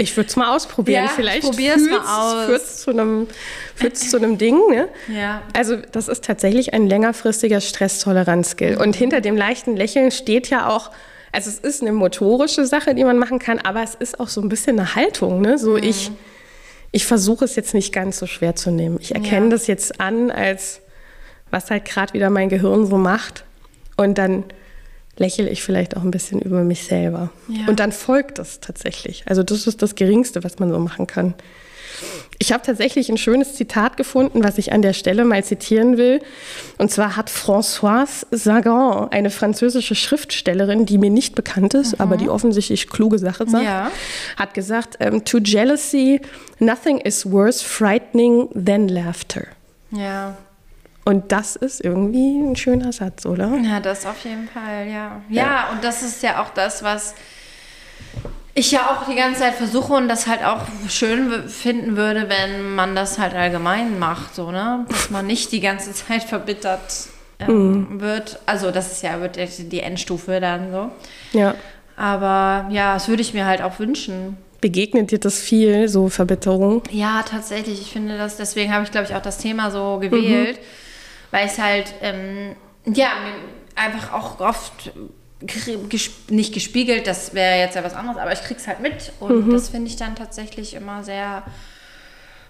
Ich 0.00 0.16
würde 0.16 0.28
es 0.28 0.36
mal 0.36 0.54
ausprobieren. 0.54 1.04
Ja, 1.04 1.10
Vielleicht 1.10 1.42
probier's 1.42 1.82
mal 1.82 2.00
führt's- 2.00 2.08
aus. 2.08 2.44
führt's 2.46 2.76
zu 2.82 2.90
einem 2.90 3.26
führt's 3.74 4.10
zu 4.10 4.16
einem 4.16 4.38
Ding. 4.38 4.58
Ne? 4.70 4.88
Ja. 5.08 5.42
Also 5.52 5.76
das 5.76 6.08
ist 6.08 6.24
tatsächlich 6.24 6.72
ein 6.74 6.86
längerfristiger 6.86 7.60
Stresstoleranzskill. 7.60 8.76
Und 8.78 8.96
hinter 8.96 9.20
dem 9.20 9.36
leichten 9.36 9.76
Lächeln 9.76 10.10
steht 10.10 10.48
ja 10.50 10.68
auch, 10.68 10.90
also 11.32 11.50
es 11.50 11.58
ist 11.58 11.82
eine 11.82 11.92
motorische 11.92 12.66
Sache, 12.66 12.94
die 12.94 13.04
man 13.04 13.18
machen 13.18 13.38
kann, 13.38 13.58
aber 13.58 13.82
es 13.82 13.94
ist 13.94 14.18
auch 14.20 14.28
so 14.28 14.40
ein 14.40 14.48
bisschen 14.48 14.78
eine 14.78 14.94
Haltung. 14.94 15.40
Ne? 15.42 15.58
So 15.58 15.76
ich, 15.76 16.10
ich 16.92 17.06
versuche 17.06 17.44
es 17.44 17.54
jetzt 17.56 17.74
nicht 17.74 17.92
ganz 17.92 18.18
so 18.18 18.26
schwer 18.26 18.56
zu 18.56 18.70
nehmen. 18.70 18.98
Ich 19.00 19.14
erkenne 19.14 19.46
Ja. 19.46 19.50
das 19.50 19.66
jetzt 19.66 20.00
an 20.00 20.30
als, 20.30 20.80
was 21.50 21.70
halt 21.70 21.84
gerade 21.84 22.12
wieder 22.14 22.30
mein 22.30 22.48
Gehirn 22.48 22.86
so 22.86 22.96
macht. 22.96 23.44
Und 23.96 24.18
dann 24.18 24.44
lächle 25.20 25.48
ich 25.50 25.62
vielleicht 25.62 25.96
auch 25.96 26.02
ein 26.02 26.10
bisschen 26.10 26.40
über 26.40 26.64
mich 26.64 26.82
selber. 26.84 27.30
Ja. 27.48 27.68
Und 27.68 27.78
dann 27.78 27.92
folgt 27.92 28.38
das 28.38 28.58
tatsächlich. 28.60 29.22
Also 29.26 29.42
das 29.42 29.66
ist 29.66 29.82
das 29.82 29.94
Geringste, 29.94 30.42
was 30.42 30.58
man 30.58 30.70
so 30.70 30.78
machen 30.78 31.06
kann. 31.06 31.34
Ich 32.38 32.52
habe 32.52 32.62
tatsächlich 32.64 33.10
ein 33.10 33.18
schönes 33.18 33.54
Zitat 33.54 33.98
gefunden, 33.98 34.42
was 34.42 34.56
ich 34.56 34.72
an 34.72 34.80
der 34.80 34.94
Stelle 34.94 35.26
mal 35.26 35.44
zitieren 35.44 35.98
will. 35.98 36.22
Und 36.78 36.90
zwar 36.90 37.16
hat 37.16 37.28
Françoise 37.28 38.24
Sagan, 38.30 39.08
eine 39.10 39.28
französische 39.28 39.94
Schriftstellerin, 39.94 40.86
die 40.86 40.96
mir 40.96 41.10
nicht 41.10 41.34
bekannt 41.34 41.74
ist, 41.74 42.00
aber 42.00 42.16
die 42.16 42.30
offensichtlich 42.30 42.88
kluge 42.88 43.18
Sache 43.18 43.46
sagt, 43.46 43.64
Ja. 43.64 43.90
hat 44.38 44.54
gesagt, 44.54 44.96
ähm, 45.00 45.26
to 45.26 45.36
jealousy, 45.38 46.22
nothing 46.58 46.96
is 46.98 47.30
worse 47.30 47.62
frightening 47.62 48.48
than 48.54 48.88
laughter. 48.88 49.42
Ja. 49.90 50.38
Und 51.04 51.32
das 51.32 51.56
ist 51.56 51.82
irgendwie 51.82 52.38
ein 52.38 52.56
schöner 52.56 52.92
Satz, 52.92 53.26
oder? 53.26 53.56
Ja, 53.62 53.80
das 53.80 54.06
auf 54.06 54.24
jeden 54.24 54.48
Fall, 54.48 54.86
ja. 54.88 55.22
Ja, 55.28 55.70
und 55.72 55.82
das 55.82 56.02
ist 56.02 56.22
ja 56.22 56.42
auch 56.42 56.50
das, 56.50 56.82
was 56.82 57.14
ich 58.54 58.72
ja 58.72 58.80
auch 58.90 59.08
die 59.08 59.14
ganze 59.14 59.40
Zeit 59.40 59.54
versuche 59.54 59.94
und 59.94 60.08
das 60.08 60.26
halt 60.26 60.44
auch 60.44 60.62
schön 60.88 61.48
finden 61.48 61.96
würde, 61.96 62.28
wenn 62.28 62.74
man 62.74 62.94
das 62.94 63.18
halt 63.18 63.34
allgemein 63.34 63.98
macht, 63.98 64.34
so, 64.34 64.50
ne? 64.50 64.84
Dass 64.88 65.10
man 65.10 65.26
nicht 65.26 65.52
die 65.52 65.60
ganze 65.60 65.92
Zeit 65.92 66.24
verbittert 66.24 67.08
ähm, 67.38 68.00
wird. 68.00 68.38
Also, 68.46 68.70
das 68.70 68.92
ist 68.92 69.02
ja 69.02 69.20
wird 69.20 69.36
ja 69.36 69.46
die 69.46 69.80
Endstufe 69.80 70.40
dann 70.40 70.72
so. 70.72 70.90
Ja. 71.38 71.54
Aber 71.96 72.68
ja, 72.70 72.94
das 72.94 73.08
würde 73.08 73.22
ich 73.22 73.34
mir 73.34 73.46
halt 73.46 73.62
auch 73.62 73.78
wünschen. 73.78 74.36
Begegnet 74.60 75.10
dir 75.10 75.18
das 75.18 75.38
viel, 75.38 75.88
so 75.88 76.08
Verbitterung? 76.08 76.82
Ja, 76.90 77.22
tatsächlich. 77.22 77.80
Ich 77.80 77.92
finde 77.92 78.18
das, 78.18 78.36
deswegen 78.36 78.72
habe 78.74 78.84
ich, 78.84 78.90
glaube 78.90 79.06
ich, 79.06 79.14
auch 79.14 79.22
das 79.22 79.38
Thema 79.38 79.70
so 79.70 79.98
gewählt, 80.00 80.58
weil 81.30 81.46
es 81.46 81.58
halt, 81.58 81.94
ähm, 82.02 82.56
ja, 82.86 83.08
einfach 83.74 84.12
auch 84.12 84.40
oft 84.40 84.92
nicht 86.28 86.52
gespiegelt, 86.52 87.06
das 87.06 87.32
wäre 87.34 87.58
jetzt 87.58 87.74
ja 87.74 87.82
was 87.82 87.94
anderes, 87.94 88.18
aber 88.18 88.32
ich 88.32 88.42
krieg's 88.42 88.66
halt 88.66 88.80
mit 88.80 89.12
und 89.20 89.50
das 89.50 89.70
finde 89.70 89.88
ich 89.88 89.96
dann 89.96 90.14
tatsächlich 90.14 90.74
immer 90.74 91.02
sehr 91.02 91.42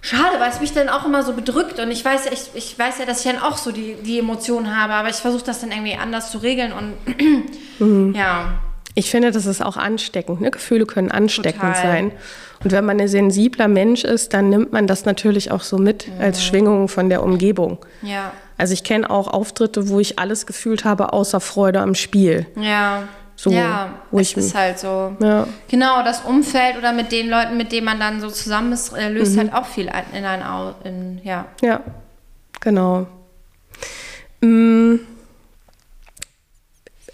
schade, 0.01 0.41
weil 0.41 0.51
es 0.51 0.61
mich 0.61 0.73
dann 0.73 0.89
auch 0.89 1.05
immer 1.05 1.23
so 1.23 1.33
bedrückt 1.35 1.79
und 1.79 1.91
ich 1.91 2.05
weiß 2.05 2.25
ja, 2.25 2.33
ich, 2.33 2.51
ich 2.55 2.77
weiß 2.77 2.99
ja, 2.99 3.05
dass 3.05 3.25
ich 3.25 3.31
dann 3.31 3.41
auch 3.41 3.59
so 3.59 3.71
die, 3.71 3.95
die 4.03 4.19
Emotionen 4.19 4.77
habe, 4.77 4.95
aber 4.95 5.09
ich 5.09 5.17
versuche 5.17 5.45
das 5.45 5.61
dann 5.61 5.71
irgendwie 5.71 5.95
anders 5.95 6.33
zu 6.33 6.39
regeln 6.39 6.73
und 6.73 8.15
ja, 8.17 8.55
Ich 8.95 9.11
finde, 9.11 9.31
das 9.31 9.47
ist 9.47 9.65
auch 9.65 9.77
ansteckend. 9.77 10.41
Ne? 10.41 10.51
Gefühle 10.51 10.85
können 10.85 11.11
ansteckend 11.11 11.61
Total. 11.61 11.83
sein. 11.83 12.13
Und 12.65 12.73
wenn 12.73 12.85
man 12.85 13.01
ein 13.01 13.09
sensibler 13.09 13.69
Mensch 13.69 14.05
ist, 14.05 14.35
dann 14.35 14.51
nimmt 14.51 14.73
man 14.73 14.87
das 14.87 15.05
natürlich 15.05 15.51
auch 15.51 15.63
so 15.63 15.79
mit 15.79 16.09
als 16.19 16.45
Schwingung 16.45 16.89
von 16.89 17.09
der 17.09 17.23
Umgebung. 17.23 17.79
ja, 18.03 18.33
Also 18.61 18.75
ich 18.75 18.85
kenne 18.85 19.09
auch 19.09 19.27
Auftritte, 19.29 19.89
wo 19.89 20.01
ich 20.01 20.19
alles 20.19 20.47
gefühlt 20.47 20.85
habe, 20.85 21.13
außer 21.13 21.41
Freude 21.41 21.81
am 21.81 21.95
Spiel. 21.95 22.47
ja. 22.57 23.05
So, 23.37 23.49
ja, 23.51 23.95
es 24.13 24.35
ist 24.35 24.55
halt 24.55 24.79
so. 24.79 25.17
Ja. 25.19 25.47
Genau, 25.69 26.03
das 26.05 26.21
Umfeld 26.27 26.77
oder 26.77 26.93
mit 26.93 27.11
den 27.11 27.31
Leuten, 27.31 27.57
mit 27.57 27.73
denen 27.73 27.87
man 27.87 27.99
dann 27.99 28.21
so 28.21 28.29
zusammen 28.29 28.71
ist, 28.75 28.93
äh, 28.93 29.09
löst 29.09 29.35
Mhm. 29.35 29.39
halt 29.39 29.55
auch 29.55 29.65
viel 29.65 29.91
in 30.13 30.27
ein 30.27 30.43
Au 30.43 30.75
in, 30.85 31.23
ja. 31.25 31.47
Ja, 31.63 31.81
genau. 32.61 33.07
Mm. 34.43 34.97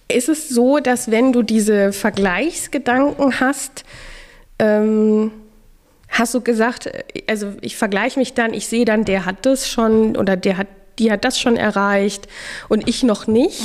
Ist 0.08 0.28
es 0.28 0.48
so, 0.48 0.78
dass 0.80 1.12
wenn 1.12 1.32
du 1.32 1.44
diese 1.44 1.92
Vergleichsgedanken 1.92 3.38
hast, 3.38 3.84
ähm, 4.58 5.30
hast 6.08 6.34
du 6.34 6.40
gesagt, 6.40 6.86
äh, 6.86 7.04
also 7.28 7.52
ich 7.60 7.76
vergleiche 7.76 8.18
mich 8.18 8.34
dann, 8.34 8.52
ich 8.52 8.66
sehe 8.66 8.84
dann, 8.84 9.04
der 9.04 9.26
hat 9.26 9.46
das 9.46 9.68
schon 9.68 10.16
oder 10.16 10.36
der 10.36 10.56
hat, 10.58 10.66
die 10.98 11.10
hat 11.10 11.24
das 11.24 11.38
schon 11.38 11.56
erreicht 11.56 12.28
und 12.68 12.88
ich 12.88 13.02
noch 13.02 13.26
nicht. 13.26 13.60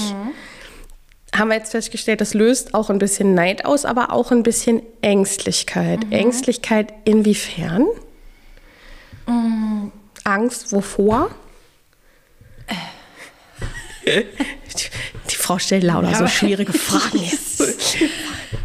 haben 1.33 1.47
wir 1.47 1.55
jetzt 1.55 1.71
festgestellt, 1.71 2.19
das 2.19 2.33
löst 2.33 2.73
auch 2.73 2.89
ein 2.89 2.99
bisschen 2.99 3.33
Neid 3.33 3.63
aus, 3.65 3.85
aber 3.85 4.11
auch 4.11 4.31
ein 4.31 4.43
bisschen 4.43 4.81
Ängstlichkeit. 5.01 6.05
Mhm. 6.05 6.11
Ängstlichkeit 6.11 6.93
inwiefern? 7.05 7.85
Mhm. 9.27 9.91
Angst 10.23 10.71
wovor? 10.71 11.31
Äh. 14.05 14.23
Die, 14.73 14.85
die, 15.29 15.35
Frau 15.35 15.59
stellt 15.59 15.83
lauter 15.83 16.11
ja, 16.11 16.17
so 16.17 16.27
schwierige 16.27 16.71
Fragen. 16.71 17.19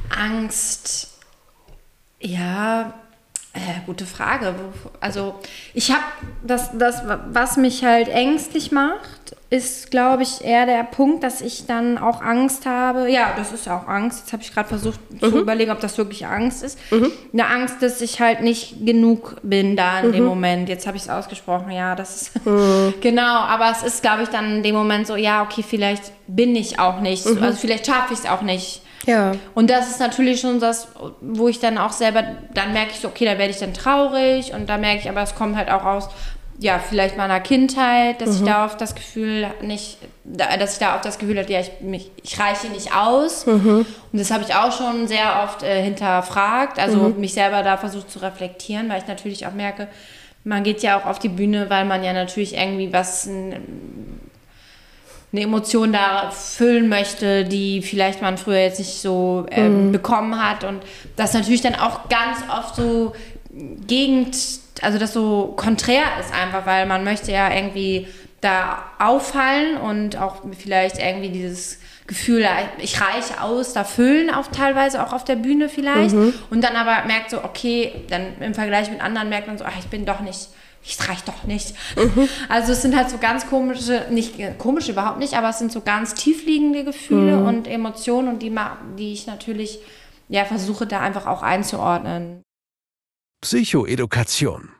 Angst. 0.08 1.10
Ja, 2.20 2.94
äh, 3.56 3.80
gute 3.86 4.06
Frage. 4.06 4.54
Also 5.00 5.34
ich 5.74 5.90
habe 5.90 6.04
das, 6.42 6.76
das, 6.78 7.02
was 7.32 7.56
mich 7.56 7.84
halt 7.84 8.08
ängstlich 8.08 8.72
macht, 8.72 9.36
ist, 9.48 9.92
glaube 9.92 10.24
ich, 10.24 10.44
eher 10.44 10.66
der 10.66 10.82
Punkt, 10.82 11.22
dass 11.22 11.40
ich 11.40 11.66
dann 11.66 11.98
auch 11.98 12.20
Angst 12.20 12.66
habe. 12.66 13.08
Ja, 13.08 13.32
das 13.36 13.52
ist 13.52 13.68
auch 13.68 13.86
Angst. 13.86 14.20
Jetzt 14.20 14.32
habe 14.32 14.42
ich 14.42 14.52
gerade 14.52 14.68
versucht 14.68 14.98
mhm. 15.08 15.20
zu 15.20 15.38
überlegen, 15.38 15.70
ob 15.70 15.78
das 15.78 15.96
wirklich 15.98 16.26
Angst 16.26 16.64
ist. 16.64 16.78
Mhm. 16.90 17.12
Eine 17.32 17.46
Angst, 17.46 17.80
dass 17.80 18.00
ich 18.00 18.20
halt 18.20 18.40
nicht 18.40 18.84
genug 18.84 19.36
bin 19.42 19.76
da 19.76 20.00
in 20.00 20.08
mhm. 20.08 20.12
dem 20.12 20.24
Moment. 20.24 20.68
Jetzt 20.68 20.88
habe 20.88 20.96
ich 20.96 21.04
es 21.04 21.08
ausgesprochen. 21.08 21.70
Ja, 21.70 21.94
das 21.94 22.22
ist 22.22 22.46
mhm. 22.46 22.94
genau. 23.00 23.22
Aber 23.22 23.70
es 23.70 23.84
ist, 23.84 24.02
glaube 24.02 24.24
ich, 24.24 24.30
dann 24.30 24.56
in 24.56 24.62
dem 24.64 24.74
Moment 24.74 25.06
so, 25.06 25.14
ja, 25.14 25.42
okay, 25.42 25.62
vielleicht 25.62 26.12
bin 26.26 26.56
ich 26.56 26.80
auch 26.80 27.00
nicht. 27.00 27.24
Mhm. 27.24 27.40
Also 27.40 27.58
vielleicht 27.58 27.86
schaffe 27.86 28.14
ich 28.14 28.20
es 28.20 28.26
auch 28.26 28.42
nicht. 28.42 28.82
Ja. 29.06 29.32
Und 29.54 29.70
das 29.70 29.88
ist 29.88 30.00
natürlich 30.00 30.40
schon 30.40 30.60
das, 30.60 30.88
wo 31.20 31.48
ich 31.48 31.60
dann 31.60 31.78
auch 31.78 31.92
selber, 31.92 32.24
dann 32.52 32.72
merke 32.72 32.90
ich 32.92 33.00
so, 33.00 33.08
okay, 33.08 33.24
da 33.24 33.38
werde 33.38 33.50
ich 33.50 33.58
dann 33.58 33.72
traurig 33.72 34.52
und 34.52 34.68
da 34.68 34.78
merke 34.78 35.00
ich, 35.00 35.08
aber 35.08 35.22
es 35.22 35.34
kommt 35.34 35.56
halt 35.56 35.70
auch 35.70 35.84
aus, 35.84 36.08
ja, 36.58 36.78
vielleicht 36.78 37.16
meiner 37.16 37.40
Kindheit, 37.40 38.20
dass 38.20 38.30
mhm. 38.30 38.36
ich 38.36 38.50
da 38.50 38.64
auf 38.64 38.76
das 38.76 38.94
Gefühl 38.94 39.46
nicht, 39.62 39.98
dass 40.24 40.72
ich 40.74 40.78
da 40.78 40.96
auf 40.96 41.02
das 41.02 41.18
Gefühl 41.18 41.38
hatte, 41.38 41.52
ja, 41.52 41.60
ich, 41.60 41.70
mich, 41.80 42.10
ich 42.22 42.38
reiche 42.40 42.68
nicht 42.68 42.94
aus. 42.94 43.46
Mhm. 43.46 43.86
Und 44.12 44.18
das 44.18 44.30
habe 44.30 44.42
ich 44.42 44.54
auch 44.54 44.72
schon 44.72 45.06
sehr 45.06 45.42
oft 45.44 45.62
äh, 45.62 45.82
hinterfragt, 45.82 46.78
also 46.78 46.96
mhm. 46.98 47.20
mich 47.20 47.34
selber 47.34 47.62
da 47.62 47.76
versucht 47.76 48.10
zu 48.10 48.20
reflektieren, 48.20 48.88
weil 48.88 49.02
ich 49.02 49.06
natürlich 49.06 49.46
auch 49.46 49.52
merke, 49.52 49.88
man 50.44 50.62
geht 50.62 50.82
ja 50.82 50.98
auch 50.98 51.06
auf 51.06 51.18
die 51.18 51.28
Bühne, 51.28 51.68
weil 51.68 51.84
man 51.84 52.04
ja 52.04 52.12
natürlich 52.12 52.56
irgendwie 52.56 52.92
was, 52.92 53.28
eine 55.32 55.42
Emotion 55.42 55.92
da 55.92 56.30
füllen 56.30 56.88
möchte, 56.88 57.44
die 57.44 57.82
vielleicht 57.82 58.22
man 58.22 58.38
früher 58.38 58.60
jetzt 58.60 58.78
nicht 58.78 59.00
so 59.00 59.46
äh, 59.50 59.68
bekommen 59.90 60.42
hat. 60.42 60.64
Und 60.64 60.82
das 61.16 61.34
natürlich 61.34 61.60
dann 61.60 61.74
auch 61.74 62.08
ganz 62.08 62.38
oft 62.48 62.76
so 62.76 63.12
Gegend 63.86 64.36
also 64.82 64.98
das 64.98 65.12
so 65.12 65.54
konträr 65.56 66.04
ist 66.20 66.32
einfach, 66.32 66.66
weil 66.66 66.86
man 66.86 67.04
möchte 67.04 67.32
ja 67.32 67.52
irgendwie 67.52 68.06
da 68.40 68.84
auffallen 68.98 69.76
und 69.78 70.16
auch 70.16 70.42
vielleicht 70.58 70.98
irgendwie 70.98 71.30
dieses 71.30 71.78
Gefühl, 72.06 72.46
ich 72.78 73.00
reiche 73.00 73.42
aus, 73.42 73.72
da 73.72 73.82
füllen 73.82 74.30
auch 74.30 74.46
teilweise 74.48 75.04
auch 75.04 75.12
auf 75.12 75.24
der 75.24 75.36
Bühne 75.36 75.68
vielleicht 75.68 76.14
mhm. 76.14 76.32
und 76.50 76.62
dann 76.62 76.76
aber 76.76 77.06
merkt 77.06 77.30
so, 77.30 77.42
okay, 77.42 77.92
dann 78.10 78.40
im 78.40 78.54
Vergleich 78.54 78.90
mit 78.90 79.00
anderen 79.00 79.28
merkt 79.28 79.48
man 79.48 79.58
so, 79.58 79.64
ach, 79.64 79.76
ich 79.78 79.86
bin 79.86 80.04
doch 80.04 80.20
nicht, 80.20 80.48
ich 80.86 81.08
reiche 81.08 81.24
doch 81.26 81.44
nicht. 81.44 81.74
Mhm. 81.96 82.28
Also 82.48 82.72
es 82.72 82.82
sind 82.82 82.96
halt 82.96 83.10
so 83.10 83.18
ganz 83.18 83.46
komische, 83.48 84.06
nicht 84.10 84.36
komisch 84.58 84.88
überhaupt 84.88 85.18
nicht, 85.18 85.34
aber 85.34 85.50
es 85.50 85.58
sind 85.58 85.72
so 85.72 85.80
ganz 85.80 86.14
tiefliegende 86.14 86.84
Gefühle 86.84 87.38
mhm. 87.38 87.46
und 87.46 87.66
Emotionen 87.66 88.28
und 88.28 88.42
die, 88.42 88.54
die 88.98 89.12
ich 89.12 89.26
natürlich 89.26 89.80
ja 90.28 90.44
versuche 90.44 90.86
da 90.86 91.00
einfach 91.00 91.26
auch 91.26 91.42
einzuordnen. 91.42 92.42
Psychoedukation. 93.42 94.70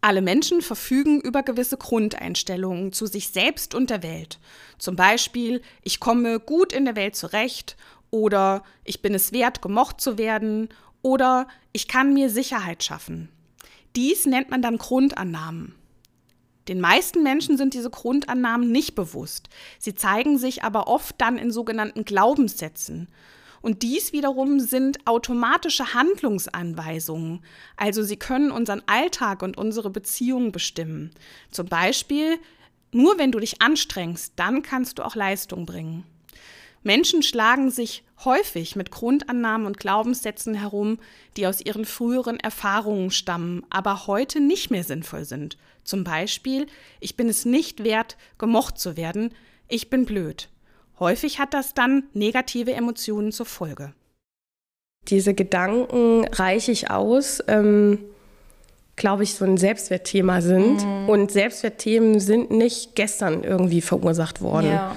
Alle 0.00 0.22
Menschen 0.22 0.62
verfügen 0.62 1.20
über 1.20 1.42
gewisse 1.42 1.76
Grundeinstellungen 1.76 2.92
zu 2.92 3.06
sich 3.06 3.30
selbst 3.30 3.74
und 3.74 3.90
der 3.90 4.04
Welt. 4.04 4.38
Zum 4.78 4.94
Beispiel, 4.94 5.62
ich 5.82 5.98
komme 5.98 6.38
gut 6.38 6.72
in 6.72 6.84
der 6.84 6.94
Welt 6.94 7.16
zurecht 7.16 7.76
oder 8.10 8.62
ich 8.84 9.02
bin 9.02 9.14
es 9.14 9.32
wert, 9.32 9.62
gemocht 9.62 10.00
zu 10.00 10.16
werden 10.16 10.68
oder 11.02 11.48
ich 11.72 11.88
kann 11.88 12.14
mir 12.14 12.30
Sicherheit 12.30 12.84
schaffen. 12.84 13.30
Dies 13.96 14.26
nennt 14.26 14.50
man 14.50 14.62
dann 14.62 14.78
Grundannahmen. 14.78 15.74
Den 16.68 16.80
meisten 16.80 17.22
Menschen 17.22 17.56
sind 17.56 17.74
diese 17.74 17.90
Grundannahmen 17.90 18.70
nicht 18.70 18.94
bewusst. 18.94 19.48
Sie 19.78 19.94
zeigen 19.94 20.36
sich 20.36 20.64
aber 20.64 20.88
oft 20.88 21.14
dann 21.18 21.38
in 21.38 21.50
sogenannten 21.50 22.04
Glaubenssätzen. 22.04 23.08
Und 23.62 23.82
dies 23.82 24.12
wiederum 24.12 24.60
sind 24.60 25.06
automatische 25.06 25.94
Handlungsanweisungen. 25.94 27.42
Also 27.76 28.02
sie 28.02 28.16
können 28.16 28.50
unseren 28.50 28.82
Alltag 28.86 29.42
und 29.42 29.56
unsere 29.56 29.90
Beziehungen 29.90 30.52
bestimmen. 30.52 31.10
Zum 31.50 31.66
Beispiel, 31.66 32.38
nur 32.92 33.18
wenn 33.18 33.32
du 33.32 33.40
dich 33.40 33.62
anstrengst, 33.62 34.34
dann 34.36 34.62
kannst 34.62 34.98
du 34.98 35.04
auch 35.04 35.14
Leistung 35.14 35.66
bringen. 35.66 36.04
Menschen 36.82 37.22
schlagen 37.22 37.70
sich 37.70 38.04
häufig 38.24 38.76
mit 38.76 38.90
Grundannahmen 38.90 39.66
und 39.66 39.78
Glaubenssätzen 39.78 40.54
herum, 40.54 40.98
die 41.36 41.46
aus 41.46 41.60
ihren 41.60 41.84
früheren 41.84 42.40
Erfahrungen 42.40 43.10
stammen, 43.10 43.64
aber 43.70 44.06
heute 44.06 44.40
nicht 44.40 44.70
mehr 44.70 44.84
sinnvoll 44.84 45.24
sind. 45.24 45.58
Zum 45.84 46.02
Beispiel, 46.02 46.66
ich 47.00 47.16
bin 47.16 47.28
es 47.28 47.44
nicht 47.44 47.84
wert, 47.84 48.16
gemocht 48.38 48.78
zu 48.78 48.96
werden, 48.96 49.32
ich 49.68 49.90
bin 49.90 50.04
blöd. 50.04 50.48
Häufig 50.98 51.38
hat 51.38 51.52
das 51.52 51.74
dann 51.74 52.04
negative 52.14 52.72
Emotionen 52.72 53.32
zur 53.32 53.46
Folge. 53.46 53.92
Diese 55.08 55.34
Gedanken 55.34 56.26
reiche 56.32 56.72
ich 56.72 56.90
aus, 56.90 57.42
ähm, 57.46 57.98
glaube 58.96 59.22
ich, 59.22 59.34
so 59.34 59.44
ein 59.44 59.58
Selbstwertthema 59.58 60.40
sind. 60.40 60.84
Mhm. 60.84 61.08
Und 61.08 61.30
Selbstwertthemen 61.30 62.18
sind 62.18 62.50
nicht 62.50 62.94
gestern 62.94 63.44
irgendwie 63.44 63.82
verursacht 63.82 64.40
worden, 64.40 64.70
ja. 64.70 64.96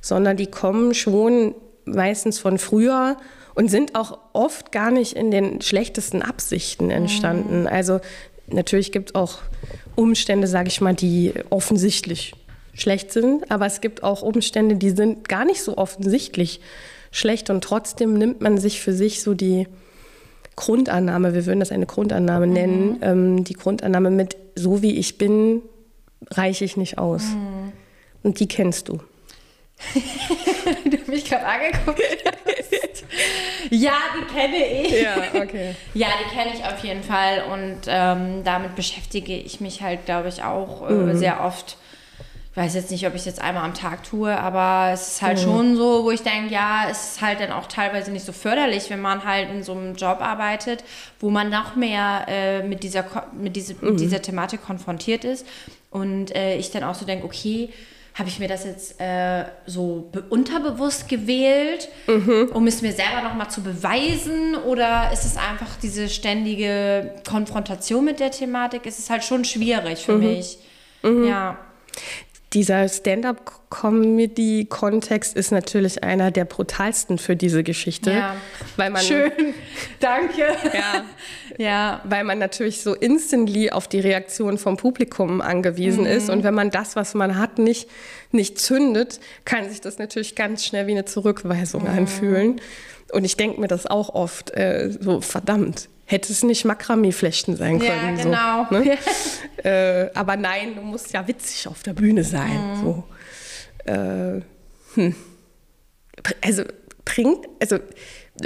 sondern 0.00 0.36
die 0.36 0.46
kommen 0.46 0.94
schon 0.94 1.54
meistens 1.84 2.38
von 2.38 2.58
früher 2.58 3.16
und 3.54 3.70
sind 3.70 3.94
auch 3.94 4.18
oft 4.32 4.72
gar 4.72 4.90
nicht 4.90 5.14
in 5.14 5.30
den 5.30 5.60
schlechtesten 5.60 6.22
Absichten 6.22 6.90
entstanden. 6.90 7.62
Mhm. 7.62 7.66
Also 7.66 8.00
natürlich 8.46 8.92
gibt 8.92 9.10
es 9.10 9.14
auch 9.14 9.38
Umstände, 9.94 10.46
sage 10.46 10.68
ich 10.68 10.80
mal, 10.80 10.94
die 10.94 11.32
offensichtlich 11.50 12.34
schlecht 12.74 13.12
sind, 13.12 13.50
aber 13.50 13.66
es 13.66 13.80
gibt 13.80 14.02
auch 14.02 14.22
Umstände, 14.22 14.76
die 14.76 14.90
sind 14.90 15.28
gar 15.28 15.44
nicht 15.44 15.62
so 15.62 15.76
offensichtlich 15.76 16.60
schlecht 17.10 17.50
und 17.50 17.62
trotzdem 17.62 18.14
nimmt 18.14 18.40
man 18.40 18.56
sich 18.56 18.80
für 18.80 18.94
sich 18.94 19.22
so 19.22 19.34
die 19.34 19.66
Grundannahme, 20.56 21.34
wir 21.34 21.46
würden 21.46 21.60
das 21.60 21.72
eine 21.72 21.86
Grundannahme 21.86 22.46
mhm. 22.46 22.52
nennen, 22.52 22.98
ähm, 23.02 23.44
die 23.44 23.54
Grundannahme 23.54 24.10
mit, 24.10 24.36
so 24.54 24.82
wie 24.82 24.96
ich 24.98 25.18
bin, 25.18 25.60
reiche 26.30 26.64
ich 26.64 26.76
nicht 26.76 26.98
aus. 26.98 27.24
Mhm. 27.24 27.72
Und 28.22 28.40
die 28.40 28.48
kennst 28.48 28.88
du. 28.88 29.00
du 30.84 31.10
mich 31.10 31.24
gerade 31.24 31.46
angeguckt 31.46 32.00
hast. 32.24 33.04
ja, 33.70 33.94
die 34.16 34.34
kenne 34.34 34.82
ich. 34.82 35.02
Ja, 35.02 35.16
okay. 35.34 35.74
Ja, 35.94 36.08
die 36.24 36.34
kenne 36.34 36.52
ich 36.54 36.64
auf 36.64 36.78
jeden 36.84 37.02
Fall 37.02 37.44
und 37.52 37.80
ähm, 37.86 38.44
damit 38.44 38.76
beschäftige 38.76 39.36
ich 39.36 39.60
mich 39.60 39.82
halt, 39.82 40.06
glaube 40.06 40.28
ich, 40.28 40.42
auch 40.42 40.88
äh, 40.88 40.92
mhm. 40.92 41.16
sehr 41.16 41.44
oft 41.44 41.76
ich 42.52 42.58
weiß 42.58 42.74
jetzt 42.74 42.90
nicht, 42.90 43.06
ob 43.06 43.14
ich 43.14 43.20
es 43.20 43.24
jetzt 43.24 43.40
einmal 43.40 43.64
am 43.64 43.72
Tag 43.72 44.02
tue, 44.02 44.38
aber 44.38 44.92
es 44.92 45.14
ist 45.14 45.22
halt 45.22 45.38
mhm. 45.38 45.42
schon 45.42 45.76
so, 45.76 46.04
wo 46.04 46.10
ich 46.10 46.20
denke, 46.20 46.52
ja, 46.52 46.86
es 46.90 47.12
ist 47.12 47.22
halt 47.22 47.40
dann 47.40 47.50
auch 47.50 47.66
teilweise 47.66 48.10
nicht 48.10 48.26
so 48.26 48.32
förderlich, 48.32 48.90
wenn 48.90 49.00
man 49.00 49.24
halt 49.24 49.48
in 49.48 49.62
so 49.62 49.72
einem 49.72 49.94
Job 49.94 50.20
arbeitet, 50.20 50.84
wo 51.18 51.30
man 51.30 51.48
noch 51.48 51.76
mehr 51.76 52.26
äh, 52.28 52.62
mit, 52.62 52.82
dieser, 52.82 53.06
mit, 53.32 53.56
diese, 53.56 53.72
mhm. 53.72 53.92
mit 53.92 54.00
dieser 54.00 54.20
Thematik 54.20 54.62
konfrontiert 54.62 55.24
ist. 55.24 55.46
Und 55.90 56.36
äh, 56.36 56.56
ich 56.56 56.70
dann 56.70 56.84
auch 56.84 56.94
so 56.94 57.06
denke, 57.06 57.24
okay, 57.24 57.70
habe 58.14 58.28
ich 58.28 58.38
mir 58.38 58.48
das 58.48 58.64
jetzt 58.64 59.00
äh, 59.00 59.44
so 59.66 60.10
unterbewusst 60.28 61.08
gewählt, 61.08 61.88
mhm. 62.06 62.50
um 62.52 62.66
es 62.66 62.82
mir 62.82 62.92
selber 62.92 63.22
nochmal 63.22 63.50
zu 63.50 63.62
beweisen? 63.62 64.54
Oder 64.54 65.10
ist 65.12 65.24
es 65.24 65.36
einfach 65.36 65.76
diese 65.82 66.08
ständige 66.08 67.14
Konfrontation 67.28 68.04
mit 68.04 68.20
der 68.20 68.30
Thematik? 68.30 68.82
Es 68.84 68.98
ist 68.98 69.10
halt 69.10 69.24
schon 69.24 69.44
schwierig 69.44 70.04
für 70.04 70.18
mhm. 70.18 70.26
mich. 70.26 70.58
Mhm. 71.02 71.26
Ja 71.26 71.58
dieser 72.52 72.86
Stand-up-Comedy-Kontext 72.88 75.34
ist 75.34 75.50
natürlich 75.52 76.04
einer 76.04 76.30
der 76.30 76.44
brutalsten 76.44 77.16
für 77.18 77.34
diese 77.34 77.62
Geschichte. 77.62 78.12
Ja. 78.12 78.36
Weil 78.76 78.90
man, 78.90 79.00
Schön, 79.02 79.32
danke. 80.00 80.44
Ja, 80.72 81.04
ja, 81.56 82.02
weil 82.04 82.24
man 82.24 82.38
natürlich 82.38 82.82
so 82.82 82.94
instantly 82.94 83.70
auf 83.70 83.88
die 83.88 84.00
Reaktion 84.00 84.58
vom 84.58 84.76
Publikum 84.76 85.40
angewiesen 85.40 86.04
mhm. 86.04 86.10
ist. 86.10 86.28
Und 86.28 86.44
wenn 86.44 86.52
man 86.54 86.70
das, 86.70 86.96
was 86.96 87.14
man 87.14 87.38
hat, 87.38 87.58
nicht, 87.58 87.88
nicht 88.30 88.58
zündet, 88.58 89.20
kann 89.44 89.66
sich 89.68 89.80
das 89.80 89.98
natürlich 89.98 90.34
ganz 90.34 90.64
schnell 90.64 90.86
wie 90.86 90.92
eine 90.92 91.06
Zurückweisung 91.06 91.84
mhm. 91.84 91.98
anfühlen. 91.98 92.60
Und 93.12 93.24
ich 93.24 93.36
denke 93.36 93.60
mir 93.60 93.68
das 93.68 93.86
auch 93.86 94.14
oft, 94.14 94.50
äh, 94.52 94.90
so 95.00 95.20
verdammt, 95.20 95.88
hätte 96.12 96.32
es 96.32 96.42
nicht 96.42 96.64
Makramee-Flechten 96.64 97.56
sein 97.56 97.78
können. 97.78 98.18
Ja, 98.18 98.22
genau. 98.22 98.66
So, 98.70 98.78
ne? 98.78 98.98
äh, 100.08 100.10
aber 100.14 100.36
nein, 100.36 100.76
du 100.76 100.82
musst 100.82 101.12
ja 101.12 101.26
witzig 101.26 101.66
auf 101.66 101.82
der 101.82 101.94
Bühne 101.94 102.22
sein. 102.22 102.76
Mhm. 102.76 102.80
So. 102.80 103.04
Äh, 103.84 104.40
hm. 104.94 105.14
Also 106.42 106.64
bringt, 107.04 107.48
also 107.60 107.78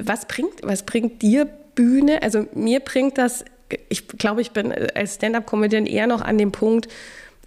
was 0.02 0.26
bringt, 0.26 0.62
was 0.62 0.84
bringt 0.84 1.20
dir 1.22 1.44
Bühne? 1.44 2.22
Also 2.22 2.46
mir 2.54 2.80
bringt 2.80 3.18
das, 3.18 3.44
ich 3.88 4.08
glaube, 4.08 4.40
ich 4.40 4.52
bin 4.52 4.72
als 4.72 5.16
Stand-up-Comedian 5.16 5.86
eher 5.86 6.06
noch 6.06 6.22
an 6.22 6.38
dem 6.38 6.52
Punkt, 6.52 6.88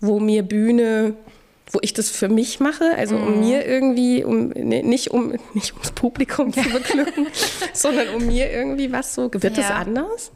wo 0.01 0.19
mir 0.19 0.43
Bühne 0.43 1.15
wo 1.71 1.79
ich 1.81 1.93
das 1.93 2.09
für 2.09 2.29
mich 2.29 2.59
mache, 2.59 2.95
also 2.97 3.15
um 3.17 3.33
Mhm. 3.35 3.39
mir 3.39 3.65
irgendwie, 3.67 4.23
um 4.23 4.49
ne, 4.49 4.81
nicht 4.83 5.11
um 5.11 5.33
nicht 5.53 5.73
ums 5.73 5.91
Publikum 5.91 6.51
zu 6.53 6.69
beglücken, 6.69 7.27
sondern 7.73 8.09
um 8.09 8.25
mir 8.25 8.51
irgendwie 8.51 8.91
was 8.91 9.13
so. 9.15 9.29
Wird 9.31 9.57
das 9.57 9.69
Ja. 9.69 9.75
anders? 9.75 10.31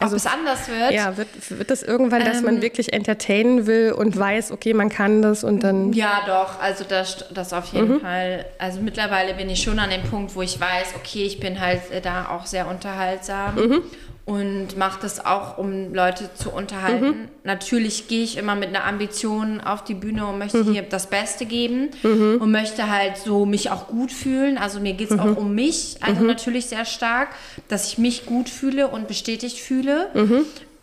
Ob 0.00 0.10
es 0.14 0.26
anders 0.26 0.68
wird? 0.68 0.90
Ja, 0.92 1.16
wird, 1.18 1.28
wird 1.50 1.70
das 1.70 1.82
irgendwann, 1.82 2.24
dass 2.24 2.38
Ähm. 2.38 2.44
man 2.44 2.62
wirklich 2.62 2.92
entertainen 2.94 3.66
will 3.66 3.92
und 3.92 4.18
weiß, 4.18 4.50
okay, 4.50 4.72
man 4.74 4.88
kann 4.88 5.20
das 5.22 5.44
und 5.44 5.62
dann. 5.62 5.92
Ja, 5.92 6.22
doch, 6.26 6.58
also 6.60 6.84
das, 6.88 7.26
das 7.32 7.52
auf 7.52 7.66
jeden 7.74 8.00
Fall. 8.00 8.46
Also 8.58 8.80
mittlerweile 8.80 9.34
bin 9.34 9.48
ich 9.50 9.62
schon 9.62 9.78
an 9.78 9.90
dem 9.90 10.02
Punkt, 10.02 10.34
wo 10.34 10.40
ich 10.42 10.58
weiß, 10.58 10.94
okay, 10.96 11.24
ich 11.24 11.40
bin 11.40 11.60
halt 11.60 11.82
äh, 11.90 12.00
da 12.00 12.30
auch 12.30 12.46
sehr 12.46 12.66
unterhaltsam 12.68 13.82
und 14.24 14.76
mache 14.76 15.00
das 15.02 15.24
auch, 15.26 15.58
um 15.58 15.92
Leute 15.92 16.30
zu 16.34 16.50
unterhalten. 16.50 17.28
Natürlich 17.42 18.06
gehe 18.06 18.22
ich 18.22 18.36
immer 18.36 18.54
mit 18.54 18.68
einer 18.68 18.84
Ambition 18.84 19.60
auf 19.60 19.82
die 19.82 19.94
Bühne 19.94 20.26
und 20.26 20.38
möchte 20.38 20.62
hier 20.64 20.82
das 20.82 21.08
Beste 21.08 21.44
geben 21.44 21.90
und 22.02 22.50
möchte 22.52 22.88
halt 22.88 23.16
so 23.16 23.46
mich 23.46 23.70
auch 23.70 23.88
gut 23.88 24.12
fühlen. 24.12 24.58
Also 24.58 24.78
mir 24.78 24.92
geht 24.92 25.10
es 25.10 25.18
auch 25.18 25.36
um 25.36 25.54
mich, 25.54 25.96
also 26.00 26.22
natürlich 26.22 26.66
sehr 26.66 26.84
stark, 26.84 27.30
dass 27.68 27.88
ich 27.88 27.98
mich 27.98 28.24
gut 28.26 28.48
fühle 28.48 28.88
und 28.88 29.08
bestätigt 29.08 29.58
fühle. 29.58 30.10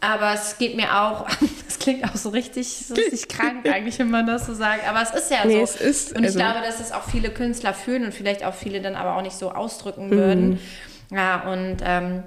Aber 0.01 0.33
es 0.33 0.57
geht 0.57 0.75
mir 0.77 1.01
auch, 1.01 1.25
das 1.67 1.79
klingt 1.79 2.05
auch 2.05 2.15
so 2.15 2.29
richtig, 2.29 2.67
so 2.87 2.93
richtig 2.93 3.27
krank 3.27 3.65
eigentlich, 3.69 3.99
wenn 3.99 4.09
man 4.09 4.25
das 4.27 4.45
so 4.47 4.53
sagt. 4.53 4.87
Aber 4.87 5.01
es 5.01 5.11
ist 5.11 5.29
ja 5.31 5.45
Nee, 5.45 5.57
so. 5.57 5.63
es 5.63 5.75
ist, 5.75 6.11
und 6.15 6.19
ich 6.23 6.27
also- 6.27 6.39
glaube, 6.39 6.59
dass 6.65 6.79
es 6.79 6.91
auch 6.93 7.03
viele 7.03 7.29
Künstler 7.29 7.73
fühlen 7.73 8.05
und 8.05 8.13
vielleicht 8.13 8.43
auch 8.45 8.53
viele 8.53 8.81
dann 8.81 8.95
aber 8.95 9.15
auch 9.17 9.21
nicht 9.21 9.35
so 9.37 9.51
ausdrücken 9.51 10.09
würden. 10.11 10.59
Ja, 11.11 11.41
und 11.51 11.77
ähm, 11.83 12.23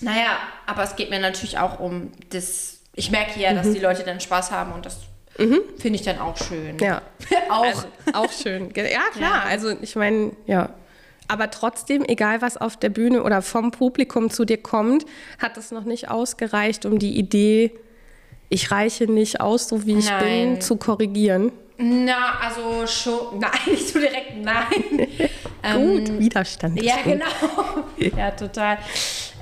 naja, 0.00 0.38
aber 0.66 0.82
es 0.82 0.96
geht 0.96 1.10
mir 1.10 1.20
natürlich 1.20 1.58
auch 1.58 1.80
um 1.80 2.12
das. 2.30 2.80
Ich 2.94 3.10
merke 3.10 3.38
ja, 3.38 3.52
dass 3.52 3.72
die 3.72 3.78
Leute 3.78 4.04
dann 4.04 4.20
Spaß 4.20 4.50
haben 4.50 4.72
und 4.72 4.86
das 4.86 5.00
finde 5.36 5.96
ich 5.96 6.02
dann 6.02 6.18
auch 6.18 6.36
schön. 6.36 6.78
Ja. 6.78 7.02
auch. 7.50 7.64
Also, 7.64 7.86
auch 8.12 8.32
schön. 8.32 8.70
Ja, 8.74 9.00
klar. 9.12 9.44
Also 9.46 9.70
ich 9.80 9.96
meine, 9.96 10.32
ja. 10.46 10.70
Aber 11.28 11.50
trotzdem, 11.50 12.04
egal 12.04 12.40
was 12.40 12.56
auf 12.56 12.76
der 12.76 12.88
Bühne 12.88 13.22
oder 13.22 13.42
vom 13.42 13.72
Publikum 13.72 14.30
zu 14.30 14.44
dir 14.44 14.58
kommt, 14.58 15.04
hat 15.40 15.56
es 15.56 15.72
noch 15.72 15.84
nicht 15.84 16.08
ausgereicht, 16.08 16.86
um 16.86 16.98
die 16.98 17.18
Idee, 17.18 17.72
ich 18.48 18.70
reiche 18.70 19.10
nicht 19.10 19.40
aus, 19.40 19.68
so 19.68 19.86
wie 19.86 19.98
ich 19.98 20.08
Nein. 20.08 20.52
bin, 20.54 20.60
zu 20.60 20.76
korrigieren. 20.76 21.50
Na, 21.78 22.38
also 22.40 22.86
schon. 22.86 23.38
Nein, 23.38 23.50
nicht 23.66 23.88
so 23.88 23.98
direkt, 23.98 24.42
nein. 24.42 25.08
Gut, 25.74 26.18
Widerstand. 26.18 26.80
Ja, 26.80 26.96
gut. 26.96 27.04
genau. 27.04 27.26
ja, 28.16 28.30
total. 28.30 28.78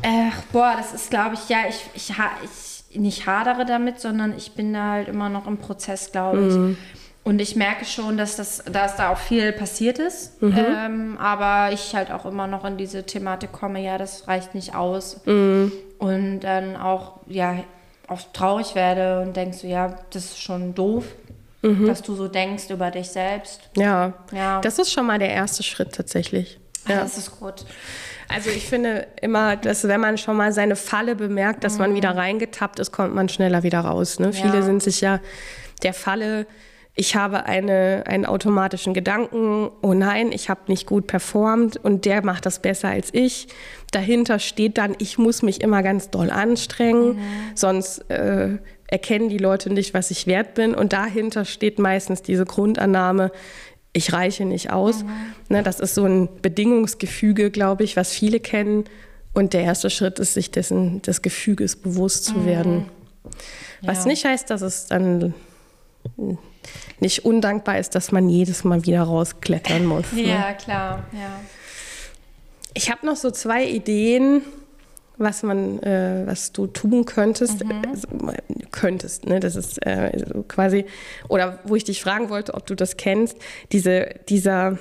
Äh, 0.03 0.31
boah, 0.53 0.75
das 0.77 0.95
ist, 0.95 1.11
glaube 1.11 1.35
ich, 1.35 1.49
ja, 1.49 1.59
ich, 1.69 1.77
ich, 1.95 2.11
ich 2.91 2.99
nicht 2.99 3.27
hadere 3.27 3.67
damit, 3.67 4.01
sondern 4.01 4.35
ich 4.37 4.53
bin 4.53 4.73
da 4.73 4.93
halt 4.93 5.09
immer 5.09 5.29
noch 5.29 5.47
im 5.47 5.59
Prozess, 5.59 6.13
glaube 6.13 6.49
ich. 6.49 6.77
Und 7.25 7.41
ich 7.41 7.57
merke 7.57 7.85
schon, 7.85 8.17
dass, 8.17 8.37
das, 8.37 8.63
dass 8.65 8.97
da 8.97 9.11
auch 9.11 9.19
viel 9.19 9.53
passiert 9.53 9.99
ist. 9.99 10.43
Ähm, 10.43 11.19
aber 11.19 11.73
ich 11.73 11.95
halt 11.95 12.11
auch 12.11 12.25
immer 12.25 12.47
noch 12.47 12.65
in 12.65 12.77
diese 12.77 13.05
Thematik 13.05 13.53
komme, 13.53 13.83
ja, 13.83 13.99
das 13.99 14.29
reicht 14.29 14.55
nicht 14.55 14.75
aus. 14.75 15.21
Und 15.27 16.41
dann 16.41 16.77
auch, 16.77 17.21
ja, 17.27 17.57
oft 18.09 18.33
traurig 18.35 18.75
werde 18.75 19.21
und 19.21 19.37
denkst 19.37 19.59
so, 19.59 19.67
ja, 19.67 19.97
das 20.11 20.25
ist 20.25 20.43
schon 20.43 20.75
doof, 20.75 21.05
dass 21.87 22.03
du 22.03 22.15
so 22.15 22.29
denkst 22.29 22.71
über 22.71 22.91
dich 22.91 23.09
selbst. 23.09 23.61
Ja. 23.77 24.13
Ja. 24.33 24.61
das 24.61 24.79
ist 24.79 24.93
schon 24.93 25.07
mal 25.07 25.19
der 25.19 25.31
erste 25.31 25.63
Schritt 25.63 25.95
tatsächlich. 25.95 26.59
Ja. 26.87 26.95
Ja. 26.97 27.01
Das 27.03 27.17
ist 27.17 27.39
gut. 27.41 27.65
Also 28.29 28.51
ich 28.51 28.67
finde 28.67 29.07
immer, 29.21 29.57
dass 29.57 29.87
wenn 29.87 30.01
man 30.01 30.19
schon 30.19 30.37
mal 30.37 30.53
seine 30.53 30.77
Falle 30.77 31.15
bemerkt, 31.15 31.65
dass 31.65 31.79
man 31.79 31.95
wieder 31.95 32.17
reingetappt 32.17 32.79
ist, 32.79 32.91
kommt 32.91 33.15
man 33.15 33.29
schneller 33.29 33.63
wieder 33.63 33.81
raus. 33.81 34.19
Ne? 34.19 34.33
Viele 34.33 34.63
sind 34.63 34.83
sich 34.83 35.01
ja 35.01 35.21
der 35.83 35.95
Falle, 35.95 36.47
ich 36.97 37.17
habe 37.17 37.47
eine, 37.47 38.05
einen 38.07 38.25
automatischen 38.25 38.95
Gedanken, 38.95 39.71
oh 39.83 39.95
nein, 39.95 40.31
ich 40.31 40.49
habe 40.49 40.61
nicht 40.69 40.87
gut 40.87 41.09
performt 41.09 41.77
und 41.77 42.05
der 42.05 42.25
macht 42.25 42.47
das 42.47 42.61
besser 42.61 42.89
als 42.89 43.13
ich. 43.13 43.49
Dahinter 43.91 44.39
steht 44.39 44.79
dann, 44.79 44.95
ich 44.99 45.19
muss 45.19 45.43
mich 45.43 45.61
immer 45.61 45.83
ganz 45.83 46.11
doll 46.11 46.31
anstrengen, 46.31 47.19
sonst 47.55 48.11
äh, 48.11 48.59
erkennen 48.87 49.29
die 49.29 49.39
Leute 49.39 49.71
nicht, 49.73 49.95
was 49.95 50.11
ich 50.11 50.27
wert 50.27 50.55
bin. 50.55 50.75
Und 50.75 50.93
dahinter 50.93 51.45
steht 51.45 51.79
meistens 51.79 52.23
diese 52.23 52.45
Grundannahme, 52.45 53.31
ich 53.93 54.13
reiche 54.13 54.45
nicht 54.45 54.73
aus. 54.73 55.05
Ne, 55.49 55.63
das 55.63 55.79
ist 55.81 55.95
so 55.95 56.05
ein 56.05 56.29
Bedingungsgefüge, 56.43 57.51
glaube 57.51 57.85
ich, 57.85 57.97
was 57.97 58.13
viele 58.13 58.41
kennen. 58.41 58.85
Und 59.33 59.53
der 59.53 59.63
erste 59.63 59.89
Schritt 59.91 60.19
ist, 60.19 60.35
sich 60.35 60.51
dessen, 60.51 61.01
des 61.03 61.23
Gefüges 61.23 61.77
bewusst 61.77 62.25
zu 62.25 62.45
werden. 62.45 62.87
Was 63.83 64.01
Ja. 64.05 64.07
nicht 64.07 64.25
heißt, 64.25 64.51
dass 64.51 64.63
es 64.63 64.87
dann 64.87 65.35
nicht 67.01 67.25
undankbar 67.25 67.79
ist, 67.79 67.95
dass 67.95 68.13
man 68.13 68.29
jedes 68.29 68.65
Mal 68.65 68.85
wieder 68.85 69.03
rausklettern 69.03 69.87
muss. 69.87 70.13
Ne? 70.13 70.23
Ja, 70.29 70.53
klar, 70.55 71.05
ja. 71.13 71.41
Ich 72.75 72.91
habe 72.91 73.07
noch 73.07 73.17
so 73.17 73.31
zwei 73.31 73.65
Ideen, 73.65 74.43
was 75.17 75.43
man, 75.43 75.81
äh, 75.83 76.23
was 76.27 76.53
du 76.53 76.67
tun 76.67 77.05
könntest, 77.05 77.65
Mhm. 77.65 78.29
äh, 78.31 78.65
könntest, 78.71 79.27
ne? 79.27 79.39
Das 79.41 79.55
ist 79.57 79.85
äh, 79.87 80.11
quasi, 80.49 80.87
oder 81.29 81.59
wo 81.65 81.77
ich 81.77 81.85
dich 81.85 82.03
fragen 82.03 82.31
wollte, 82.31 82.55
ob 82.55 82.67
du 82.67 82.75
das 82.75 82.97
kennst, 82.97 83.37
diese, 83.73 84.07
dieser, 84.29 84.79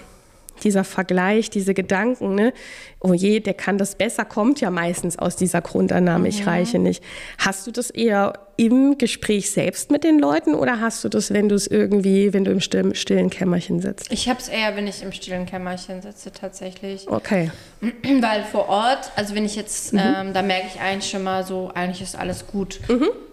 dieser 0.64 0.84
Vergleich, 0.84 1.49
diese 1.49 1.74
Gedanken, 1.74 2.36
ne? 2.36 2.54
Oh 2.99 3.14
je, 3.14 3.39
der 3.39 3.54
kann 3.54 3.78
das 3.78 3.95
besser, 3.95 4.26
kommt 4.26 4.62
ja 4.62 4.70
meistens 4.70 5.18
aus 5.20 5.36
dieser 5.36 5.62
Grundannahme, 5.62 6.28
ich 6.28 6.47
reiche 6.47 6.80
nicht. 6.80 7.04
Hast 7.38 7.68
du 7.68 7.72
das 7.72 7.89
eher 7.89 8.34
im 8.56 8.97
Gespräch 8.97 9.51
selbst 9.51 9.91
mit 9.91 10.04
den 10.04 10.20
Leuten 10.20 10.54
oder 10.54 10.80
hast 10.80 11.04
du 11.04 11.10
das, 11.10 11.34
wenn 11.34 11.49
du 11.49 11.56
es 11.56 11.68
irgendwie, 11.68 12.34
wenn 12.34 12.45
du 12.45 12.51
im 12.51 12.60
stillen, 12.60 12.95
stillen 12.95 13.30
Kämmerchen 13.30 13.82
sitzt? 13.82 14.12
Ich 14.12 14.30
habe 14.30 14.39
es 14.39 14.47
eher, 14.47 14.76
wenn 14.76 14.88
ich 14.88 15.01
im 15.01 15.12
stillen 15.12 15.45
Kämmerchen 15.45 16.01
sitze, 16.01 16.32
tatsächlich. 16.32 17.10
Okay. 17.10 17.51
Weil 17.82 18.43
vor 18.43 18.70
Ort, 18.70 19.12
also 19.16 19.36
wenn 19.36 19.45
ich 19.45 19.56
jetzt, 19.56 19.93
ähm, 19.93 20.34
da 20.34 20.41
merke 20.41 20.68
ich 20.74 20.80
eigentlich 20.80 21.10
schon 21.10 21.24
mal 21.24 21.45
so, 21.45 21.72
eigentlich 21.74 22.01
ist 22.01 22.16
alles 22.16 22.47
gut. 22.47 22.80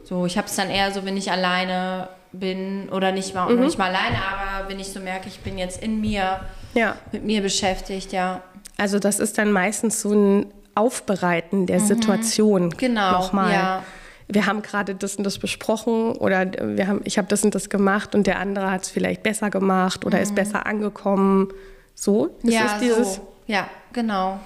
So, 0.05 0.27
ich 0.27 0.37
habe 0.37 0.49
es 0.49 0.57
dann 0.57 0.71
eher 0.71 0.91
so, 0.91 1.05
wenn 1.05 1.17
ich 1.17 1.31
alleine 1.31 2.09
bin 2.33 2.89
oder 2.91 3.13
nicht 3.13 3.35
mal, 3.35 3.53
noch 3.53 3.65
nicht 3.65 3.79
mal 3.79 3.89
alleine, 3.89 4.17
aber 4.17 4.69
wenn 4.69 4.79
ich 4.79 4.89
so 4.89 5.01
merke, 5.01 5.29
ich 5.29 5.41
bin 5.41 5.59
jetzt 5.59 5.83
in 5.83 6.01
mir, 6.01 6.41
Ja. 6.75 6.97
mit 7.13 7.25
mir 7.25 7.43
beschäftigt, 7.43 8.13
ja. 8.13 8.43
Also 8.77 8.99
das 8.99 9.19
ist 9.21 9.39
dann 9.39 9.53
meistens 9.53 10.01
so 10.01 10.13
ein 10.13 10.47
Aufbereiten 10.75 11.67
der 11.67 11.81
Situation. 11.81 12.71
Genau, 12.77 13.13
Nochmal. 13.13 13.53
ja. 13.53 13.83
Wir 14.29 14.47
haben 14.47 14.63
gerade 14.63 14.95
das 14.95 15.17
und 15.17 15.25
das 15.25 15.39
besprochen 15.39 16.13
oder 16.13 16.47
wir 16.77 16.87
haben, 16.87 17.01
ich 17.05 17.19
habe 17.19 17.27
das 17.27 17.43
und 17.43 17.55
das 17.55 17.69
gemacht 17.69 18.15
und 18.15 18.29
der 18.29 18.39
andere 18.39 18.71
hat 18.71 18.85
es 18.85 18.89
vielleicht 18.89 19.25
besser 19.25 19.51
gemacht 19.51 20.07
oder 20.07 20.21
ist 20.21 20.37
besser 20.37 20.67
angekommen. 20.67 21.49
So, 21.97 22.27
das 22.43 22.45
Mhm. 22.45 22.51
ja, 22.51 22.65
ist 22.67 22.81
dieses. 22.81 23.15
so. 23.17 23.29
Ja, 23.49 23.69
genau. 23.93 24.39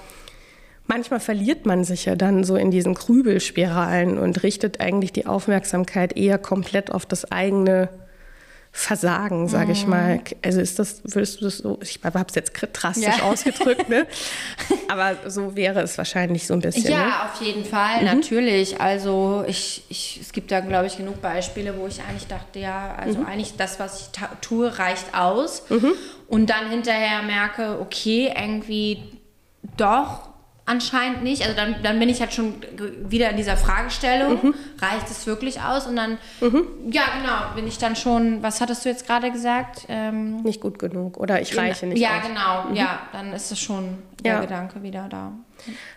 Manchmal 0.87 1.19
verliert 1.19 1.65
man 1.67 1.83
sich 1.83 2.05
ja 2.05 2.15
dann 2.15 2.43
so 2.43 2.55
in 2.55 2.71
diesen 2.71 2.95
Grübelspiralen 2.95 4.17
und 4.17 4.41
richtet 4.43 4.81
eigentlich 4.81 5.13
die 5.13 5.27
Aufmerksamkeit 5.27 6.17
eher 6.17 6.37
komplett 6.39 6.91
auf 6.91 7.05
das 7.05 7.31
eigene 7.31 7.89
Versagen, 8.77 9.47
sage 9.47 9.67
Mhm. 9.67 9.71
ich 9.71 9.87
mal. 9.87 10.19
Also 10.43 10.59
ist 10.59 10.77
das, 10.79 11.01
würdest 11.05 11.39
du 11.39 11.45
das 11.45 11.59
so, 11.59 11.79
ich 11.81 12.01
habe 12.03 12.25
es 12.27 12.35
jetzt 12.35 12.51
drastisch 12.73 13.05
Ja. 13.17 13.23
ausgedrückt, 13.23 13.87
ne? 13.87 14.05
Aber 14.89 15.29
so 15.29 15.55
wäre 15.55 15.79
es 15.81 15.97
wahrscheinlich 15.97 16.45
so 16.45 16.53
ein 16.55 16.59
bisschen. 16.59 16.91
Ja, 16.91 17.05
Ne? 17.05 17.13
auf 17.23 17.41
jeden 17.41 17.63
Fall, 17.63 18.03
natürlich. 18.03 18.81
Also 18.81 19.45
ich, 19.47 19.83
ich, 19.87 20.19
es 20.21 20.33
gibt 20.33 20.51
da, 20.51 20.59
glaube 20.59 20.87
ich, 20.87 20.97
genug 20.97 21.21
Beispiele, 21.21 21.77
wo 21.79 21.87
ich 21.87 22.01
eigentlich 22.03 22.27
dachte, 22.27 22.59
ja, 22.59 22.93
also 22.99 23.19
eigentlich 23.25 23.55
das, 23.55 23.79
was 23.79 24.01
ich 24.01 24.07
tue, 24.41 24.77
reicht 24.77 25.15
aus. 25.17 25.63
Und 26.27 26.49
dann 26.49 26.69
hinterher 26.69 27.23
merke, 27.23 27.79
okay, 27.79 28.33
irgendwie 28.37 29.01
doch 29.77 30.27
anscheinend 30.67 31.23
nicht. 31.23 31.43
Also 31.43 31.55
dann, 31.55 31.75
dann 31.83 31.99
bin 31.99 32.09
ich 32.09 32.19
halt 32.21 32.33
schon 32.33 32.55
wieder 33.07 33.29
in 33.29 33.37
dieser 33.37 33.55
Fragestellung, 33.57 34.53
reicht 34.79 35.09
es 35.11 35.27
wirklich 35.27 35.61
aus? 35.61 35.85
Und 35.87 35.95
dann, 35.95 36.17
ja 36.41 37.03
genau, 37.19 37.55
bin 37.55 37.67
ich 37.67 37.77
dann 37.77 37.95
schon, 37.95 38.41
was 38.41 38.61
hattest 38.61 38.85
du 38.85 38.89
jetzt 38.89 39.05
gerade 39.05 39.31
gesagt? 39.31 39.85
Ähm, 39.89 40.37
Nicht 40.41 40.61
gut 40.61 40.79
genug 40.79 41.17
oder 41.17 41.41
ich 41.41 41.55
reiche 41.57 41.85
nicht 41.85 41.99
Ja, 41.99 42.17
aus. 42.19 42.27
genau, 42.27 42.75
ja, 42.75 42.99
dann 43.11 43.33
ist 43.33 43.51
es 43.51 43.59
schon 43.59 43.97
der 44.23 44.35
Ja. 44.35 44.41
Gedanke 44.41 44.81
wieder 44.81 45.07
da. 45.07 45.33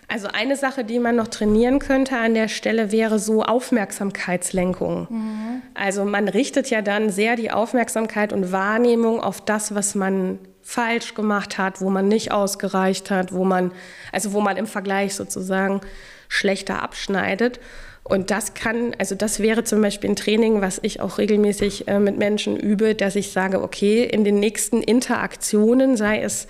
Also 0.07 0.27
eine 0.31 0.55
Sache, 0.55 0.83
die 0.83 0.99
man 0.99 1.15
noch 1.15 1.27
trainieren 1.27 1.79
könnte 1.79 2.17
an 2.17 2.33
der 2.33 2.47
Stelle, 2.47 2.91
wäre 2.91 3.19
so 3.19 3.43
Aufmerksamkeitslenkung. 3.43 5.61
Also 5.73 6.05
man 6.05 6.27
richtet 6.27 6.69
ja 6.69 6.81
dann 6.81 7.09
sehr 7.09 7.35
die 7.35 7.51
Aufmerksamkeit 7.51 8.33
und 8.33 8.51
Wahrnehmung 8.51 9.19
auf 9.21 9.41
das, 9.43 9.73
was 9.75 9.95
man 9.95 10.39
falsch 10.69 11.15
gemacht 11.15 11.57
hat, 11.57 11.81
wo 11.81 11.89
man 11.89 12.07
nicht 12.07 12.31
ausgereicht 12.31 13.09
hat, 13.09 13.33
wo 13.33 13.43
man, 13.43 13.71
also 14.11 14.33
wo 14.33 14.39
man 14.39 14.55
im 14.55 14.67
Vergleich 14.67 15.15
sozusagen 15.15 15.81
schlechter 16.27 16.83
abschneidet. 16.83 17.59
Und 18.03 18.29
das 18.29 18.53
kann, 18.53 18.95
also 18.99 19.15
das 19.15 19.39
wäre 19.39 19.63
zum 19.63 19.81
Beispiel 19.81 20.11
ein 20.11 20.15
Training, 20.15 20.61
was 20.61 20.79
ich 20.83 21.01
auch 21.01 21.17
regelmäßig 21.17 21.87
äh, 21.87 21.99
mit 21.99 22.19
Menschen 22.19 22.55
übe, 22.55 22.93
dass 22.93 23.15
ich 23.15 23.31
sage, 23.31 23.63
okay, 23.63 24.03
in 24.03 24.23
den 24.23 24.39
nächsten 24.39 24.83
Interaktionen, 24.83 25.97
sei 25.97 26.21
es 26.21 26.47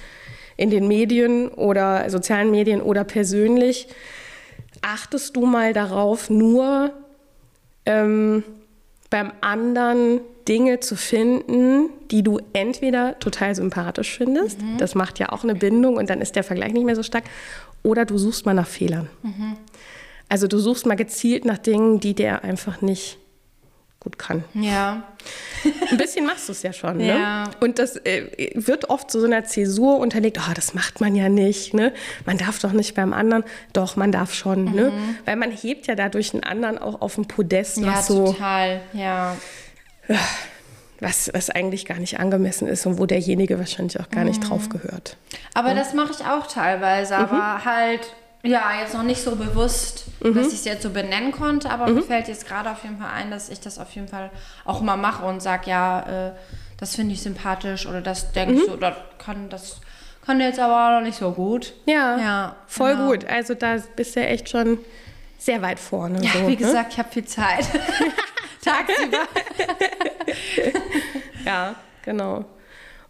in 0.57 0.69
den 0.69 0.89
Medien 0.89 1.47
oder 1.47 2.09
sozialen 2.09 2.51
Medien 2.51 2.81
oder 2.81 3.05
persönlich, 3.05 3.87
achtest 4.81 5.37
du 5.37 5.45
mal 5.45 5.71
darauf, 5.71 6.29
nur 6.29 6.91
ähm, 7.85 8.43
beim 9.09 9.31
anderen 9.39 10.19
Dinge 10.49 10.79
zu 10.79 10.95
finden, 10.95 11.89
die 12.11 12.23
du 12.23 12.39
entweder 12.53 13.19
total 13.19 13.55
sympathisch 13.55 14.17
findest, 14.17 14.61
mhm. 14.61 14.77
das 14.77 14.95
macht 14.95 15.19
ja 15.19 15.31
auch 15.31 15.43
eine 15.43 15.55
Bindung 15.55 15.97
und 15.97 16.09
dann 16.09 16.21
ist 16.21 16.35
der 16.35 16.43
Vergleich 16.43 16.73
nicht 16.73 16.85
mehr 16.85 16.95
so 16.95 17.03
stark, 17.03 17.23
oder 17.83 18.05
du 18.05 18.17
suchst 18.17 18.45
mal 18.45 18.53
nach 18.53 18.67
Fehlern. 18.67 19.09
Mhm. 19.21 19.55
Also 20.27 20.47
du 20.47 20.59
suchst 20.59 20.85
mal 20.85 20.95
gezielt 20.95 21.45
nach 21.45 21.57
Dingen, 21.57 21.99
die 21.99 22.13
der 22.13 22.43
einfach 22.43 22.81
nicht 22.81 23.17
gut 23.99 24.17
kann. 24.17 24.45
Ja. 24.53 25.03
Ein 25.91 25.97
bisschen 25.97 26.25
machst 26.25 26.47
du 26.47 26.53
es 26.53 26.63
ja 26.63 26.71
schon. 26.71 26.97
Ne? 26.99 27.07
Ja. 27.07 27.51
Und 27.59 27.79
das 27.79 27.97
äh, 27.97 28.51
wird 28.55 28.89
oft 28.89 29.11
so 29.11 29.23
einer 29.23 29.43
Zäsur 29.43 29.99
unterlegt, 29.99 30.37
oh, 30.39 30.53
das 30.53 30.73
macht 30.73 31.01
man 31.01 31.15
ja 31.15 31.29
nicht. 31.29 31.73
Ne? 31.73 31.93
Man 32.25 32.37
darf 32.37 32.59
doch 32.59 32.71
nicht 32.71 32.95
beim 32.95 33.13
anderen. 33.13 33.43
Doch, 33.73 33.95
man 33.95 34.11
darf 34.11 34.33
schon. 34.33 34.65
Ne? 34.65 34.69
Mhm. 34.69 34.75
Ne? 34.75 34.91
Weil 35.25 35.35
man 35.35 35.51
hebt 35.51 35.87
ja 35.87 35.95
dadurch 35.95 36.33
einen 36.33 36.43
anderen 36.43 36.77
auch 36.77 37.01
auf 37.01 37.15
den 37.15 37.25
Podest. 37.25 37.77
Ja, 37.77 38.01
so, 38.01 38.31
total. 38.33 38.81
Ja. 38.93 39.35
Was, 41.01 41.31
was 41.33 41.49
eigentlich 41.49 41.85
gar 41.85 41.97
nicht 41.97 42.19
angemessen 42.19 42.67
ist 42.67 42.85
und 42.85 42.97
wo 42.97 43.05
derjenige 43.05 43.57
wahrscheinlich 43.57 43.97
auch 44.01 44.09
gar 44.09 44.25
nicht 44.25 44.43
mhm. 44.43 44.47
drauf 44.47 44.67
gehört. 44.67 45.15
Aber 45.53 45.69
ja. 45.69 45.75
das 45.75 45.93
mache 45.93 46.11
ich 46.11 46.25
auch 46.25 46.45
teilweise, 46.45 47.15
mhm. 47.15 47.21
aber 47.21 47.63
halt 47.63 48.01
ja, 48.43 48.79
jetzt 48.81 48.93
noch 48.93 49.03
nicht 49.03 49.21
so 49.21 49.35
bewusst, 49.35 50.05
mhm. 50.21 50.33
dass 50.33 50.47
ich 50.47 50.55
es 50.55 50.65
jetzt 50.65 50.83
so 50.83 50.89
benennen 50.89 51.31
konnte, 51.31 51.69
aber 51.69 51.87
mhm. 51.87 51.95
mir 51.95 52.03
fällt 52.03 52.27
jetzt 52.27 52.47
gerade 52.47 52.69
auf 52.69 52.83
jeden 52.83 52.97
Fall 52.97 53.11
ein, 53.13 53.31
dass 53.31 53.49
ich 53.49 53.59
das 53.59 53.79
auf 53.79 53.91
jeden 53.91 54.07
Fall 54.07 54.29
auch 54.65 54.81
mal 54.81 54.97
mache 54.97 55.25
und 55.25 55.41
sage, 55.41 55.69
ja, 55.69 56.27
äh, 56.27 56.31
das 56.77 56.95
finde 56.95 57.13
ich 57.13 57.21
sympathisch 57.21 57.85
oder 57.85 58.01
das 58.01 58.31
denke 58.31 58.55
ich 58.55 58.61
mhm. 58.61 58.71
so, 58.71 58.75
das 58.77 58.95
kann 59.17 59.49
das 59.49 59.81
kann 60.25 60.39
jetzt 60.41 60.59
aber 60.59 60.73
auch 60.85 60.99
noch 60.99 61.05
nicht 61.05 61.17
so 61.17 61.31
gut. 61.31 61.73
Ja, 61.87 62.17
ja 62.19 62.55
voll 62.67 62.95
genau. 62.95 63.09
gut. 63.09 63.25
Also 63.25 63.55
da 63.55 63.77
bist 63.95 64.15
du 64.15 64.19
ja 64.19 64.27
echt 64.27 64.47
schon 64.47 64.77
sehr 65.39 65.61
weit 65.61 65.79
vorne. 65.79 66.23
Ja, 66.23 66.31
so, 66.33 66.41
wie 66.41 66.51
ne? 66.51 66.55
gesagt, 66.55 66.93
ich 66.93 66.99
habe 66.99 67.09
viel 67.09 67.25
Zeit. 67.25 67.65
Tagsüber. 68.63 69.27
ja, 71.45 71.75
genau. 72.03 72.45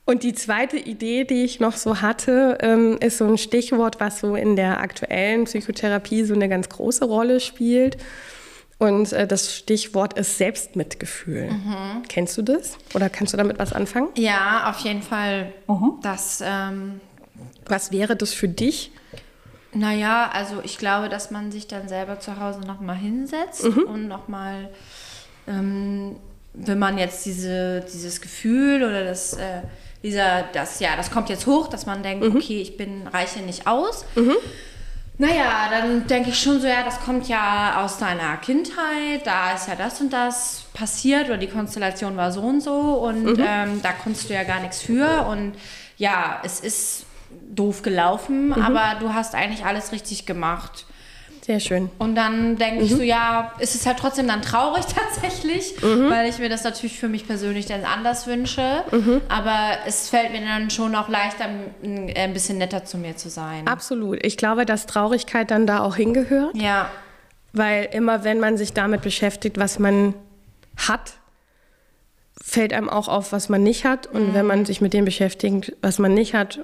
Und 0.05 0.23
die 0.23 0.33
zweite 0.33 0.77
Idee, 0.77 1.23
die 1.23 1.43
ich 1.43 1.59
noch 1.59 1.73
so 1.73 2.01
hatte, 2.01 2.57
ähm, 2.61 2.97
ist 2.99 3.19
so 3.19 3.27
ein 3.27 3.37
Stichwort, 3.37 3.99
was 3.99 4.19
so 4.19 4.35
in 4.35 4.55
der 4.55 4.79
aktuellen 4.79 5.43
Psychotherapie 5.45 6.23
so 6.23 6.33
eine 6.33 6.49
ganz 6.49 6.67
große 6.69 7.05
Rolle 7.05 7.39
spielt. 7.39 7.97
Und 8.79 9.11
äh, 9.11 9.27
das 9.27 9.55
Stichwort 9.55 10.13
ist 10.17 10.37
Selbstmitgefühl. 10.37 11.51
Mhm. 11.51 12.03
Kennst 12.07 12.37
du 12.37 12.41
das? 12.41 12.77
Oder 12.95 13.09
kannst 13.09 13.33
du 13.33 13.37
damit 13.37 13.59
was 13.59 13.73
anfangen? 13.73 14.07
Ja, 14.15 14.69
auf 14.69 14.79
jeden 14.79 15.01
Fall. 15.01 15.53
Mhm. 15.67 15.99
Das, 16.01 16.41
ähm, 16.43 17.01
was 17.67 17.91
wäre 17.91 18.15
das 18.15 18.33
für 18.33 18.47
dich? 18.47 18.91
Naja, 19.73 20.29
also 20.33 20.61
ich 20.63 20.77
glaube, 20.77 21.09
dass 21.09 21.29
man 21.29 21.51
sich 21.51 21.67
dann 21.67 21.87
selber 21.87 22.19
zu 22.19 22.39
Hause 22.39 22.61
nochmal 22.61 22.95
hinsetzt 22.95 23.65
mhm. 23.65 23.83
und 23.83 24.07
nochmal, 24.07 24.69
ähm, 25.49 26.15
wenn 26.53 26.79
man 26.79 26.97
jetzt 26.97 27.25
diese, 27.25 27.85
dieses 27.91 28.21
Gefühl 28.21 28.83
oder 28.83 29.03
das... 29.03 29.33
Äh, 29.33 29.61
dieser, 30.03 30.43
das, 30.53 30.79
ja, 30.79 30.95
das 30.95 31.11
kommt 31.11 31.29
jetzt 31.29 31.45
hoch, 31.45 31.67
dass 31.67 31.85
man 31.85 32.03
denkt, 32.03 32.25
mhm. 32.25 32.37
okay, 32.37 32.61
ich 32.61 32.77
bin, 32.77 33.05
reiche 33.07 33.41
nicht 33.41 33.67
aus. 33.67 34.05
Mhm. 34.15 34.35
Naja, 35.17 35.67
dann 35.69 36.07
denke 36.07 36.29
ich 36.29 36.39
schon 36.39 36.61
so, 36.61 36.67
ja, 36.67 36.83
das 36.85 37.01
kommt 37.01 37.27
ja 37.27 37.83
aus 37.83 37.97
deiner 37.97 38.37
Kindheit, 38.37 39.25
da 39.25 39.53
ist 39.53 39.67
ja 39.67 39.75
das 39.75 39.99
und 39.99 40.13
das 40.13 40.63
passiert 40.73 41.25
oder 41.25 41.37
die 41.37 41.47
Konstellation 41.47 42.15
war 42.15 42.31
so 42.31 42.39
und 42.39 42.61
so 42.61 42.71
und 42.71 43.23
mhm. 43.23 43.45
ähm, 43.45 43.81
da 43.83 43.91
konntest 43.91 44.29
du 44.29 44.33
ja 44.33 44.43
gar 44.43 44.61
nichts 44.61 44.81
für 44.81 45.25
und 45.25 45.55
ja, 45.97 46.39
es 46.45 46.61
ist 46.61 47.05
doof 47.53 47.81
gelaufen, 47.81 48.47
mhm. 48.47 48.53
aber 48.53 48.97
du 49.01 49.13
hast 49.13 49.35
eigentlich 49.35 49.65
alles 49.65 49.91
richtig 49.91 50.25
gemacht. 50.25 50.85
Sehr 51.49 51.59
schön. 51.59 51.89
Und 51.97 52.13
dann 52.13 52.57
denke 52.57 52.75
mhm. 52.75 52.85
ich 52.85 52.91
so, 52.91 53.01
ja, 53.01 53.53
ist 53.57 53.73
es 53.73 53.87
halt 53.87 53.97
trotzdem 53.97 54.27
dann 54.27 54.43
traurig 54.43 54.85
tatsächlich, 54.95 55.81
mhm. 55.81 56.07
weil 56.11 56.29
ich 56.29 56.37
mir 56.37 56.47
das 56.47 56.63
natürlich 56.63 56.99
für 56.99 57.09
mich 57.09 57.25
persönlich 57.25 57.65
dann 57.65 57.85
anders 57.85 58.27
wünsche. 58.27 58.83
Mhm. 58.91 59.19
Aber 59.29 59.71
es 59.87 60.09
fällt 60.09 60.31
mir 60.31 60.41
dann 60.41 60.69
schon 60.69 60.93
auch 60.93 61.09
leichter, 61.09 61.45
ein 61.81 62.33
bisschen 62.33 62.59
netter 62.59 62.85
zu 62.85 62.99
mir 62.99 63.17
zu 63.17 63.31
sein. 63.31 63.67
Absolut. 63.67 64.23
Ich 64.23 64.37
glaube, 64.37 64.67
dass 64.67 64.85
Traurigkeit 64.85 65.49
dann 65.49 65.65
da 65.65 65.79
auch 65.79 65.95
hingehört. 65.95 66.55
Ja. 66.55 66.91
Weil 67.51 67.89
immer, 67.93 68.23
wenn 68.23 68.39
man 68.39 68.55
sich 68.55 68.73
damit 68.73 69.01
beschäftigt, 69.01 69.57
was 69.57 69.79
man 69.79 70.13
hat, 70.77 71.13
fällt 72.39 72.73
einem 72.73 72.89
auch 72.89 73.07
auf, 73.07 73.31
was 73.31 73.49
man 73.49 73.63
nicht 73.63 73.85
hat. 73.85 74.05
Und 74.05 74.35
wenn 74.35 74.45
man 74.45 74.65
sich 74.65 74.81
mit 74.81 74.93
dem 74.93 75.03
beschäftigt, 75.03 75.75
was 75.81 75.97
man 75.97 76.13
nicht 76.13 76.35
hat, 76.35 76.59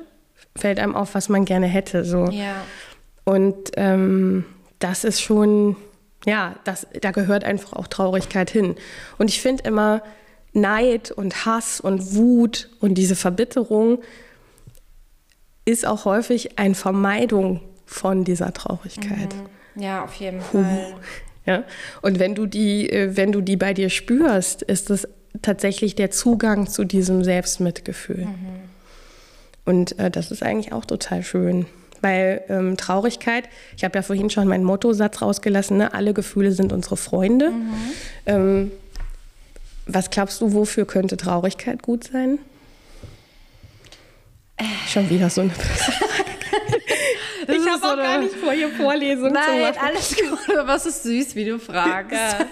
fällt 0.55 0.79
einem 0.79 0.93
auf, 0.93 1.15
was 1.15 1.27
man 1.27 1.43
gerne 1.43 1.65
hätte. 1.65 2.05
So. 2.05 2.25
Ja. 2.25 2.53
Und 3.23 3.71
ähm, 3.77 4.45
das 4.79 5.03
ist 5.03 5.21
schon, 5.21 5.75
ja, 6.25 6.55
das, 6.63 6.87
da 7.01 7.11
gehört 7.11 7.43
einfach 7.43 7.73
auch 7.73 7.87
Traurigkeit 7.87 8.49
hin. 8.49 8.75
Und 9.17 9.29
ich 9.29 9.41
finde 9.41 9.63
immer, 9.63 10.01
Neid 10.53 11.11
und 11.11 11.45
Hass 11.45 11.81
und 11.81 12.15
Wut 12.15 12.69
und 12.79 12.95
diese 12.95 13.15
Verbitterung 13.15 14.01
ist 15.65 15.85
auch 15.85 16.05
häufig 16.05 16.57
eine 16.57 16.75
Vermeidung 16.75 17.61
von 17.85 18.23
dieser 18.23 18.53
Traurigkeit. 18.53 19.35
Mhm. 19.35 19.81
Ja, 19.81 20.03
auf 20.03 20.13
jeden 20.15 20.41
Fall. 20.41 20.95
Ja? 21.45 21.63
Und 22.01 22.19
wenn 22.19 22.33
du 22.35 22.45
die, 22.45 22.89
äh, 22.89 23.17
wenn 23.17 23.31
du 23.31 23.41
die 23.41 23.57
bei 23.57 23.73
dir 23.73 23.89
spürst, 23.89 24.61
ist 24.61 24.89
es 24.89 25.07
tatsächlich 25.41 25.95
der 25.95 26.11
Zugang 26.11 26.67
zu 26.67 26.85
diesem 26.85 27.23
Selbstmitgefühl. 27.23 28.25
Mhm. 28.25 28.59
Und 29.65 29.99
äh, 29.99 30.09
das 30.09 30.31
ist 30.31 30.43
eigentlich 30.43 30.71
auch 30.73 30.85
total 30.85 31.23
schön. 31.23 31.65
Weil 32.05 32.43
ähm, 32.49 32.77
Traurigkeit, 32.77 33.49
ich 33.75 33.83
habe 33.83 33.97
ja 33.97 34.03
vorhin 34.03 34.29
schon 34.29 34.47
meinen 34.47 34.63
Mottosatz 34.63 35.23
rausgelassen, 35.23 35.77
ne? 35.77 35.91
alle 35.95 36.13
Gefühle 36.13 36.51
sind 36.51 36.71
unsere 36.71 36.97
Freunde. 36.97 37.49
Mhm. 37.49 37.73
Ähm, 38.27 38.71
was 39.87 40.11
glaubst 40.11 40.39
du, 40.39 40.53
wofür 40.53 40.85
könnte 40.85 41.17
Traurigkeit 41.17 41.81
gut 41.81 42.03
sein? 42.03 42.37
Äh. 44.57 44.65
Schon 44.87 45.09
wieder 45.09 45.31
so 45.31 45.41
eine 45.41 45.49
Frage. 45.49 46.77
ich 47.47 47.67
habe 47.67 47.79
so 47.81 47.87
auch 47.87 47.97
gar 47.97 48.19
nicht 48.19 48.35
vor, 48.35 48.53
hier 48.53 48.69
Vorlesungen 48.69 49.33
Nein, 49.33 49.43
zu 49.43 49.61
machen. 49.61 49.87
alles 49.87 50.15
gut, 50.15 50.69
es 50.75 50.85
ist 50.85 51.03
süß, 51.03 51.35
wie 51.35 51.45
du 51.45 51.57
fragst. 51.57 52.19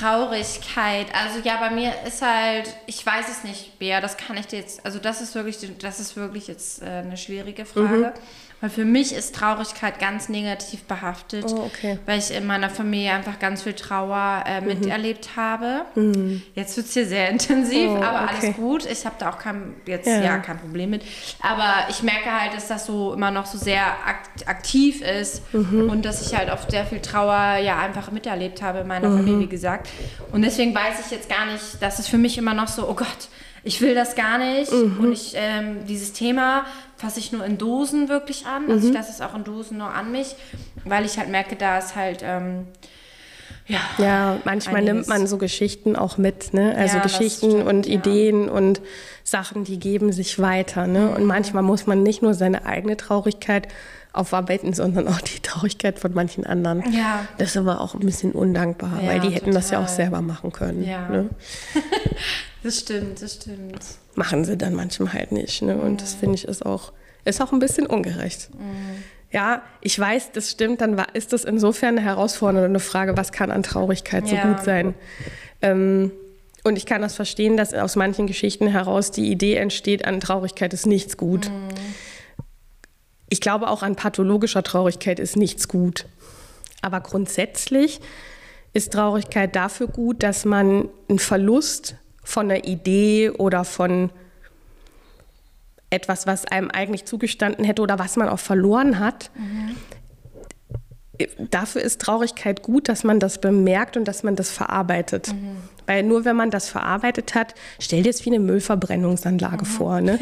Traurigkeit. 0.00 1.06
Also 1.14 1.40
ja, 1.44 1.58
bei 1.58 1.70
mir 1.70 1.92
ist 2.06 2.22
halt, 2.22 2.68
ich 2.86 3.04
weiß 3.04 3.26
es 3.28 3.44
nicht, 3.44 3.78
Bea, 3.78 4.00
das 4.00 4.16
kann 4.16 4.36
ich 4.36 4.46
dir 4.46 4.58
jetzt, 4.58 4.84
also 4.84 4.98
das 4.98 5.20
ist 5.20 5.34
wirklich, 5.34 5.58
das 5.80 6.00
ist 6.00 6.16
wirklich 6.16 6.46
jetzt 6.48 6.82
äh, 6.82 6.86
eine 6.86 7.16
schwierige 7.16 7.64
Frage. 7.64 7.86
Mhm. 7.96 8.12
Weil 8.60 8.70
für 8.70 8.84
mich 8.84 9.14
ist 9.14 9.36
Traurigkeit 9.36 10.00
ganz 10.00 10.28
negativ 10.28 10.82
behaftet, 10.82 11.44
oh, 11.48 11.66
okay. 11.66 11.98
weil 12.06 12.18
ich 12.18 12.34
in 12.34 12.44
meiner 12.44 12.68
Familie 12.68 13.12
einfach 13.12 13.38
ganz 13.38 13.62
viel 13.62 13.74
Trauer 13.74 14.42
äh, 14.46 14.60
mhm. 14.60 14.66
miterlebt 14.66 15.36
habe. 15.36 15.82
Mhm. 15.94 16.42
Jetzt 16.54 16.76
wird 16.76 16.88
es 16.88 16.92
hier 16.92 17.06
sehr 17.06 17.28
intensiv, 17.30 17.90
oh, 17.90 18.02
aber 18.02 18.24
okay. 18.24 18.36
alles 18.42 18.56
gut. 18.56 18.86
Ich 18.90 19.06
habe 19.06 19.14
da 19.18 19.30
auch 19.30 19.38
kein, 19.38 19.74
jetzt, 19.86 20.08
ja. 20.08 20.20
ja. 20.20 20.38
kein 20.38 20.58
Problem 20.58 20.90
mit. 20.90 21.04
Aber 21.40 21.88
ich 21.88 22.02
merke 22.02 22.32
halt, 22.32 22.52
dass 22.52 22.66
das 22.66 22.86
so 22.86 23.12
immer 23.12 23.30
noch 23.30 23.46
so 23.46 23.58
sehr 23.58 23.84
akt 24.04 24.48
aktiv 24.48 25.02
ist 25.02 25.42
mhm. 25.52 25.88
und 25.88 26.04
dass 26.04 26.26
ich 26.26 26.36
halt 26.36 26.50
oft 26.50 26.70
sehr 26.70 26.84
viel 26.84 27.00
Trauer 27.00 27.58
ja 27.58 27.78
einfach 27.78 28.10
miterlebt 28.10 28.60
habe 28.60 28.80
in 28.80 28.88
meiner 28.88 29.08
Familie, 29.08 29.40
wie 29.40 29.48
gesagt. 29.48 29.88
Und 30.32 30.42
deswegen 30.42 30.74
weiß 30.74 31.04
ich 31.04 31.10
jetzt 31.12 31.28
gar 31.28 31.46
nicht, 31.46 31.80
dass 31.80 31.98
es 31.98 32.08
für 32.08 32.18
mich 32.18 32.36
immer 32.38 32.54
noch 32.54 32.68
so, 32.68 32.88
oh 32.88 32.94
Gott, 32.94 33.28
ich 33.64 33.80
will 33.80 33.94
das 33.94 34.14
gar 34.14 34.38
nicht 34.38 34.72
mhm. 34.72 34.98
und 35.00 35.12
ich 35.12 35.32
ähm, 35.34 35.86
dieses 35.86 36.12
Thema 36.12 36.64
fasse 36.96 37.20
ich 37.20 37.32
nur 37.32 37.44
in 37.44 37.58
Dosen 37.58 38.08
wirklich 38.08 38.46
an. 38.46 38.70
Also 38.70 38.86
mhm. 38.86 38.92
ich 38.92 38.96
lasse 38.96 39.12
es 39.12 39.20
auch 39.20 39.34
in 39.34 39.44
Dosen 39.44 39.78
nur 39.78 39.92
an 39.92 40.12
mich, 40.12 40.36
weil 40.84 41.04
ich 41.04 41.18
halt 41.18 41.28
merke, 41.28 41.56
da 41.56 41.78
ist 41.78 41.96
halt 41.96 42.20
ähm, 42.22 42.66
ja, 43.68 43.80
ja, 43.98 44.40
manchmal 44.44 44.76
einiges. 44.76 44.94
nimmt 44.94 45.08
man 45.08 45.26
so 45.26 45.36
Geschichten 45.36 45.94
auch 45.94 46.16
mit, 46.16 46.54
ne? 46.54 46.74
Also 46.76 46.96
ja, 46.96 47.02
Geschichten 47.02 47.50
stimmt, 47.50 47.66
und 47.66 47.86
ja. 47.86 47.94
Ideen 47.94 48.48
und 48.48 48.80
Sachen, 49.30 49.64
die 49.64 49.78
geben 49.78 50.12
sich 50.12 50.38
weiter, 50.38 50.86
ne? 50.86 51.10
Und 51.10 51.24
manchmal 51.24 51.62
muss 51.62 51.86
man 51.86 52.02
nicht 52.02 52.22
nur 52.22 52.34
seine 52.34 52.64
eigene 52.66 52.96
Traurigkeit 52.96 53.68
aufarbeiten, 54.12 54.72
sondern 54.72 55.06
auch 55.08 55.20
die 55.20 55.40
Traurigkeit 55.40 55.98
von 55.98 56.14
manchen 56.14 56.46
anderen. 56.46 56.92
Ja. 56.92 57.26
Das 57.36 57.50
ist 57.50 57.56
aber 57.56 57.80
auch 57.80 57.94
ein 57.94 58.00
bisschen 58.00 58.32
undankbar, 58.32 59.00
ja, 59.02 59.08
weil 59.08 59.20
die 59.20 59.28
hätten 59.28 59.46
total. 59.46 59.54
das 59.54 59.70
ja 59.70 59.82
auch 59.82 59.88
selber 59.88 60.22
machen 60.22 60.52
können. 60.52 60.82
Ja. 60.82 61.08
Ne? 61.08 61.28
das 62.62 62.80
stimmt, 62.80 63.22
das 63.22 63.34
stimmt. 63.34 63.78
Machen 64.14 64.44
sie 64.44 64.56
dann 64.56 64.74
manchmal 64.74 65.12
halt 65.12 65.32
nicht. 65.32 65.62
Ne? 65.62 65.76
Und 65.76 65.92
mhm. 65.92 65.96
das 65.98 66.14
finde 66.14 66.34
ich 66.36 66.46
ist 66.46 66.64
auch, 66.64 66.92
ist 67.24 67.40
auch 67.40 67.52
ein 67.52 67.58
bisschen 67.58 67.86
ungerecht. 67.86 68.50
Mhm. 68.54 69.04
Ja, 69.30 69.62
ich 69.82 69.98
weiß, 69.98 70.32
das 70.32 70.50
stimmt, 70.50 70.80
dann 70.80 70.98
ist 71.12 71.34
das 71.34 71.44
insofern 71.44 71.98
eine 71.98 72.00
herausfordernde 72.00 72.80
Frage, 72.80 73.16
was 73.18 73.30
kann 73.30 73.50
an 73.50 73.62
Traurigkeit 73.62 74.26
so 74.26 74.36
gut 74.36 74.64
sein? 74.64 74.94
Ähm, 75.60 76.12
und 76.64 76.76
ich 76.76 76.86
kann 76.86 77.02
das 77.02 77.14
verstehen, 77.14 77.56
dass 77.56 77.72
aus 77.72 77.96
manchen 77.96 78.26
Geschichten 78.26 78.68
heraus 78.68 79.10
die 79.10 79.30
Idee 79.30 79.54
entsteht, 79.54 80.04
an 80.04 80.20
Traurigkeit 80.20 80.72
ist 80.72 80.86
nichts 80.86 81.16
gut. 81.16 81.48
Mhm. 81.48 81.68
Ich 83.30 83.40
glaube, 83.40 83.68
auch 83.68 83.82
an 83.82 83.96
pathologischer 83.96 84.62
Traurigkeit 84.62 85.20
ist 85.20 85.36
nichts 85.36 85.68
gut. 85.68 86.06
Aber 86.82 87.00
grundsätzlich 87.00 88.00
ist 88.72 88.92
Traurigkeit 88.92 89.54
dafür 89.56 89.88
gut, 89.88 90.22
dass 90.22 90.44
man 90.44 90.88
einen 91.08 91.18
Verlust 91.18 91.96
von 92.22 92.50
einer 92.50 92.64
Idee 92.64 93.30
oder 93.30 93.64
von 93.64 94.10
etwas, 95.90 96.26
was 96.26 96.44
einem 96.44 96.70
eigentlich 96.70 97.04
zugestanden 97.06 97.64
hätte 97.64 97.82
oder 97.82 97.98
was 97.98 98.16
man 98.16 98.28
auch 98.28 98.38
verloren 98.38 98.98
hat. 98.98 99.30
Mhm. 99.34 99.76
Dafür 101.50 101.82
ist 101.82 102.00
Traurigkeit 102.00 102.62
gut, 102.62 102.88
dass 102.88 103.02
man 103.02 103.18
das 103.18 103.38
bemerkt 103.38 103.96
und 103.96 104.06
dass 104.06 104.22
man 104.22 104.36
das 104.36 104.50
verarbeitet. 104.50 105.32
Mhm. 105.32 105.56
Weil 105.86 106.02
nur 106.02 106.24
wenn 106.24 106.36
man 106.36 106.50
das 106.50 106.68
verarbeitet 106.68 107.34
hat, 107.34 107.54
stell 107.80 108.02
dir 108.02 108.10
es 108.10 108.24
wie 108.24 108.30
eine 108.30 108.38
Müllverbrennungsanlage 108.38 109.64
mhm. 109.64 109.68
vor. 109.68 110.00
Ne? 110.00 110.20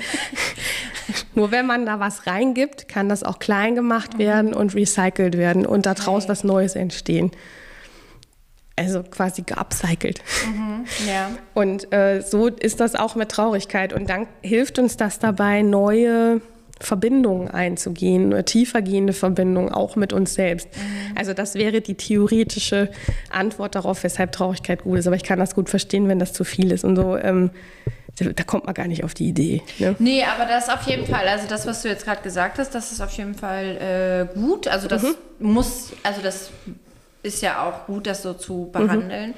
nur 1.35 1.51
wenn 1.51 1.67
man 1.67 1.85
da 1.85 2.01
was 2.01 2.27
reingibt, 2.27 2.89
kann 2.89 3.09
das 3.09 3.25
auch 3.25 3.39
klein 3.39 3.75
gemacht 3.75 4.15
mhm. 4.15 4.19
werden 4.19 4.55
und 4.55 4.75
recycelt 4.75 5.37
werden 5.37 5.67
und 5.67 5.85
daraus 5.85 6.25
okay. 6.25 6.31
was 6.31 6.45
Neues 6.45 6.77
entstehen. 6.77 7.33
Also 8.77 9.03
quasi 9.03 9.43
geupcycelt. 9.43 10.23
Mhm, 10.47 10.85
ja. 11.09 11.31
Und 11.55 11.93
äh, 11.93 12.21
so 12.21 12.49
ist 12.49 12.79
das 12.81 12.95
auch 12.95 13.15
mit 13.15 13.31
Traurigkeit. 13.31 13.93
Und 13.93 14.09
dann 14.09 14.29
hilft 14.43 14.79
uns 14.79 14.97
das 14.97 15.19
dabei, 15.19 15.63
neue 15.63 16.43
Verbindungen 16.79 17.49
einzugehen, 17.49 18.33
eine 18.33 18.45
tiefergehende 18.45 19.13
Verbindung 19.13 19.73
auch 19.73 19.97
mit 19.97 20.13
uns 20.13 20.35
selbst. 20.35 20.69
Mhm. 20.77 21.17
Also 21.17 21.33
das 21.33 21.55
wäre 21.55 21.81
die 21.81 21.95
theoretische 21.95 22.91
Antwort 23.31 23.75
darauf, 23.75 24.05
weshalb 24.05 24.33
Traurigkeit 24.33 24.83
gut 24.85 24.99
ist. 24.99 25.07
Aber 25.07 25.17
ich 25.17 25.23
kann 25.23 25.39
das 25.39 25.55
gut 25.55 25.71
verstehen, 25.71 26.09
wenn 26.09 26.19
das 26.19 26.33
zu 26.33 26.45
viel 26.45 26.73
ist 26.73 26.85
und 26.85 26.97
so. 26.97 27.17
Ähm, 27.17 27.51
da 28.19 28.45
kommt 28.45 28.65
man 28.65 28.75
gar 28.75 28.87
nicht 28.87 29.05
auf 29.05 29.13
die 29.13 29.29
Idee. 29.29 29.63
Ne? 29.79 29.95
Nee, 29.99 30.25
aber 30.25 30.47
das 30.47 30.71
auf 30.71 30.83
jeden 30.87 31.07
Fall, 31.07 31.29
also 31.29 31.47
das, 31.49 31.67
was 31.67 31.83
du 31.83 31.89
jetzt 31.89 32.05
gerade 32.05 32.23
gesagt 32.23 32.59
hast, 32.59 32.75
das 32.75 32.93
ist 32.93 33.03
auf 33.03 33.13
jeden 33.13 33.35
Fall 33.35 34.29
äh, 34.35 34.39
gut. 34.39 34.69
Also 34.69 34.89
das 34.89 35.03
mhm. 35.03 35.17
muss, 35.39 35.93
also 36.03 36.23
das 36.23 36.51
ist 37.23 37.43
ja 37.43 37.67
auch 37.67 37.87
gut, 37.87 38.07
das 38.07 38.23
so 38.23 38.33
zu 38.33 38.71
behandeln. 38.73 39.35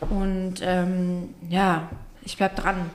Mhm. 0.00 0.16
Und 0.16 0.54
ähm, 0.62 1.34
ja, 1.48 1.88
ich 2.22 2.36
bleib 2.36 2.56
dran. 2.56 2.90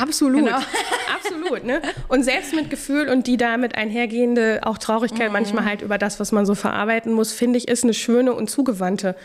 Absolut, 0.00 0.44
genau. 0.44 0.58
absolut. 1.14 1.64
Ne? 1.64 1.80
Und 2.08 2.24
Selbstmitgefühl 2.24 3.08
und 3.08 3.26
die 3.26 3.36
damit 3.36 3.74
einhergehende 3.74 4.60
auch 4.62 4.78
Traurigkeit 4.78 5.28
mhm. 5.28 5.32
manchmal 5.32 5.64
halt 5.64 5.82
über 5.82 5.98
das, 5.98 6.20
was 6.20 6.32
man 6.32 6.46
so 6.46 6.54
verarbeiten 6.54 7.12
muss, 7.12 7.32
finde 7.32 7.58
ich, 7.58 7.68
ist 7.68 7.84
eine 7.84 7.94
schöne 7.94 8.32
und 8.32 8.50
zugewandte 8.50 9.16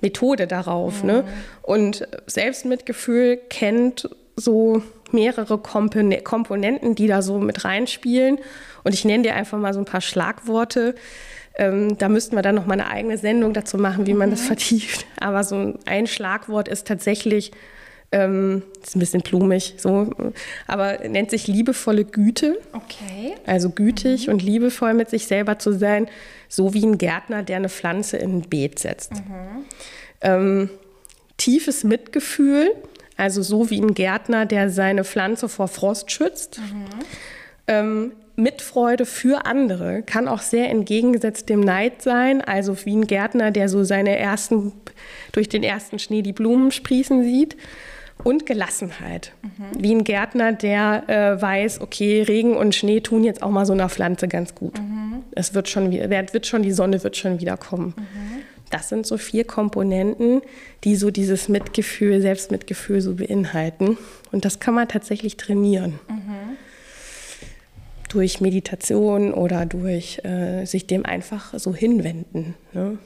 Methode 0.00 0.46
darauf. 0.46 1.02
Ne? 1.02 1.22
Mhm. 1.22 1.28
Ne? 1.28 1.34
Und 1.62 2.08
Selbstmitgefühl 2.26 3.38
kennt 3.48 4.08
so 4.36 4.82
mehrere 5.12 5.58
Komponenten, 5.58 6.94
die 6.94 7.06
da 7.06 7.22
so 7.22 7.38
mit 7.38 7.64
reinspielen. 7.64 8.38
Und 8.82 8.94
ich 8.94 9.04
nenne 9.04 9.22
dir 9.22 9.34
einfach 9.34 9.58
mal 9.58 9.74
so 9.74 9.78
ein 9.78 9.84
paar 9.84 10.00
Schlagworte. 10.00 10.94
Ähm, 11.56 11.98
da 11.98 12.08
müssten 12.08 12.34
wir 12.34 12.42
dann 12.42 12.54
noch 12.54 12.66
mal 12.66 12.74
eine 12.74 12.88
eigene 12.88 13.18
Sendung 13.18 13.52
dazu 13.52 13.76
machen, 13.76 14.06
wie 14.06 14.14
man 14.14 14.28
mhm. 14.28 14.32
das 14.32 14.42
vertieft. 14.42 15.06
Aber 15.20 15.44
so 15.44 15.74
ein 15.84 16.06
Schlagwort 16.06 16.68
ist 16.68 16.86
tatsächlich 16.86 17.52
ähm, 18.12 18.62
ist 18.82 18.94
ein 18.94 19.00
bisschen 19.00 19.22
blumig, 19.22 19.74
so, 19.78 20.10
aber 20.66 20.98
nennt 21.08 21.30
sich 21.30 21.46
liebevolle 21.46 22.04
Güte. 22.04 22.58
Okay. 22.72 23.34
Also 23.46 23.70
gütig 23.70 24.26
mhm. 24.26 24.34
und 24.34 24.42
liebevoll 24.42 24.94
mit 24.94 25.10
sich 25.10 25.26
selber 25.26 25.58
zu 25.58 25.72
sein, 25.72 26.08
so 26.48 26.74
wie 26.74 26.84
ein 26.84 26.98
Gärtner, 26.98 27.42
der 27.42 27.56
eine 27.56 27.70
Pflanze 27.70 28.18
in 28.18 28.38
ein 28.38 28.42
Beet 28.42 28.78
setzt. 28.78 29.14
Mhm. 29.14 29.64
Ähm, 30.20 30.70
tiefes 31.38 31.84
Mitgefühl, 31.84 32.70
also 33.16 33.42
so 33.42 33.70
wie 33.70 33.80
ein 33.80 33.94
Gärtner, 33.94 34.44
der 34.46 34.68
seine 34.68 35.04
Pflanze 35.04 35.48
vor 35.48 35.68
Frost 35.68 36.10
schützt. 36.10 36.58
Mhm. 36.58 36.84
Ähm, 37.66 38.12
Mitfreude 38.34 39.06
für 39.06 39.46
andere 39.46 40.02
kann 40.02 40.26
auch 40.28 40.40
sehr 40.40 40.70
entgegengesetzt 40.70 41.48
dem 41.48 41.60
Neid 41.60 42.02
sein, 42.02 42.40
also 42.40 42.76
wie 42.84 42.96
ein 42.96 43.06
Gärtner, 43.06 43.50
der 43.50 43.68
so 43.68 43.84
seine 43.84 44.18
ersten, 44.18 44.72
durch 45.32 45.48
den 45.48 45.62
ersten 45.62 45.98
Schnee 45.98 46.22
die 46.22 46.32
Blumen 46.32 46.70
sprießen 46.70 47.24
sieht 47.24 47.56
und 48.24 48.46
Gelassenheit. 48.46 49.32
Mhm. 49.42 49.82
Wie 49.82 49.94
ein 49.94 50.04
Gärtner, 50.04 50.52
der 50.52 51.08
äh, 51.08 51.40
weiß, 51.40 51.80
okay, 51.80 52.22
Regen 52.22 52.56
und 52.56 52.74
Schnee 52.74 53.00
tun 53.00 53.24
jetzt 53.24 53.42
auch 53.42 53.50
mal 53.50 53.66
so 53.66 53.72
einer 53.72 53.88
Pflanze 53.88 54.28
ganz 54.28 54.54
gut. 54.54 54.78
Mhm. 54.78 55.22
Es 55.32 55.54
wird 55.54 55.68
schon, 55.68 55.92
wird 55.92 56.46
schon, 56.46 56.62
die 56.62 56.72
Sonne 56.72 57.02
wird 57.02 57.16
schon 57.16 57.40
wieder 57.40 57.56
kommen. 57.56 57.94
Mhm. 57.96 58.42
Das 58.70 58.88
sind 58.88 59.06
so 59.06 59.18
vier 59.18 59.44
Komponenten, 59.44 60.40
die 60.84 60.96
so 60.96 61.10
dieses 61.10 61.48
Mitgefühl, 61.50 62.22
Selbstmitgefühl 62.22 63.02
so 63.02 63.14
beinhalten. 63.14 63.98
Und 64.30 64.46
das 64.46 64.60
kann 64.60 64.74
man 64.74 64.88
tatsächlich 64.88 65.36
trainieren. 65.36 65.98
Durch 68.08 68.40
Meditation 68.40 69.34
oder 69.34 69.66
durch 69.66 70.24
äh, 70.24 70.64
sich 70.64 70.86
dem 70.86 71.04
einfach 71.04 71.52
so 71.58 71.74
hinwenden. 71.74 72.54
Ne? 72.72 72.96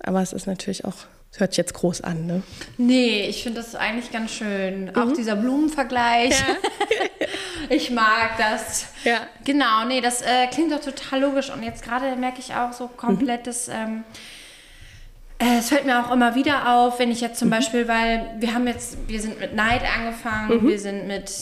Aber 0.00 0.22
es 0.22 0.32
ist 0.32 0.46
natürlich 0.46 0.84
auch 0.84 1.06
das 1.32 1.40
hört 1.40 1.52
sich 1.52 1.58
jetzt 1.58 1.72
groß 1.72 2.02
an, 2.02 2.26
ne? 2.26 2.42
Nee, 2.76 3.26
ich 3.26 3.42
finde 3.42 3.62
das 3.62 3.74
eigentlich 3.74 4.12
ganz 4.12 4.32
schön. 4.32 4.84
Mhm. 4.84 4.96
Auch 4.96 5.12
dieser 5.14 5.34
Blumenvergleich. 5.34 6.38
Ja. 6.38 7.26
ich 7.70 7.90
mag 7.90 8.36
das. 8.36 8.88
Ja. 9.04 9.26
Genau, 9.42 9.86
nee, 9.86 10.02
das 10.02 10.20
äh, 10.20 10.46
klingt 10.52 10.72
doch 10.72 10.80
total 10.80 11.22
logisch. 11.22 11.50
Und 11.50 11.62
jetzt 11.62 11.82
gerade 11.82 12.14
merke 12.16 12.40
ich 12.40 12.54
auch 12.54 12.74
so 12.74 12.86
komplettes. 12.86 13.68
Mhm. 13.68 13.74
Ähm, 13.74 14.04
äh, 15.38 15.58
es 15.58 15.70
fällt 15.70 15.86
mir 15.86 16.04
auch 16.04 16.12
immer 16.12 16.34
wieder 16.34 16.70
auf, 16.74 16.98
wenn 16.98 17.10
ich 17.10 17.22
jetzt 17.22 17.38
zum 17.38 17.48
mhm. 17.48 17.52
Beispiel, 17.52 17.88
weil 17.88 18.34
wir 18.38 18.52
haben 18.52 18.66
jetzt, 18.66 18.98
wir 19.08 19.20
sind 19.20 19.40
mit 19.40 19.54
Neid 19.54 19.82
angefangen, 19.96 20.62
mhm. 20.62 20.68
wir 20.68 20.78
sind 20.78 21.06
mit, 21.06 21.32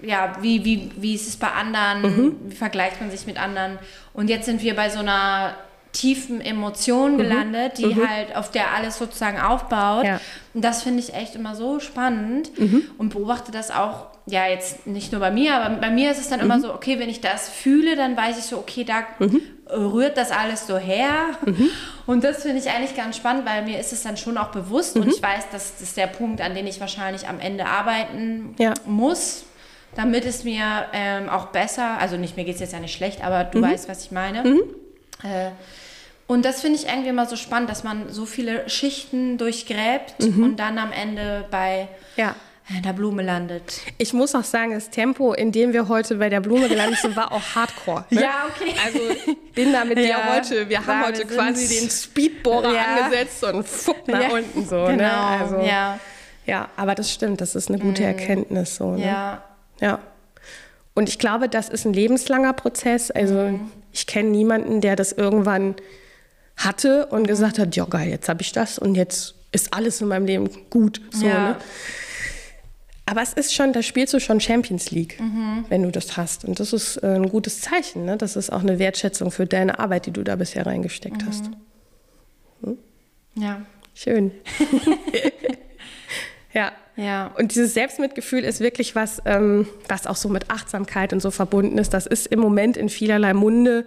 ja, 0.00 0.32
wie, 0.40 0.64
wie, 0.64 0.92
wie 0.96 1.14
ist 1.14 1.28
es 1.28 1.36
bei 1.36 1.48
anderen, 1.48 2.00
mhm. 2.00 2.36
wie 2.46 2.56
vergleicht 2.56 3.02
man 3.02 3.10
sich 3.10 3.26
mit 3.26 3.38
anderen? 3.38 3.78
Und 4.14 4.30
jetzt 4.30 4.46
sind 4.46 4.62
wir 4.62 4.74
bei 4.74 4.88
so 4.88 5.00
einer 5.00 5.56
tiefen 5.96 6.42
Emotionen 6.42 7.14
mhm. 7.14 7.18
gelandet, 7.18 7.78
die 7.78 7.86
mhm. 7.86 8.08
halt 8.08 8.36
auf 8.36 8.50
der 8.50 8.74
alles 8.74 8.98
sozusagen 8.98 9.40
aufbaut. 9.40 10.04
Ja. 10.04 10.20
Und 10.52 10.62
das 10.62 10.82
finde 10.82 11.00
ich 11.00 11.14
echt 11.14 11.34
immer 11.34 11.54
so 11.54 11.80
spannend 11.80 12.50
mhm. 12.58 12.82
und 12.98 13.10
beobachte 13.10 13.50
das 13.50 13.70
auch, 13.70 14.06
ja, 14.26 14.46
jetzt 14.46 14.86
nicht 14.86 15.12
nur 15.12 15.20
bei 15.20 15.30
mir, 15.30 15.54
aber 15.54 15.76
bei 15.76 15.90
mir 15.90 16.10
ist 16.10 16.18
es 16.18 16.28
dann 16.28 16.40
immer 16.40 16.58
mhm. 16.58 16.62
so, 16.62 16.74
okay, 16.74 16.98
wenn 16.98 17.08
ich 17.08 17.20
das 17.20 17.48
fühle, 17.48 17.96
dann 17.96 18.16
weiß 18.16 18.38
ich 18.38 18.44
so, 18.44 18.58
okay, 18.58 18.84
da 18.84 19.04
mhm. 19.18 19.40
rührt 19.70 20.18
das 20.18 20.32
alles 20.32 20.66
so 20.66 20.76
her. 20.76 21.28
Mhm. 21.44 21.70
Und 22.06 22.24
das 22.24 22.42
finde 22.42 22.58
ich 22.58 22.68
eigentlich 22.68 22.96
ganz 22.96 23.16
spannend, 23.16 23.46
weil 23.46 23.64
mir 23.64 23.80
ist 23.80 23.92
es 23.92 24.02
dann 24.02 24.16
schon 24.16 24.36
auch 24.36 24.48
bewusst 24.48 24.96
und 24.96 25.08
ich 25.08 25.22
weiß, 25.22 25.50
dass 25.50 25.72
das 25.72 25.82
ist 25.82 25.96
der 25.96 26.08
Punkt, 26.08 26.40
an 26.40 26.54
den 26.54 26.66
ich 26.66 26.80
wahrscheinlich 26.80 27.26
am 27.26 27.40
Ende 27.40 27.66
arbeiten 27.66 28.54
ja. 28.58 28.74
muss 28.84 29.44
damit 29.94 30.26
es 30.26 30.44
mir 30.44 30.84
ähm, 30.92 31.30
auch 31.30 31.46
besser, 31.46 31.96
also 31.98 32.18
nicht, 32.18 32.36
mir 32.36 32.44
geht 32.44 32.56
es 32.56 32.60
jetzt 32.60 32.74
ja 32.74 32.80
nicht 32.80 32.94
schlecht, 32.94 33.24
aber 33.24 33.44
du 33.44 33.62
weißt, 33.62 33.88
was 33.88 34.04
ich 34.04 34.10
meine. 34.10 34.44
Äh, 35.22 35.52
und 36.26 36.44
das 36.44 36.60
finde 36.60 36.78
ich 36.78 36.86
irgendwie 36.88 37.08
immer 37.08 37.26
so 37.26 37.36
spannend, 37.36 37.70
dass 37.70 37.84
man 37.84 38.10
so 38.10 38.26
viele 38.26 38.68
Schichten 38.68 39.38
durchgräbt 39.38 40.20
mhm. 40.20 40.42
und 40.42 40.56
dann 40.56 40.78
am 40.78 40.90
Ende 40.90 41.44
bei 41.50 41.88
ja. 42.16 42.34
der 42.84 42.92
Blume 42.92 43.22
landet. 43.22 43.80
Ich 43.98 44.12
muss 44.12 44.34
auch 44.34 44.42
sagen, 44.42 44.72
das 44.72 44.90
Tempo, 44.90 45.34
in 45.34 45.52
dem 45.52 45.72
wir 45.72 45.86
heute 45.86 46.16
bei 46.16 46.28
der 46.28 46.40
Blume 46.40 46.68
gelandet 46.68 46.98
sind, 46.98 47.14
war 47.14 47.30
auch 47.30 47.54
Hardcore. 47.54 48.06
Ne? 48.10 48.22
Ja, 48.22 48.46
okay. 48.48 48.74
Also 48.84 48.98
bin 49.54 49.72
da 49.72 49.84
mit 49.84 49.98
ja. 49.98 50.04
dir 50.04 50.34
heute, 50.34 50.68
wir 50.68 50.84
haben 50.84 51.06
heute 51.06 51.28
wir 51.28 51.36
quasi 51.36 51.78
den 51.78 51.88
Speedbohrer 51.88 52.74
ja. 52.74 52.84
angesetzt 53.04 53.44
und 53.44 53.66
fuck 53.66 54.08
nach 54.08 54.32
unten 54.32 54.66
so. 54.66 54.82
Ne? 54.88 54.96
Genau. 54.96 55.04
Ne? 55.04 55.40
Also, 55.40 55.60
ja. 55.60 56.00
ja, 56.44 56.68
aber 56.76 56.96
das 56.96 57.12
stimmt, 57.12 57.40
das 57.40 57.54
ist 57.54 57.68
eine 57.68 57.78
gute 57.78 58.02
mhm. 58.02 58.08
Erkenntnis 58.08 58.74
so. 58.74 58.96
Ne? 58.96 59.06
Ja. 59.06 59.44
Ja. 59.80 60.00
Und 60.94 61.08
ich 61.08 61.20
glaube, 61.20 61.48
das 61.48 61.68
ist 61.68 61.84
ein 61.84 61.92
lebenslanger 61.92 62.52
Prozess. 62.54 63.12
Also 63.12 63.34
mhm. 63.34 63.70
ich 63.92 64.08
kenne 64.08 64.30
niemanden, 64.30 64.80
der 64.80 64.96
das 64.96 65.12
irgendwann 65.12 65.76
hatte 66.56 67.06
und 67.06 67.26
gesagt 67.26 67.58
hat, 67.58 67.76
ja 67.76 67.84
geil, 67.84 68.08
jetzt 68.08 68.28
habe 68.28 68.42
ich 68.42 68.52
das 68.52 68.78
und 68.78 68.94
jetzt 68.94 69.34
ist 69.52 69.72
alles 69.72 70.00
in 70.00 70.08
meinem 70.08 70.26
Leben 70.26 70.50
gut. 70.70 71.00
So, 71.10 71.26
ja. 71.26 71.50
ne? 71.50 71.56
Aber 73.08 73.22
es 73.22 73.32
ist 73.32 73.54
schon, 73.54 73.72
da 73.72 73.82
spielst 73.82 74.12
du 74.14 74.20
schon 74.20 74.40
Champions 74.40 74.90
League, 74.90 75.20
mhm. 75.20 75.64
wenn 75.68 75.84
du 75.84 75.92
das 75.92 76.16
hast. 76.16 76.44
Und 76.44 76.58
das 76.58 76.72
ist 76.72 76.96
äh, 77.04 77.14
ein 77.14 77.28
gutes 77.28 77.60
Zeichen. 77.60 78.04
Ne? 78.04 78.16
Das 78.16 78.34
ist 78.34 78.52
auch 78.52 78.62
eine 78.62 78.80
Wertschätzung 78.80 79.30
für 79.30 79.46
deine 79.46 79.78
Arbeit, 79.78 80.06
die 80.06 80.10
du 80.10 80.24
da 80.24 80.34
bisher 80.34 80.66
reingesteckt 80.66 81.22
mhm. 81.22 81.26
hast. 81.28 81.50
Hm? 82.64 82.78
Ja. 83.36 83.62
Schön. 83.94 84.32
ja. 86.52 86.72
Ja. 86.96 87.30
Und 87.38 87.54
dieses 87.54 87.74
Selbstmitgefühl 87.74 88.42
ist 88.42 88.60
wirklich 88.60 88.96
was, 88.96 89.22
ähm, 89.24 89.68
was 89.86 90.06
auch 90.06 90.16
so 90.16 90.28
mit 90.28 90.50
Achtsamkeit 90.50 91.12
und 91.12 91.20
so 91.20 91.30
verbunden 91.30 91.78
ist. 91.78 91.94
Das 91.94 92.06
ist 92.06 92.26
im 92.26 92.40
Moment 92.40 92.76
in 92.76 92.88
vielerlei 92.88 93.34
Munde 93.34 93.86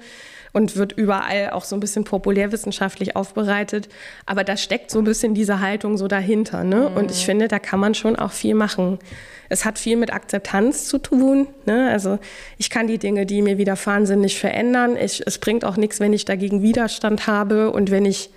und 0.54 0.76
wird 0.76 0.94
überall 0.94 1.52
auch 1.52 1.64
so 1.64 1.76
ein 1.76 1.80
bisschen 1.80 2.04
populärwissenschaftlich 2.04 3.16
aufbereitet. 3.16 3.90
Aber 4.26 4.44
da 4.44 4.58
steckt 4.58 4.92
so 4.92 5.00
ein 5.00 5.06
bisschen 5.06 5.34
diese 5.34 5.60
Haltung 5.60 5.98
so 5.98 6.08
dahinter. 6.08 6.64
Ne? 6.64 6.90
Mhm. 6.90 6.98
Und 6.98 7.12
ich 7.12 7.26
finde, 7.26 7.48
da 7.48 7.60
kann 7.60 7.80
man 7.80 7.94
schon 7.94 8.16
auch 8.16 8.32
viel 8.32 8.56
machen. 8.56 9.00
Es 9.50 9.66
hat 9.66 9.80
viel 9.80 9.98
mit 9.98 10.14
Akzeptanz 10.14 10.86
zu 10.88 10.98
tun. 10.98 11.48
Ne? 11.66 11.90
Also 11.92 12.20
ich 12.58 12.70
kann 12.70 12.88
die 12.88 12.98
Dinge, 12.98 13.26
die 13.26 13.42
mir 13.42 13.58
widerfahren 13.58 14.06
sind, 14.06 14.22
nicht 14.22 14.40
verändern. 14.40 14.96
Ich, 14.96 15.26
es 15.26 15.38
bringt 15.38 15.66
auch 15.66 15.78
nichts, 15.78 16.00
wenn 16.00 16.14
ich 16.14 16.26
dagegen 16.26 16.62
Widerstand 16.62 17.28
habe 17.28 17.72
und 17.72 17.92
wenn 17.92 18.06
ich 18.06 18.30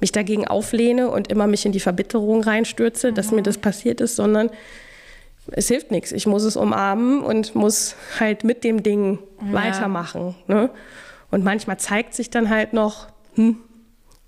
mich 0.00 0.12
dagegen 0.12 0.46
auflehne 0.46 1.08
und 1.08 1.28
immer 1.28 1.46
mich 1.46 1.64
in 1.64 1.72
die 1.72 1.80
Verbitterung 1.80 2.42
reinstürze, 2.42 3.10
mhm. 3.10 3.14
dass 3.14 3.30
mir 3.30 3.38
mhm. 3.38 3.44
das 3.44 3.58
passiert 3.58 4.00
ist, 4.00 4.16
sondern 4.16 4.50
es 5.52 5.68
hilft 5.68 5.90
nichts. 5.90 6.12
Ich 6.12 6.26
muss 6.26 6.42
es 6.44 6.56
umarmen 6.56 7.22
und 7.22 7.54
muss 7.54 7.96
halt 8.18 8.44
mit 8.44 8.64
dem 8.64 8.82
Ding 8.82 9.18
ja. 9.40 9.52
weitermachen. 9.52 10.34
Ne? 10.46 10.70
Und 11.34 11.42
manchmal 11.42 11.80
zeigt 11.80 12.14
sich 12.14 12.30
dann 12.30 12.48
halt 12.48 12.74
noch 12.74 13.08
hm, 13.34 13.56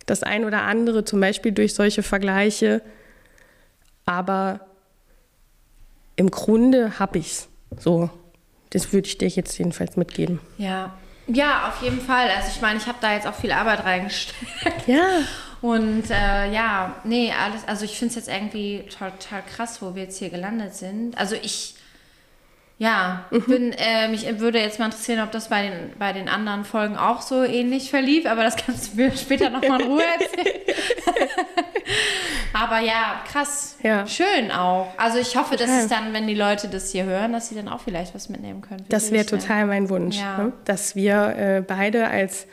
das 0.07 0.25
ein 0.25 0.45
oder 0.45 0.63
andere, 0.63 1.05
zum 1.05 1.21
Beispiel 1.21 1.53
durch 1.53 1.73
solche 1.73 2.03
Vergleiche. 2.03 2.83
Aber 4.07 4.59
im 6.17 6.33
Grunde 6.33 6.99
habe 6.99 7.19
ich 7.19 7.27
es. 7.29 7.49
So, 7.79 8.11
das 8.71 8.93
würde 8.93 9.07
ich 9.07 9.19
dir 9.19 9.29
jetzt 9.29 9.57
jedenfalls 9.57 9.97
mitgeben. 9.97 10.41
Ja. 10.59 10.95
Ja, 11.29 11.69
auf 11.69 11.81
jeden 11.81 12.01
Fall. 12.01 12.29
Also 12.29 12.49
ich 12.53 12.61
meine, 12.61 12.81
ich 12.81 12.89
habe 12.89 12.99
da 13.01 13.15
jetzt 13.15 13.29
auch 13.29 13.37
viel 13.37 13.53
Arbeit 13.53 13.85
reingesteckt. 13.85 14.89
Ja. 14.89 15.21
Und 15.63 16.11
äh, 16.11 16.53
ja, 16.53 16.97
nee, 17.05 17.33
alles, 17.33 17.69
also 17.69 17.85
ich 17.85 17.97
finde 17.97 18.11
es 18.11 18.17
jetzt 18.17 18.29
irgendwie 18.29 18.83
total 18.91 19.45
krass, 19.45 19.81
wo 19.81 19.95
wir 19.95 20.03
jetzt 20.03 20.19
hier 20.19 20.31
gelandet 20.31 20.75
sind. 20.75 21.17
Also 21.17 21.37
ich, 21.41 21.76
ja, 22.79 23.25
mhm. 23.31 23.43
bin, 23.45 23.73
äh, 23.73 24.09
mich 24.09 24.27
würde 24.39 24.61
jetzt 24.61 24.79
mal 24.79 24.87
interessieren, 24.87 25.23
ob 25.23 25.33
das 25.33 25.49
bei 25.49 25.63
den, 25.63 25.93
bei 25.99 26.13
den 26.13 26.29
anderen 26.29 26.65
Folgen 26.65 26.97
auch 26.97 27.23
so 27.23 27.43
ähnlich 27.43 27.89
verlief, 27.89 28.27
aber 28.27 28.43
das 28.43 28.57
kannst 28.57 28.93
du 28.93 28.97
mir 28.97 29.17
später 29.17 29.49
nochmal 29.49 29.81
in 29.81 29.87
Ruhe 29.87 30.03
erzählen. 30.03 30.61
aber 32.53 32.81
ja, 32.81 33.23
krass. 33.31 33.79
Ja. 33.83 34.07
Schön 34.07 34.51
auch. 34.51 34.89
Also 34.99 35.19
ich 35.19 35.37
hoffe, 35.37 35.57
total. 35.57 35.67
dass 35.69 35.85
es 35.85 35.89
dann, 35.89 36.13
wenn 36.13 36.27
die 36.27 36.35
Leute 36.35 36.69
das 36.69 36.93
hier 36.93 37.05
hören, 37.05 37.33
dass 37.33 37.49
sie 37.49 37.55
dann 37.55 37.69
auch 37.69 37.81
vielleicht 37.81 38.15
was 38.15 38.29
mitnehmen 38.29 38.61
können. 38.61 38.85
Das 38.91 39.11
wäre 39.11 39.25
total 39.25 39.65
mein 39.65 39.89
Wunsch, 39.89 40.19
ja. 40.19 40.37
ne? 40.37 40.53
dass 40.67 40.95
wir 40.95 41.35
äh, 41.37 41.65
beide 41.67 42.09
als 42.09 42.47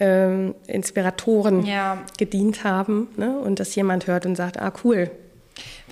ähm, 0.00 0.54
Inspiratoren 0.66 1.66
ja. 1.66 1.98
gedient 2.16 2.64
haben 2.64 3.08
ne? 3.18 3.38
und 3.38 3.60
dass 3.60 3.74
jemand 3.74 4.06
hört 4.06 4.24
und 4.24 4.34
sagt, 4.34 4.58
ah 4.58 4.72
cool, 4.82 5.10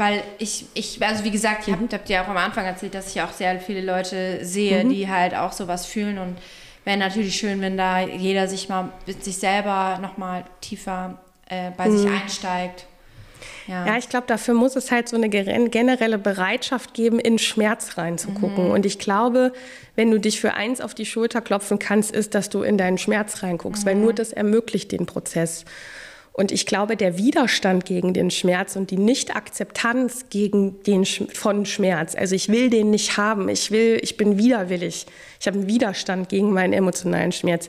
weil 0.00 0.22
ich, 0.38 0.64
ich 0.72 0.98
also 1.06 1.24
wie 1.24 1.30
gesagt, 1.30 1.68
ich 1.68 1.74
habe 1.74 1.86
hab 1.92 2.06
dir 2.06 2.22
auch 2.22 2.28
am 2.28 2.38
Anfang 2.38 2.64
erzählt, 2.64 2.94
dass 2.94 3.14
ich 3.14 3.20
auch 3.20 3.32
sehr 3.32 3.60
viele 3.60 3.82
Leute 3.82 4.42
sehe, 4.42 4.82
mhm. 4.82 4.88
die 4.88 5.10
halt 5.10 5.34
auch 5.34 5.52
sowas 5.52 5.84
fühlen 5.84 6.16
und 6.16 6.38
wäre 6.86 6.96
natürlich 6.96 7.36
schön, 7.36 7.60
wenn 7.60 7.76
da 7.76 8.00
jeder 8.00 8.48
sich 8.48 8.70
mal 8.70 8.88
mit 9.06 9.22
sich 9.22 9.36
selber 9.36 9.98
nochmal 10.00 10.44
tiefer 10.62 11.18
äh, 11.50 11.70
bei 11.76 11.88
mhm. 11.88 11.98
sich 11.98 12.10
einsteigt. 12.10 12.86
Ja. 13.66 13.86
ja, 13.86 13.98
ich 13.98 14.08
glaube, 14.08 14.26
dafür 14.26 14.54
muss 14.54 14.74
es 14.74 14.90
halt 14.90 15.06
so 15.06 15.16
eine 15.16 15.28
generelle 15.28 16.16
Bereitschaft 16.16 16.94
geben, 16.94 17.18
in 17.18 17.38
Schmerz 17.38 17.98
reinzugucken. 17.98 18.68
Mhm. 18.68 18.70
Und 18.70 18.86
ich 18.86 18.98
glaube, 18.98 19.52
wenn 19.96 20.10
du 20.10 20.18
dich 20.18 20.40
für 20.40 20.54
eins 20.54 20.80
auf 20.80 20.94
die 20.94 21.04
Schulter 21.04 21.42
klopfen 21.42 21.78
kannst, 21.78 22.10
ist, 22.10 22.34
dass 22.34 22.48
du 22.48 22.62
in 22.62 22.78
deinen 22.78 22.96
Schmerz 22.96 23.42
reinguckst, 23.42 23.84
weil 23.84 23.96
mhm. 23.96 24.02
nur 24.02 24.12
das 24.14 24.32
ermöglicht 24.32 24.92
den 24.92 25.04
Prozess. 25.04 25.66
Und 26.40 26.52
ich 26.52 26.64
glaube, 26.64 26.96
der 26.96 27.18
Widerstand 27.18 27.84
gegen 27.84 28.14
den 28.14 28.30
Schmerz 28.30 28.74
und 28.74 28.90
die 28.90 28.96
Nicht-Akzeptanz 28.96 30.30
gegen 30.30 30.82
den 30.84 31.04
von 31.04 31.66
Schmerz, 31.66 32.14
also 32.14 32.34
ich 32.34 32.48
will 32.48 32.70
den 32.70 32.88
nicht 32.88 33.18
haben, 33.18 33.50
ich 33.50 33.70
will, 33.70 34.00
ich 34.00 34.16
bin 34.16 34.38
widerwillig, 34.38 35.04
ich 35.38 35.46
habe 35.46 35.58
einen 35.58 35.68
Widerstand 35.68 36.30
gegen 36.30 36.50
meinen 36.54 36.72
emotionalen 36.72 37.32
Schmerz, 37.32 37.68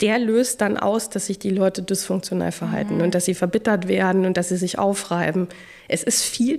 der 0.00 0.18
löst 0.18 0.62
dann 0.62 0.78
aus, 0.78 1.10
dass 1.10 1.26
sich 1.26 1.38
die 1.38 1.50
Leute 1.50 1.82
dysfunktional 1.82 2.52
verhalten 2.52 2.94
mhm. 2.94 3.02
und 3.02 3.14
dass 3.14 3.26
sie 3.26 3.34
verbittert 3.34 3.86
werden 3.86 4.24
und 4.24 4.38
dass 4.38 4.48
sie 4.48 4.56
sich 4.56 4.78
aufreiben. 4.78 5.48
Es 5.86 6.02
ist 6.02 6.22
viel, 6.22 6.58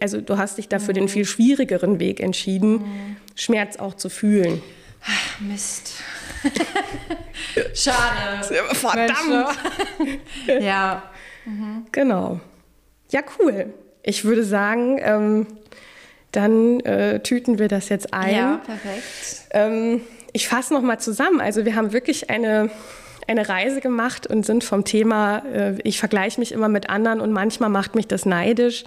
also 0.00 0.20
du 0.20 0.38
hast 0.38 0.58
dich 0.58 0.66
dafür 0.66 0.94
mhm. 0.94 1.02
den 1.02 1.08
viel 1.08 1.24
schwierigeren 1.24 2.00
Weg 2.00 2.18
entschieden, 2.18 2.72
mhm. 2.72 3.16
Schmerz 3.36 3.76
auch 3.76 3.94
zu 3.94 4.08
fühlen. 4.08 4.60
Ach, 5.04 5.40
Mist. 5.40 5.99
Schade. 7.74 8.44
Verdammt. 8.72 9.58
ja. 10.60 11.02
Mhm. 11.44 11.86
Genau. 11.92 12.40
Ja, 13.10 13.22
cool. 13.38 13.74
Ich 14.02 14.24
würde 14.24 14.44
sagen, 14.44 14.98
ähm, 15.02 15.46
dann 16.32 16.80
äh, 16.80 17.20
tüten 17.20 17.58
wir 17.58 17.68
das 17.68 17.88
jetzt 17.88 18.14
ein. 18.14 18.34
Ja, 18.34 18.60
perfekt. 18.64 19.48
Ähm, 19.50 20.02
ich 20.32 20.48
fasse 20.48 20.72
nochmal 20.72 21.00
zusammen. 21.00 21.40
Also 21.40 21.64
wir 21.64 21.74
haben 21.74 21.92
wirklich 21.92 22.30
eine, 22.30 22.70
eine 23.26 23.48
Reise 23.48 23.80
gemacht 23.80 24.26
und 24.26 24.46
sind 24.46 24.62
vom 24.64 24.84
Thema, 24.84 25.42
äh, 25.52 25.74
ich 25.82 25.98
vergleiche 25.98 26.38
mich 26.38 26.52
immer 26.52 26.68
mit 26.68 26.88
anderen 26.88 27.20
und 27.20 27.32
manchmal 27.32 27.68
macht 27.68 27.94
mich 27.94 28.06
das 28.06 28.26
neidisch, 28.26 28.84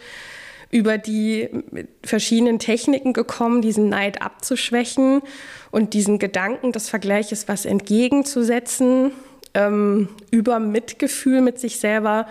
über 0.74 0.97
die 0.97 1.49
verschiedenen 2.03 2.57
Techniken 2.57 3.13
gekommen, 3.13 3.61
diesen 3.61 3.89
Neid 3.89 4.24
abzuschwächen 4.24 5.21
und 5.69 5.93
diesen 5.93 6.17
Gedanken 6.17 6.71
des 6.71 6.89
Vergleiches 6.89 7.47
was 7.47 7.65
entgegenzusetzen, 7.65 9.11
ähm, 9.53 10.09
über 10.32 10.59
Mitgefühl 10.59 11.41
mit 11.41 11.59
sich 11.59 11.80
selber 11.80 12.26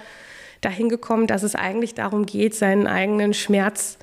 dahin 0.61 0.89
gekommen, 0.89 1.29
dass 1.29 1.45
es 1.45 1.55
eigentlich 1.55 1.95
darum 1.95 2.27
geht, 2.27 2.57
seinen 2.57 2.89
eigenen 2.89 3.33
Schmerz 3.33 3.97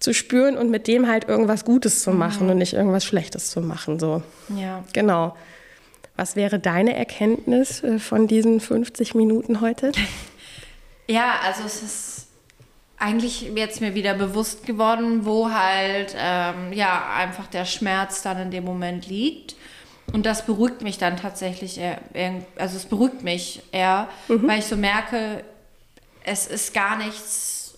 zu 0.00 0.12
spüren 0.12 0.58
und 0.58 0.70
mit 0.70 0.86
dem 0.86 1.08
halt 1.08 1.26
irgendwas 1.26 1.64
Gutes 1.64 2.02
zu 2.02 2.10
machen 2.10 2.44
mhm. 2.44 2.52
und 2.52 2.58
nicht 2.58 2.74
irgendwas 2.74 3.06
Schlechtes 3.06 3.50
zu 3.50 3.62
machen. 3.62 3.98
So. 3.98 4.22
Ja. 4.54 4.84
Genau. 4.92 5.34
Was 6.14 6.36
wäre 6.36 6.58
deine 6.58 6.94
Erkenntnis 6.94 7.82
äh, 7.82 7.98
von 7.98 8.26
diesen 8.26 8.60
50 8.60 9.14
Minuten 9.14 9.62
heute? 9.62 9.92
Ja, 11.08 11.40
also 11.44 11.64
es 11.66 11.82
ist 11.82 12.31
eigentlich 13.02 13.42
jetzt 13.42 13.80
mir 13.80 13.94
wieder 13.94 14.14
bewusst 14.14 14.64
geworden, 14.64 15.24
wo 15.24 15.50
halt 15.50 16.14
ähm, 16.16 16.72
ja 16.72 17.12
einfach 17.16 17.48
der 17.48 17.64
Schmerz 17.64 18.22
dann 18.22 18.38
in 18.38 18.50
dem 18.52 18.64
Moment 18.64 19.08
liegt. 19.08 19.56
Und 20.12 20.24
das 20.24 20.46
beruhigt 20.46 20.82
mich 20.82 20.98
dann 20.98 21.16
tatsächlich, 21.16 21.78
eher, 21.78 21.98
also 22.56 22.76
es 22.76 22.84
beruhigt 22.84 23.22
mich 23.22 23.62
eher, 23.72 24.08
mhm. 24.28 24.46
weil 24.46 24.58
ich 24.60 24.66
so 24.66 24.76
merke, 24.76 25.42
es 26.24 26.46
ist 26.46 26.74
gar 26.74 26.96
nichts. 26.96 27.76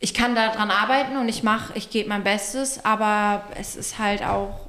Ich 0.00 0.14
kann 0.14 0.34
daran 0.34 0.70
arbeiten 0.70 1.16
und 1.16 1.28
ich 1.28 1.42
mache, 1.42 1.72
ich 1.76 1.90
gebe 1.90 2.08
mein 2.08 2.24
Bestes, 2.24 2.84
aber 2.84 3.44
es 3.56 3.76
ist 3.76 3.98
halt 3.98 4.22
auch, 4.22 4.68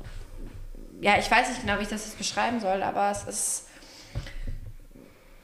ja, 1.00 1.18
ich 1.18 1.32
weiß 1.32 1.50
nicht 1.50 1.62
genau, 1.62 1.80
wie 1.80 1.84
ich 1.84 1.88
das 1.88 2.06
jetzt 2.06 2.18
beschreiben 2.18 2.60
soll, 2.60 2.84
aber 2.84 3.10
es 3.10 3.24
ist 3.24 3.68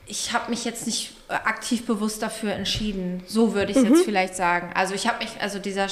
ich 0.08 0.34
habe 0.34 0.50
mich 0.50 0.66
jetzt 0.66 0.86
nicht 0.86 1.14
äh, 1.30 1.34
aktiv 1.34 1.86
bewusst 1.86 2.22
dafür 2.22 2.54
entschieden. 2.54 3.24
So 3.28 3.54
würde 3.54 3.72
ich 3.72 3.78
es 3.78 3.84
mhm. 3.84 3.94
jetzt 3.94 4.06
vielleicht 4.06 4.36
sagen. 4.36 4.72
Also 4.74 4.94
ich 4.94 5.08
habe 5.08 5.20
mich, 5.20 5.30
also 5.40 5.60
dieser, 5.60 5.88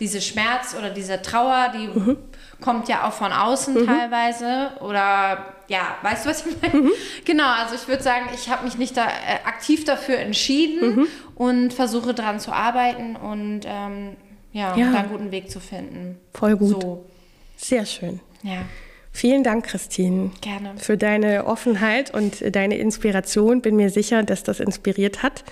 diese 0.00 0.20
Schmerz 0.20 0.74
oder 0.76 0.90
diese 0.90 1.22
Trauer, 1.22 1.72
die 1.74 1.86
mhm. 1.86 2.16
kommt 2.60 2.88
ja 2.88 3.06
auch 3.06 3.12
von 3.12 3.32
außen 3.32 3.74
mhm. 3.74 3.86
teilweise. 3.86 4.70
Oder 4.80 5.54
ja, 5.68 5.96
weißt 6.02 6.24
du, 6.24 6.30
was 6.30 6.46
ich 6.46 6.56
meine? 6.60 6.82
Mhm. 6.82 6.90
Genau, 7.24 7.50
also 7.50 7.74
ich 7.74 7.86
würde 7.88 8.02
sagen, 8.02 8.26
ich 8.34 8.50
habe 8.50 8.64
mich 8.64 8.76
nicht 8.76 8.96
da 8.96 9.06
äh, 9.06 9.46
aktiv 9.46 9.84
dafür 9.84 10.18
entschieden 10.18 10.96
mhm. 10.96 11.06
und 11.34 11.72
versuche 11.72 12.14
daran 12.14 12.40
zu 12.40 12.52
arbeiten 12.52 13.16
und 13.16 13.60
ähm, 13.64 14.16
ja, 14.52 14.76
ja. 14.76 14.92
da 14.92 14.98
einen 14.98 15.08
guten 15.08 15.30
Weg 15.30 15.50
zu 15.50 15.60
finden. 15.60 16.18
Voll 16.34 16.56
gut. 16.56 16.82
So. 16.82 17.04
Sehr 17.56 17.86
schön. 17.86 18.20
Ja. 18.42 18.62
Vielen 19.12 19.44
Dank, 19.44 19.66
Christine. 19.66 20.30
Gerne. 20.40 20.72
Für 20.78 20.96
deine 20.96 21.44
Offenheit 21.46 22.12
und 22.12 22.56
deine 22.56 22.78
Inspiration. 22.78 23.60
Bin 23.60 23.76
mir 23.76 23.90
sicher, 23.90 24.22
dass 24.22 24.42
das 24.42 24.58
inspiriert 24.58 25.22
hat. 25.22 25.44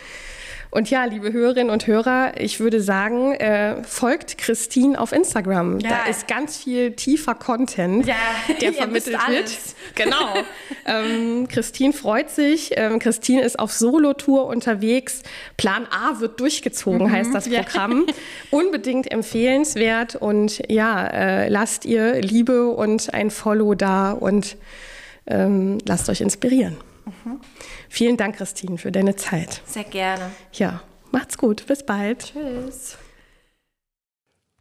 Und 0.71 0.89
ja, 0.89 1.05
liebe 1.05 1.33
Hörerinnen 1.33 1.71
und 1.71 1.87
Hörer, 1.89 2.35
ich 2.39 2.61
würde 2.61 2.81
sagen, 2.81 3.33
äh, 3.35 3.83
folgt 3.83 4.39
Christine 4.39 5.01
auf 5.01 5.11
Instagram. 5.11 5.81
Ja. 5.81 5.91
Da 5.91 6.11
ist 6.11 6.29
ganz 6.29 6.59
viel 6.59 6.93
tiefer 6.93 7.35
Content, 7.35 8.07
ja, 8.07 8.15
der 8.61 8.73
vermittelt 8.75 9.19
wird. 9.29 9.51
Genau. 9.97 10.35
ähm, 10.87 11.49
Christine 11.49 11.93
freut 11.93 12.31
sich. 12.31 12.73
Ähm, 12.77 13.01
Christine 13.01 13.43
ist 13.43 13.59
auf 13.59 13.73
Solo-Tour 13.73 14.47
unterwegs. 14.47 15.23
Plan 15.57 15.87
A 15.91 16.21
wird 16.21 16.39
durchgezogen, 16.39 17.09
mhm, 17.09 17.11
heißt 17.11 17.35
das 17.35 17.49
Programm. 17.49 18.05
Ja. 18.07 18.15
Unbedingt 18.51 19.11
empfehlenswert. 19.11 20.15
Und 20.15 20.63
ja, 20.71 21.05
äh, 21.07 21.49
lasst 21.49 21.85
ihr 21.85 22.21
Liebe 22.21 22.69
und 22.69 23.13
ein 23.13 23.31
Follow 23.31 23.75
da 23.75 24.13
und 24.13 24.57
ähm, 25.27 25.79
lasst 25.87 26.09
euch 26.09 26.21
inspirieren. 26.21 26.77
Mhm. 27.05 27.41
Vielen 27.89 28.17
Dank, 28.17 28.37
Christine, 28.37 28.79
für 28.79 28.93
deine 28.93 29.17
Zeit. 29.17 29.63
Sehr 29.67 29.85
gerne. 29.85 30.31
Ja, 30.53 30.83
macht's 31.13 31.39
gut. 31.39 31.67
Bis 31.67 31.85
bald. 31.85 32.33
Tschüss. 32.33 32.97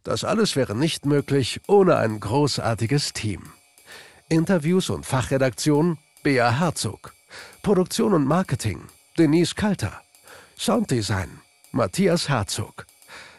Das 0.02 0.24
alles 0.24 0.56
wäre 0.56 0.74
nicht 0.74 1.04
möglich 1.04 1.60
ohne 1.68 1.96
ein 1.96 2.20
großartiges 2.20 3.12
Team. 3.12 3.52
Interviews 4.28 4.90
und 4.90 5.04
Fachredaktion 5.04 5.98
Bea 6.22 6.58
Herzog. 6.58 7.12
Produktion 7.62 8.14
und 8.14 8.24
Marketing 8.26 8.82
Denise 9.18 9.54
Kalter. 9.54 10.00
Sounddesign 10.56 11.40
Matthias 11.72 12.28
Herzog. 12.28 12.86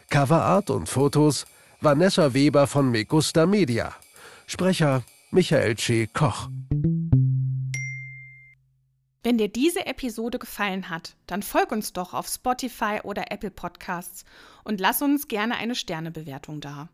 Coverart 0.09 0.69
und 0.69 0.87
Fotos 0.87 1.45
Vanessa 1.79 2.33
Weber 2.33 2.67
von 2.67 2.91
Megusta 2.91 3.45
Media. 3.45 3.93
Sprecher 4.45 5.03
Michael 5.31 5.77
C. 5.77 6.07
Koch. 6.13 6.49
Wenn 9.23 9.37
dir 9.37 9.49
diese 9.49 9.85
Episode 9.85 10.39
gefallen 10.39 10.89
hat, 10.89 11.15
dann 11.27 11.43
folg 11.43 11.71
uns 11.71 11.93
doch 11.93 12.15
auf 12.15 12.27
Spotify 12.27 13.01
oder 13.03 13.31
Apple 13.31 13.51
Podcasts 13.51 14.25
und 14.63 14.79
lass 14.79 15.03
uns 15.03 15.27
gerne 15.27 15.57
eine 15.57 15.75
Sternebewertung 15.75 16.59
da. 16.59 16.89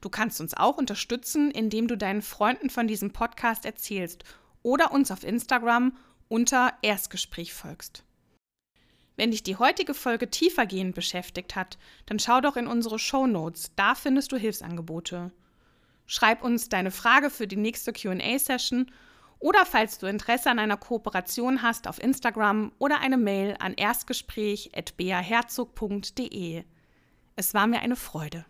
Du 0.00 0.08
kannst 0.08 0.40
uns 0.40 0.54
auch 0.54 0.78
unterstützen, 0.78 1.50
indem 1.50 1.86
du 1.86 1.96
deinen 1.96 2.22
Freunden 2.22 2.70
von 2.70 2.86
diesem 2.86 3.12
Podcast 3.12 3.66
erzählst 3.66 4.24
oder 4.62 4.92
uns 4.92 5.10
auf 5.10 5.22
Instagram 5.22 5.96
unter 6.28 6.72
Erstgespräch 6.80 7.52
folgst. 7.52 8.04
Wenn 9.16 9.30
dich 9.30 9.42
die 9.42 9.56
heutige 9.56 9.94
Folge 9.94 10.30
tiefergehend 10.30 10.94
beschäftigt 10.94 11.56
hat, 11.56 11.78
dann 12.06 12.18
schau 12.18 12.40
doch 12.40 12.56
in 12.56 12.66
unsere 12.66 12.98
Show 12.98 13.26
Notes, 13.26 13.72
da 13.76 13.94
findest 13.94 14.32
du 14.32 14.36
Hilfsangebote. 14.36 15.30
Schreib 16.06 16.42
uns 16.42 16.68
deine 16.68 16.90
Frage 16.90 17.30
für 17.30 17.46
die 17.46 17.56
nächste 17.56 17.92
QA-Session 17.92 18.90
oder 19.38 19.66
falls 19.66 19.98
du 19.98 20.06
Interesse 20.06 20.50
an 20.50 20.58
einer 20.58 20.76
Kooperation 20.76 21.62
hast 21.62 21.88
auf 21.88 22.02
Instagram 22.02 22.72
oder 22.78 23.00
eine 23.00 23.16
Mail 23.16 23.56
an 23.58 23.72
erstgespräch.beaherzog.de. 23.74 26.64
Es 27.36 27.54
war 27.54 27.66
mir 27.66 27.80
eine 27.80 27.96
Freude. 27.96 28.44